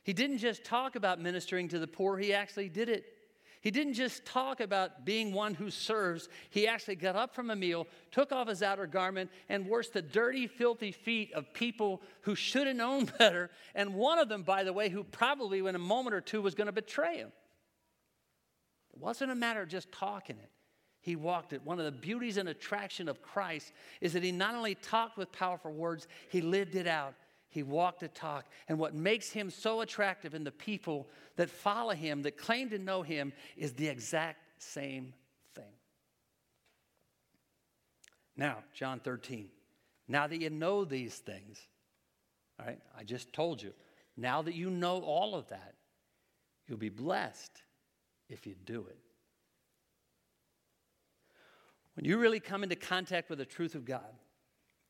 He 0.03 0.11
didn't 0.11 0.39
just 0.39 0.65
talk 0.65 0.97
about 0.97 1.21
ministering 1.21 1.69
to 1.69 1.79
the 1.79 1.87
poor, 1.87 2.17
he 2.17 2.33
actually 2.33 2.67
did 2.67 2.89
it. 2.89 3.05
He 3.61 3.71
didn't 3.71 3.93
just 3.93 4.25
talk 4.25 4.61
about 4.61 5.03
being 5.05 5.33
one 5.33 5.53
who 5.53 5.69
serves. 5.69 6.29
He 6.49 6.65
actually 6.65 6.95
got 6.95 7.17
up 7.17 7.35
from 7.35 7.49
a 7.49 7.55
meal, 7.55 7.87
took 8.09 8.31
off 8.31 8.47
his 8.47 8.63
outer 8.63 8.87
garment, 8.87 9.29
and 9.49 9.67
washed 9.67 9.91
the 9.91 10.01
dirty, 10.01 10.47
filthy 10.47 10.93
feet 10.93 11.33
of 11.33 11.53
people 11.53 12.01
who 12.21 12.35
should 12.35 12.67
have 12.67 12.77
known 12.77 13.05
better. 13.19 13.49
And 13.75 13.95
one 13.95 14.17
of 14.17 14.29
them, 14.29 14.43
by 14.43 14.63
the 14.63 14.71
way, 14.71 14.87
who 14.87 15.03
probably 15.03 15.59
in 15.59 15.75
a 15.75 15.79
moment 15.79 16.13
or 16.13 16.21
two 16.21 16.41
was 16.41 16.55
going 16.55 16.67
to 16.67 16.73
betray 16.73 17.17
him. 17.17 17.33
Wasn't 18.99 19.31
a 19.31 19.35
matter 19.35 19.61
of 19.61 19.69
just 19.69 19.91
talking 19.91 20.37
it. 20.37 20.49
He 21.01 21.15
walked 21.15 21.53
it. 21.53 21.65
One 21.65 21.79
of 21.79 21.85
the 21.85 21.91
beauties 21.91 22.37
and 22.37 22.49
attraction 22.49 23.07
of 23.07 23.21
Christ 23.21 23.71
is 24.01 24.13
that 24.13 24.23
he 24.23 24.31
not 24.31 24.55
only 24.55 24.75
talked 24.75 25.17
with 25.17 25.31
powerful 25.31 25.71
words, 25.71 26.07
he 26.29 26.41
lived 26.41 26.75
it 26.75 26.87
out. 26.87 27.13
He 27.47 27.63
walked 27.63 28.01
the 28.01 28.09
talk. 28.09 28.45
And 28.67 28.77
what 28.77 28.93
makes 28.93 29.31
him 29.31 29.49
so 29.49 29.81
attractive 29.81 30.35
in 30.35 30.43
the 30.43 30.51
people 30.51 31.07
that 31.37 31.49
follow 31.49 31.93
him, 31.93 32.21
that 32.23 32.37
claim 32.37 32.69
to 32.69 32.77
know 32.77 33.01
him, 33.01 33.33
is 33.57 33.73
the 33.73 33.87
exact 33.87 34.39
same 34.61 35.13
thing. 35.55 35.63
Now, 38.35 38.57
John 38.73 38.99
13. 38.99 39.49
Now 40.07 40.27
that 40.27 40.41
you 40.41 40.49
know 40.49 40.85
these 40.85 41.15
things, 41.15 41.59
all 42.59 42.67
right, 42.67 42.79
I 42.97 43.03
just 43.03 43.31
told 43.31 43.61
you. 43.61 43.73
Now 44.17 44.41
that 44.41 44.53
you 44.53 44.69
know 44.69 45.01
all 45.01 45.33
of 45.33 45.47
that, 45.47 45.75
you'll 46.67 46.77
be 46.77 46.89
blessed 46.89 47.63
if 48.29 48.45
you 48.45 48.55
do 48.65 48.85
it. 48.89 48.97
When 51.95 52.05
you 52.05 52.17
really 52.17 52.39
come 52.39 52.63
into 52.63 52.75
contact 52.75 53.29
with 53.29 53.39
the 53.39 53.45
truth 53.45 53.75
of 53.75 53.83
God, 53.83 54.13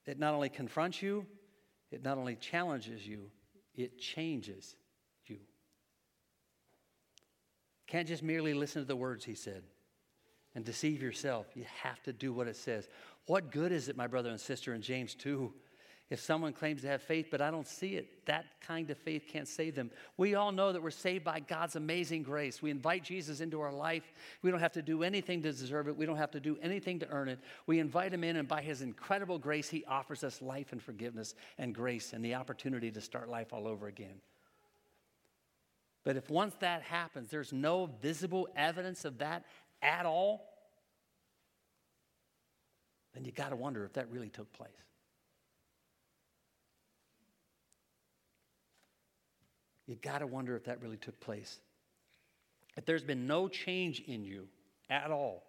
it 0.05 0.19
not 0.19 0.33
only 0.33 0.49
confronts 0.49 1.01
you, 1.01 1.25
it 1.91 2.03
not 2.03 2.17
only 2.17 2.35
challenges 2.35 3.07
you, 3.07 3.31
it 3.75 3.97
changes 3.97 4.75
you. 5.25 5.37
Can't 7.87 8.07
just 8.07 8.21
merely 8.21 8.53
listen 8.53 8.81
to 8.83 8.87
the 8.87 8.95
words 8.95 9.25
he 9.25 9.33
said 9.33 9.63
and 10.53 10.63
deceive 10.63 11.01
yourself. 11.01 11.47
You 11.55 11.65
have 11.81 12.01
to 12.03 12.13
do 12.13 12.33
what 12.33 12.47
it 12.47 12.55
says. 12.55 12.87
What 13.25 13.51
good 13.51 13.71
is 13.71 13.89
it, 13.89 13.97
my 13.97 14.07
brother 14.07 14.29
and 14.29 14.39
sister 14.39 14.73
in 14.73 14.81
James 14.81 15.15
2, 15.15 15.51
if 16.09 16.19
someone 16.19 16.53
claims 16.53 16.81
to 16.81 16.87
have 16.87 17.03
faith, 17.03 17.27
but 17.29 17.39
I 17.39 17.51
don't 17.51 17.67
see 17.67 17.95
it, 17.95 18.25
that 18.25 18.45
kind 18.65 18.89
of 18.89 18.97
faith 18.97 19.25
can't 19.27 19.47
save 19.47 19.75
them. 19.75 19.91
We 20.17 20.33
all 20.33 20.51
know 20.51 20.71
that 20.73 20.81
we're 20.81 20.89
saved 20.89 21.23
by 21.23 21.39
God's 21.39 21.75
amazing 21.75 22.23
grace. 22.23 22.63
We 22.63 22.71
invite 22.71 23.03
Jesus 23.03 23.41
into 23.41 23.61
our 23.61 23.71
life. 23.71 24.11
We 24.41 24.49
don't 24.49 24.59
have 24.59 24.71
to 24.73 24.81
do 24.81 25.03
anything 25.03 25.43
to 25.43 25.51
deserve 25.51 25.87
it, 25.87 25.95
we 25.95 26.07
don't 26.07 26.17
have 26.17 26.31
to 26.31 26.39
do 26.39 26.57
anything 26.63 26.99
to 26.99 27.09
earn 27.09 27.29
it. 27.29 27.39
We 27.67 27.77
invite 27.77 28.11
Him 28.11 28.23
in, 28.23 28.37
and 28.37 28.47
by 28.47 28.63
His 28.63 28.81
incredible 28.81 29.37
grace, 29.37 29.69
He 29.69 29.85
offers 29.85 30.23
us 30.23 30.41
life 30.41 30.71
and 30.71 30.81
forgiveness 30.81 31.35
and 31.59 31.75
grace 31.75 32.13
and 32.13 32.25
the 32.25 32.33
opportunity 32.35 32.89
to 32.89 33.01
start 33.01 33.29
life 33.29 33.53
all 33.53 33.67
over 33.67 33.87
again. 33.87 34.21
But 36.03 36.17
if 36.17 36.27
once 36.31 36.55
that 36.61 36.81
happens, 36.81 37.29
there's 37.29 37.53
no 37.53 37.87
visible 38.01 38.47
evidence 38.55 39.05
of 39.05 39.19
that 39.19 39.45
at 39.83 40.07
all, 40.07 40.49
then 43.13 43.25
you 43.25 43.31
got 43.31 43.49
to 43.49 43.55
wonder 43.55 43.85
if 43.85 43.93
that 43.93 44.09
really 44.09 44.29
took 44.29 44.51
place. 44.53 44.71
You 49.89 49.95
got 49.95 50.19
to 50.19 50.27
wonder 50.27 50.55
if 50.55 50.65
that 50.65 50.83
really 50.83 50.97
took 50.97 51.19
place. 51.19 51.57
If 52.77 52.85
there's 52.85 53.03
been 53.03 53.25
no 53.25 53.47
change 53.47 54.01
in 54.01 54.23
you 54.23 54.47
at 54.87 55.09
all 55.09 55.43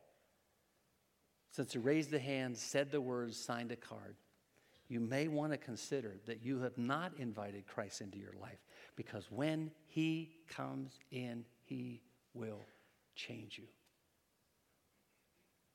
since 1.51 1.75
you 1.75 1.83
raised 1.83 2.11
the 2.11 2.19
hand, 2.19 2.57
said 2.57 2.91
the 2.91 3.03
words, 3.03 3.37
signed 3.37 3.71
a 3.71 3.77
card, 3.77 4.17
you 4.89 4.99
may 4.99 5.29
want 5.29 5.53
to 5.53 5.59
consider 5.59 6.17
that 6.25 6.43
you 6.43 6.61
have 6.61 6.79
not 6.79 7.13
invited 7.19 7.67
Christ 7.67 8.01
into 8.01 8.17
your 8.17 8.33
life 8.41 8.65
because 8.97 9.27
when 9.31 9.71
He 9.87 10.31
comes 10.49 10.99
in, 11.11 11.45
He 11.67 12.01
will 12.33 12.65
change 13.15 13.59
you. 13.59 13.67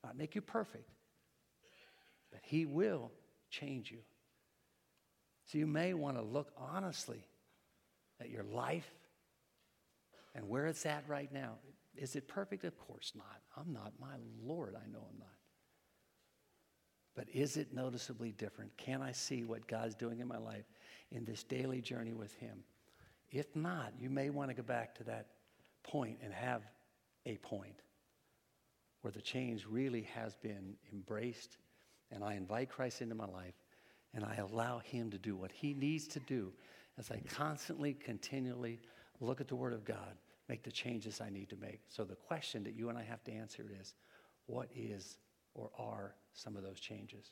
Not 0.04 0.18
make 0.18 0.34
you 0.34 0.42
perfect, 0.42 0.90
but 2.32 2.42
He 2.42 2.66
will 2.66 3.12
change 3.52 3.92
you. 3.92 4.00
So 5.46 5.60
you 5.60 5.68
may 5.68 5.94
want 5.94 6.18
to 6.18 6.24
look 6.24 6.52
honestly 6.58 7.28
at 8.20 8.30
your 8.30 8.44
life 8.44 8.90
and 10.34 10.48
where 10.48 10.68
it's 10.68 10.86
at 10.86 11.04
right 11.08 11.32
now. 11.34 11.54
Is 11.96 12.16
it 12.16 12.28
perfect? 12.28 12.64
Of 12.66 12.78
course 12.78 13.14
not. 13.16 13.42
I'm 13.58 13.74
not. 13.74 13.94
My 14.00 14.16
Lord, 14.44 14.76
I 14.76 14.86
know 14.92 15.00
I'm 15.10 15.20
not. 15.20 15.30
But 17.16 17.28
is 17.34 17.56
it 17.56 17.74
noticeably 17.74 18.34
different? 18.34 18.76
Can 18.78 19.02
I 19.02 19.14
see 19.14 19.46
what 19.46 19.68
God's 19.68 19.96
doing 19.96 20.20
in 20.20 20.28
my 20.28 20.38
life 20.38 20.66
in 21.12 21.24
this 21.24 21.44
daily 21.44 21.80
journey 21.82 22.14
with 22.14 22.34
Him? 22.36 22.64
If 23.32 23.56
not, 23.56 23.94
you 24.00 24.10
may 24.10 24.30
want 24.30 24.50
to 24.50 24.56
go 24.56 24.64
back 24.64 24.96
to 24.96 25.04
that 25.06 25.28
point 25.84 26.18
and 26.22 26.34
have 26.34 26.62
a 27.26 27.38
point 27.38 27.82
where 29.02 29.12
the 29.12 29.22
change 29.22 29.66
really 29.70 30.08
has 30.14 30.36
been 30.36 30.76
embraced, 30.92 31.58
and 32.12 32.24
I 32.24 32.34
invite 32.34 32.70
Christ 32.70 33.02
into 33.02 33.16
my 33.16 33.28
life, 33.28 33.54
and 34.14 34.26
I 34.26 34.36
allow 34.36 34.80
Him 34.80 35.12
to 35.12 35.18
do 35.18 35.38
what 35.38 35.52
He 35.52 35.74
needs 35.74 36.08
to 36.10 36.20
do 36.20 36.52
as 36.98 37.12
I 37.12 37.22
constantly, 37.28 37.94
continually 37.94 38.80
look 39.20 39.42
at 39.42 39.48
the 39.48 39.56
Word 39.56 39.74
of 39.74 39.84
God, 39.86 40.18
make 40.48 40.64
the 40.64 40.72
changes 40.72 41.22
I 41.22 41.30
need 41.30 41.50
to 41.50 41.58
make. 41.58 41.82
So 41.90 42.04
the 42.04 42.16
question 42.16 42.64
that 42.64 42.76
you 42.76 42.90
and 42.90 42.98
I 42.98 43.04
have 43.04 43.24
to 43.26 43.32
answer 43.32 43.66
is 43.80 43.96
what 44.46 44.70
is 44.76 45.18
or 45.54 45.72
are 45.78 46.16
some 46.34 46.56
of 46.56 46.64
those 46.64 46.80
changes? 46.80 47.32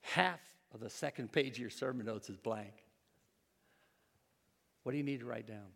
Half 0.00 0.40
of 0.72 0.80
the 0.80 0.90
second 0.90 1.32
page 1.32 1.52
of 1.52 1.58
your 1.58 1.70
sermon 1.70 2.06
notes 2.06 2.30
is 2.30 2.36
blank. 2.36 2.84
What 4.82 4.92
do 4.92 4.98
you 4.98 5.04
need 5.04 5.20
to 5.20 5.26
write 5.26 5.46
down? 5.46 5.68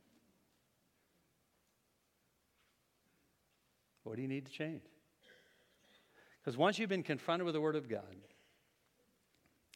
What 4.04 4.16
do 4.16 4.22
you 4.22 4.28
need 4.28 4.46
to 4.46 4.52
change? 4.52 4.82
Because 6.40 6.56
once 6.56 6.78
you've 6.78 6.90
been 6.90 7.02
confronted 7.02 7.44
with 7.44 7.54
the 7.54 7.60
Word 7.60 7.76
of 7.76 7.88
God 7.88 8.02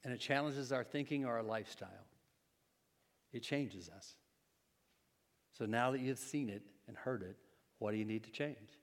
and 0.04 0.12
it 0.12 0.20
challenges 0.20 0.70
our 0.70 0.84
thinking 0.84 1.24
or 1.24 1.36
our 1.36 1.42
lifestyle, 1.42 2.07
it 3.32 3.42
changes 3.42 3.88
us. 3.88 4.14
So 5.56 5.66
now 5.66 5.90
that 5.92 6.00
you've 6.00 6.18
seen 6.18 6.48
it 6.48 6.62
and 6.86 6.96
heard 6.96 7.22
it, 7.22 7.36
what 7.78 7.92
do 7.92 7.96
you 7.96 8.04
need 8.04 8.24
to 8.24 8.30
change? 8.30 8.78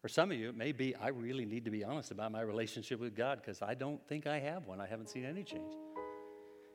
For 0.00 0.08
some 0.08 0.30
of 0.30 0.38
you, 0.38 0.48
it 0.50 0.56
may 0.56 0.72
be 0.72 0.94
I 0.94 1.08
really 1.08 1.44
need 1.44 1.64
to 1.64 1.70
be 1.70 1.84
honest 1.84 2.10
about 2.12 2.30
my 2.30 2.40
relationship 2.40 3.00
with 3.00 3.16
God 3.16 3.40
because 3.40 3.62
I 3.62 3.74
don't 3.74 4.00
think 4.06 4.26
I 4.26 4.38
have 4.38 4.66
one. 4.66 4.80
I 4.80 4.86
haven't 4.86 5.10
seen 5.10 5.24
any 5.24 5.42
change. 5.42 5.74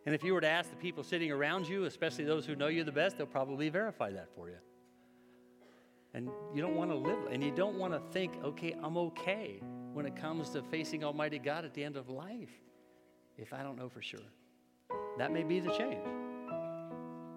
And 0.05 0.13
if 0.13 0.23
you 0.23 0.33
were 0.33 0.41
to 0.41 0.49
ask 0.49 0.69
the 0.69 0.75
people 0.75 1.03
sitting 1.03 1.31
around 1.31 1.67
you, 1.67 1.85
especially 1.85 2.25
those 2.25 2.45
who 2.45 2.55
know 2.55 2.67
you 2.67 2.83
the 2.83 2.91
best, 2.91 3.17
they'll 3.17 3.25
probably 3.25 3.69
verify 3.69 4.11
that 4.11 4.27
for 4.35 4.49
you. 4.49 4.57
And 6.13 6.29
you 6.53 6.61
don't 6.61 6.75
want 6.75 6.91
to 6.91 6.95
live, 6.95 7.31
and 7.31 7.43
you 7.43 7.51
don't 7.51 7.79
want 7.79 7.93
to 7.93 7.99
think, 8.11 8.33
okay, 8.43 8.75
I'm 8.83 8.97
okay 8.97 9.61
when 9.93 10.05
it 10.05 10.15
comes 10.15 10.49
to 10.51 10.61
facing 10.61 11.03
Almighty 11.03 11.39
God 11.39 11.63
at 11.65 11.73
the 11.73 11.83
end 11.83 11.95
of 11.95 12.09
life 12.09 12.51
if 13.37 13.53
I 13.53 13.63
don't 13.63 13.77
know 13.77 13.89
for 13.89 14.01
sure. 14.01 14.19
That 15.17 15.31
may 15.31 15.43
be 15.43 15.59
the 15.59 15.71
change. 15.71 16.03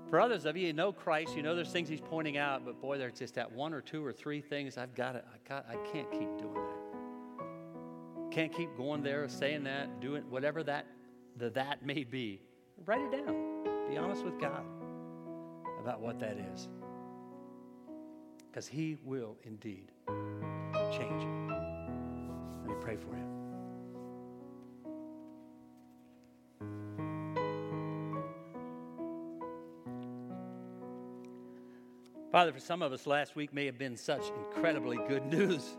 For 0.08 0.20
others 0.20 0.44
of 0.44 0.56
you, 0.56 0.68
you 0.68 0.72
know 0.72 0.92
Christ, 0.92 1.36
you 1.36 1.42
know 1.42 1.54
there's 1.54 1.70
things 1.70 1.88
He's 1.88 2.00
pointing 2.00 2.38
out, 2.38 2.64
but 2.64 2.80
boy, 2.80 2.96
there's 2.96 3.18
just 3.18 3.34
that 3.34 3.50
one 3.50 3.74
or 3.74 3.80
two 3.80 4.04
or 4.04 4.12
three 4.12 4.40
things 4.40 4.78
I've 4.78 4.94
got 4.94 5.12
to, 5.12 5.18
I, 5.18 5.48
got, 5.48 5.66
I 5.68 5.74
can't 5.92 6.10
keep 6.10 6.38
doing 6.38 6.54
that. 6.54 8.30
Can't 8.30 8.52
keep 8.52 8.76
going 8.76 9.02
there, 9.02 9.28
saying 9.28 9.64
that, 9.64 10.00
doing 10.00 10.22
whatever 10.30 10.62
that 10.62 10.86
the 11.36 11.50
that 11.50 11.84
may 11.84 12.04
be. 12.04 12.40
Write 12.84 13.00
it 13.00 13.12
down. 13.12 13.64
Be 13.88 13.96
honest 13.96 14.24
with 14.24 14.38
God 14.40 14.64
about 15.80 16.00
what 16.00 16.18
that 16.20 16.36
is. 16.54 16.68
Because 18.48 18.66
He 18.66 18.96
will 19.04 19.36
indeed 19.42 19.90
change 20.92 21.22
you. 21.22 21.54
Let 22.60 22.68
me 22.68 22.74
pray 22.80 22.96
for 22.96 23.16
you. 23.16 23.35
Father, 32.36 32.52
for 32.52 32.60
some 32.60 32.82
of 32.82 32.92
us, 32.92 33.06
last 33.06 33.34
week 33.34 33.54
may 33.54 33.64
have 33.64 33.78
been 33.78 33.96
such 33.96 34.20
incredibly 34.28 34.98
good 35.08 35.24
news 35.24 35.78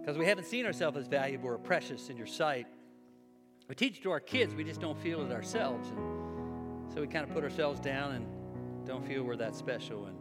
because 0.00 0.16
we 0.16 0.24
haven't 0.24 0.44
seen 0.44 0.64
ourselves 0.64 0.96
as 0.96 1.08
valuable 1.08 1.48
or 1.48 1.58
precious 1.58 2.08
in 2.08 2.16
your 2.16 2.28
sight. 2.28 2.68
We 3.68 3.74
teach 3.74 3.98
it 3.98 4.04
to 4.04 4.12
our 4.12 4.20
kids, 4.20 4.54
we 4.54 4.62
just 4.62 4.80
don't 4.80 4.96
feel 5.00 5.20
it 5.22 5.32
ourselves. 5.32 5.88
And 5.88 6.92
so 6.94 7.00
we 7.00 7.08
kind 7.08 7.28
of 7.28 7.34
put 7.34 7.42
ourselves 7.42 7.80
down 7.80 8.12
and 8.12 8.86
don't 8.86 9.04
feel 9.04 9.24
we're 9.24 9.34
that 9.38 9.56
special. 9.56 10.06
And 10.06 10.16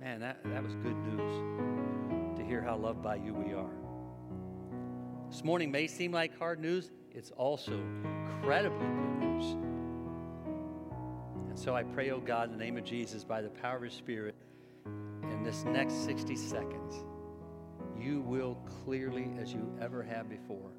man, 0.00 0.18
that, 0.18 0.40
that 0.46 0.64
was 0.64 0.74
good 0.74 0.96
news 0.96 2.36
to 2.36 2.44
hear 2.44 2.60
how 2.60 2.76
loved 2.76 3.04
by 3.04 3.14
you 3.14 3.34
we 3.34 3.54
are. 3.54 3.70
This 5.30 5.44
morning 5.44 5.70
may 5.70 5.86
seem 5.86 6.10
like 6.10 6.36
hard 6.36 6.58
news, 6.58 6.90
it's 7.12 7.30
also 7.30 7.70
incredibly 7.70 8.84
good 8.84 9.28
news. 9.28 9.73
And 11.54 11.62
so 11.62 11.76
I 11.76 11.84
pray, 11.84 12.10
oh 12.10 12.18
God, 12.18 12.50
in 12.50 12.58
the 12.58 12.64
name 12.64 12.76
of 12.76 12.82
Jesus, 12.82 13.22
by 13.22 13.40
the 13.40 13.48
power 13.48 13.76
of 13.76 13.82
His 13.84 13.92
Spirit, 13.92 14.34
in 15.22 15.44
this 15.44 15.62
next 15.62 16.04
60 16.04 16.34
seconds, 16.34 17.04
you 17.96 18.22
will 18.22 18.56
clearly, 18.84 19.30
as 19.40 19.52
you 19.52 19.72
ever 19.80 20.02
have 20.02 20.28
before, 20.28 20.72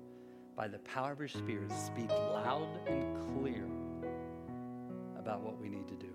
by 0.53 0.67
the 0.67 0.79
power 0.79 1.13
of 1.13 1.19
your 1.19 1.29
Spirit, 1.29 1.71
speak 1.71 2.09
loud 2.09 2.67
and 2.87 3.15
clear 3.39 3.65
about 5.17 5.39
what 5.43 5.57
we 5.57 5.69
need 5.69 5.87
to 5.87 5.95
do. 5.95 6.14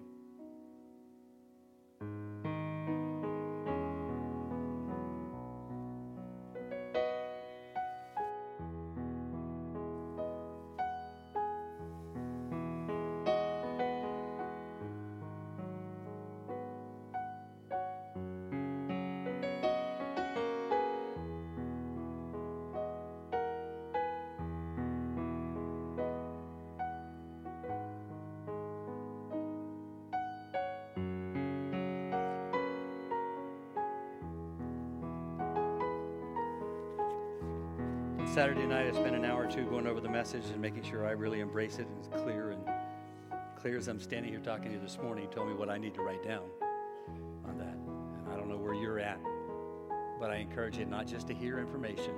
Saturday 38.33 38.65
night, 38.65 38.87
I 38.87 38.93
spent 38.93 39.17
an 39.17 39.25
hour 39.25 39.45
or 39.45 39.51
two 39.51 39.65
going 39.65 39.89
over 39.89 40.01
the 40.01 40.09
message 40.09 40.45
and 40.53 40.63
making 40.63 40.85
sure 40.85 41.05
I 41.05 41.11
really 41.11 41.41
embrace 41.41 41.81
it 41.81 41.89
and 41.89 41.99
it's 41.99 42.23
clear. 42.23 42.53
And 42.53 42.63
clear 43.61 43.77
as 43.77 43.89
I'm 43.89 43.99
standing 43.99 44.31
here 44.31 44.41
talking 44.41 44.67
to 44.67 44.75
you 44.75 44.79
this 44.79 44.99
morning, 45.03 45.27
he 45.27 45.35
told 45.35 45.49
me 45.49 45.55
what 45.55 45.69
I 45.69 45.79
need 45.79 45.95
to 45.95 46.03
write 46.03 46.23
down 46.23 46.45
on 47.45 47.59
that. 47.59 47.75
And 47.75 48.33
I 48.33 48.37
don't 48.37 48.49
know 48.49 48.57
where 48.57 48.73
you're 48.73 49.01
at, 49.01 49.19
but 50.21 50.31
I 50.31 50.37
encourage 50.37 50.79
you 50.79 50.85
not 50.85 51.09
just 51.09 51.27
to 51.27 51.35
hear 51.35 51.59
information, 51.59 52.15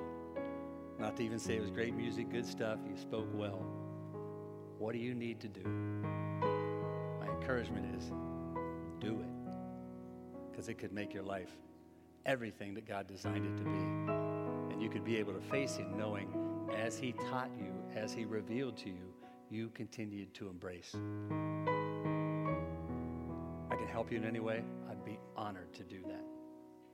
not 0.98 1.16
to 1.16 1.22
even 1.22 1.38
say 1.38 1.56
it 1.56 1.62
was 1.62 1.70
great 1.70 1.94
music, 1.94 2.30
good 2.30 2.44
stuff, 2.44 2.78
you 2.86 2.94
spoke 2.94 3.28
well. 3.32 3.64
What 4.78 4.92
do 4.92 4.98
you 4.98 5.14
need 5.14 5.40
to 5.40 5.48
do? 5.48 5.64
My 5.64 7.26
encouragement 7.26 7.86
is 7.96 8.12
do 9.00 9.18
it 9.18 10.50
because 10.50 10.68
it 10.68 10.74
could 10.74 10.92
make 10.92 11.14
your 11.14 11.22
life 11.22 11.56
everything 12.26 12.74
that 12.74 12.86
God 12.86 13.06
designed 13.06 13.46
it 13.46 13.56
to 13.56 13.64
be 13.64 14.41
you 14.82 14.90
could 14.90 15.04
be 15.04 15.16
able 15.16 15.32
to 15.32 15.40
face 15.40 15.76
Him 15.76 15.96
knowing 15.96 16.28
as 16.76 16.98
He 16.98 17.12
taught 17.12 17.50
you, 17.56 17.72
as 17.94 18.12
He 18.12 18.24
revealed 18.24 18.76
to 18.78 18.88
you, 18.88 19.14
you 19.48 19.70
continued 19.70 20.34
to 20.34 20.48
embrace. 20.48 20.96
I 23.70 23.76
can 23.76 23.86
help 23.86 24.10
you 24.10 24.18
in 24.18 24.24
any 24.24 24.40
way. 24.40 24.64
I'd 24.90 25.04
be 25.04 25.20
honored 25.36 25.72
to 25.74 25.84
do 25.84 26.02
that. 26.08 26.24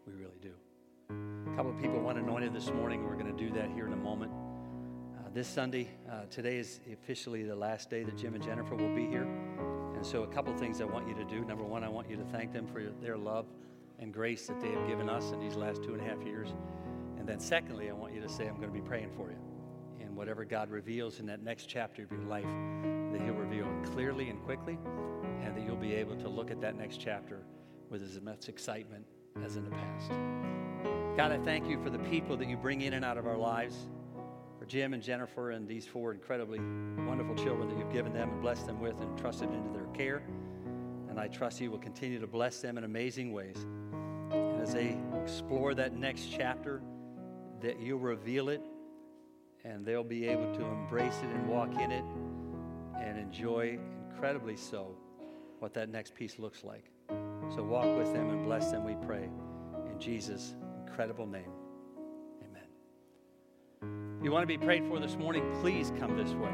We 0.07 0.13
really 0.13 0.39
do. 0.43 0.53
A 1.51 1.57
couple 1.57 1.71
of 1.71 1.81
people 1.81 1.99
want 2.01 2.19
anointed 2.19 2.53
this 2.53 2.71
morning. 2.71 3.05
We're 3.05 3.17
going 3.17 3.35
to 3.35 3.45
do 3.45 3.51
that 3.55 3.71
here 3.71 3.87
in 3.87 3.95
a 3.95 3.97
moment. 3.97 4.33
Uh, 5.17 5.31
this 5.33 5.49
Sunday, 5.49 5.89
uh, 6.11 6.27
today 6.31 6.59
is 6.59 6.81
officially 6.93 7.43
the 7.45 7.57
last 7.57 7.89
day 7.89 8.03
that 8.03 8.19
Jim 8.19 8.35
and 8.35 8.45
Jennifer 8.45 8.75
will 8.75 8.95
be 8.95 9.07
here. 9.07 9.27
And 9.95 10.05
so, 10.05 10.25
a 10.25 10.29
couple 10.29 10.53
of 10.53 10.61
things 10.61 10.83
I 10.83 10.85
want 10.85 11.09
you 11.09 11.15
to 11.15 11.25
do. 11.25 11.45
Number 11.45 11.65
one, 11.65 11.83
I 11.83 11.89
want 11.89 12.11
you 12.11 12.17
to 12.17 12.25
thank 12.25 12.53
them 12.53 12.67
for 12.67 12.83
their 13.01 13.17
love 13.17 13.47
and 13.99 14.13
grace 14.13 14.47
that 14.47 14.61
they 14.61 14.69
have 14.69 14.87
given 14.87 15.09
us 15.09 15.33
in 15.33 15.41
these 15.41 15.57
last 15.57 15.83
two 15.83 15.95
and 15.95 16.01
a 16.01 16.05
half 16.05 16.23
years 16.23 16.53
then, 17.29 17.41
secondly, 17.41 17.91
I 17.91 17.93
want 17.93 18.15
you 18.15 18.21
to 18.23 18.29
say, 18.29 18.49
I'm 18.49 18.57
going 18.57 18.69
to 18.69 18.75
be 18.75 18.81
praying 18.81 19.11
for 19.17 19.31
you. 19.31 19.37
And 20.01 20.17
whatever 20.17 20.45
God 20.45 20.71
reveals 20.71 21.21
in 21.21 21.27
that 21.27 21.43
next 21.43 21.67
chapter 21.67 22.03
of 22.03 22.11
your 22.11 22.23
life, 22.23 22.47
that 23.13 23.21
He'll 23.21 23.35
reveal 23.35 23.67
it 23.67 23.93
clearly 23.93 24.31
and 24.31 24.43
quickly, 24.45 24.79
and 25.43 25.55
that 25.55 25.65
you'll 25.65 25.77
be 25.77 25.95
able 25.95 26.17
to 26.17 26.29
look 26.29 26.51
at 26.51 26.61
that 26.63 26.77
next 26.77 26.99
chapter 26.99 27.43
with 27.91 28.03
as 28.03 28.21
much 28.21 28.49
excitement 28.49 29.05
as 29.45 29.57
in 29.57 29.65
the 29.65 29.71
past. 29.71 30.11
God, 31.17 31.33
I 31.33 31.39
thank 31.45 31.69
you 31.69 31.83
for 31.83 31.91
the 31.91 31.99
people 31.99 32.37
that 32.37 32.49
you 32.49 32.57
bring 32.57 32.81
in 32.81 32.95
and 32.95 33.05
out 33.05 33.19
of 33.19 33.27
our 33.27 33.37
lives, 33.37 33.89
for 34.59 34.65
Jim 34.65 34.95
and 34.95 35.03
Jennifer 35.03 35.51
and 35.51 35.69
these 35.69 35.87
four 35.87 36.13
incredibly 36.13 36.59
wonderful 36.59 37.35
children 37.35 37.69
that 37.69 37.79
you've 37.79 37.93
given 37.93 38.13
them 38.13 38.31
and 38.31 38.41
blessed 38.41 38.67
them 38.67 38.81
with 38.81 38.99
and 39.01 39.19
trusted 39.19 39.51
into 39.51 39.73
their 39.73 39.87
care. 39.95 40.23
And 41.09 41.21
I 41.21 41.29
trust 41.29 41.61
you 41.61 41.71
will 41.71 41.79
continue 41.79 42.19
to 42.21 42.27
bless 42.27 42.61
them 42.61 42.79
in 42.79 42.85
amazing 42.85 43.33
ways. 43.33 43.67
And 44.31 44.61
as 44.61 44.73
they 44.73 44.97
explore 45.23 45.75
that 45.75 45.95
next 45.95 46.27
chapter, 46.31 46.83
that 47.61 47.81
you'll 47.81 47.99
reveal 47.99 48.49
it 48.49 48.63
and 49.65 49.85
they'll 49.85 50.05
be 50.05 50.27
able 50.29 50.55
to 50.55 50.65
embrace 50.65 51.19
it 51.19 51.29
and 51.29 51.49
walk 51.49 51.73
in 51.81 51.91
it 51.91 52.05
and 53.01 53.19
enjoy 53.19 53.79
incredibly 54.11 54.57
so 54.57 54.97
what 55.59 55.75
that 55.75 55.89
next 55.89 56.15
piece 56.15 56.39
looks 56.39 56.65
like. 56.65 56.91
So 57.55 57.63
walk 57.63 57.97
with 57.97 58.13
them 58.13 58.31
and 58.31 58.45
bless 58.45 58.71
them, 58.71 58.85
we 58.85 58.95
pray. 59.07 59.29
In 59.91 59.99
Jesus' 59.99 60.55
incredible 60.87 61.27
name. 61.27 61.51
Amen. 62.43 64.17
If 64.19 64.25
you 64.25 64.31
want 64.31 64.43
to 64.43 64.47
be 64.47 64.59
prayed 64.59 64.87
for 64.87 65.01
this 65.01 65.17
morning, 65.17 65.45
please 65.61 65.93
come 65.99 66.17
this 66.17 66.33
way. 66.33 66.53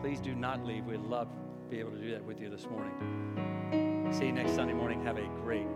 Please 0.00 0.20
do 0.20 0.34
not 0.34 0.64
leave. 0.64 0.84
We'd 0.84 1.00
love 1.00 1.28
to 1.28 1.70
be 1.70 1.80
able 1.80 1.92
to 1.92 1.98
do 1.98 2.10
that 2.12 2.24
with 2.24 2.40
you 2.40 2.50
this 2.50 2.66
morning. 2.66 4.10
See 4.12 4.26
you 4.26 4.32
next 4.32 4.54
Sunday 4.54 4.74
morning. 4.74 5.02
Have 5.04 5.18
a 5.18 5.26
great, 5.42 5.66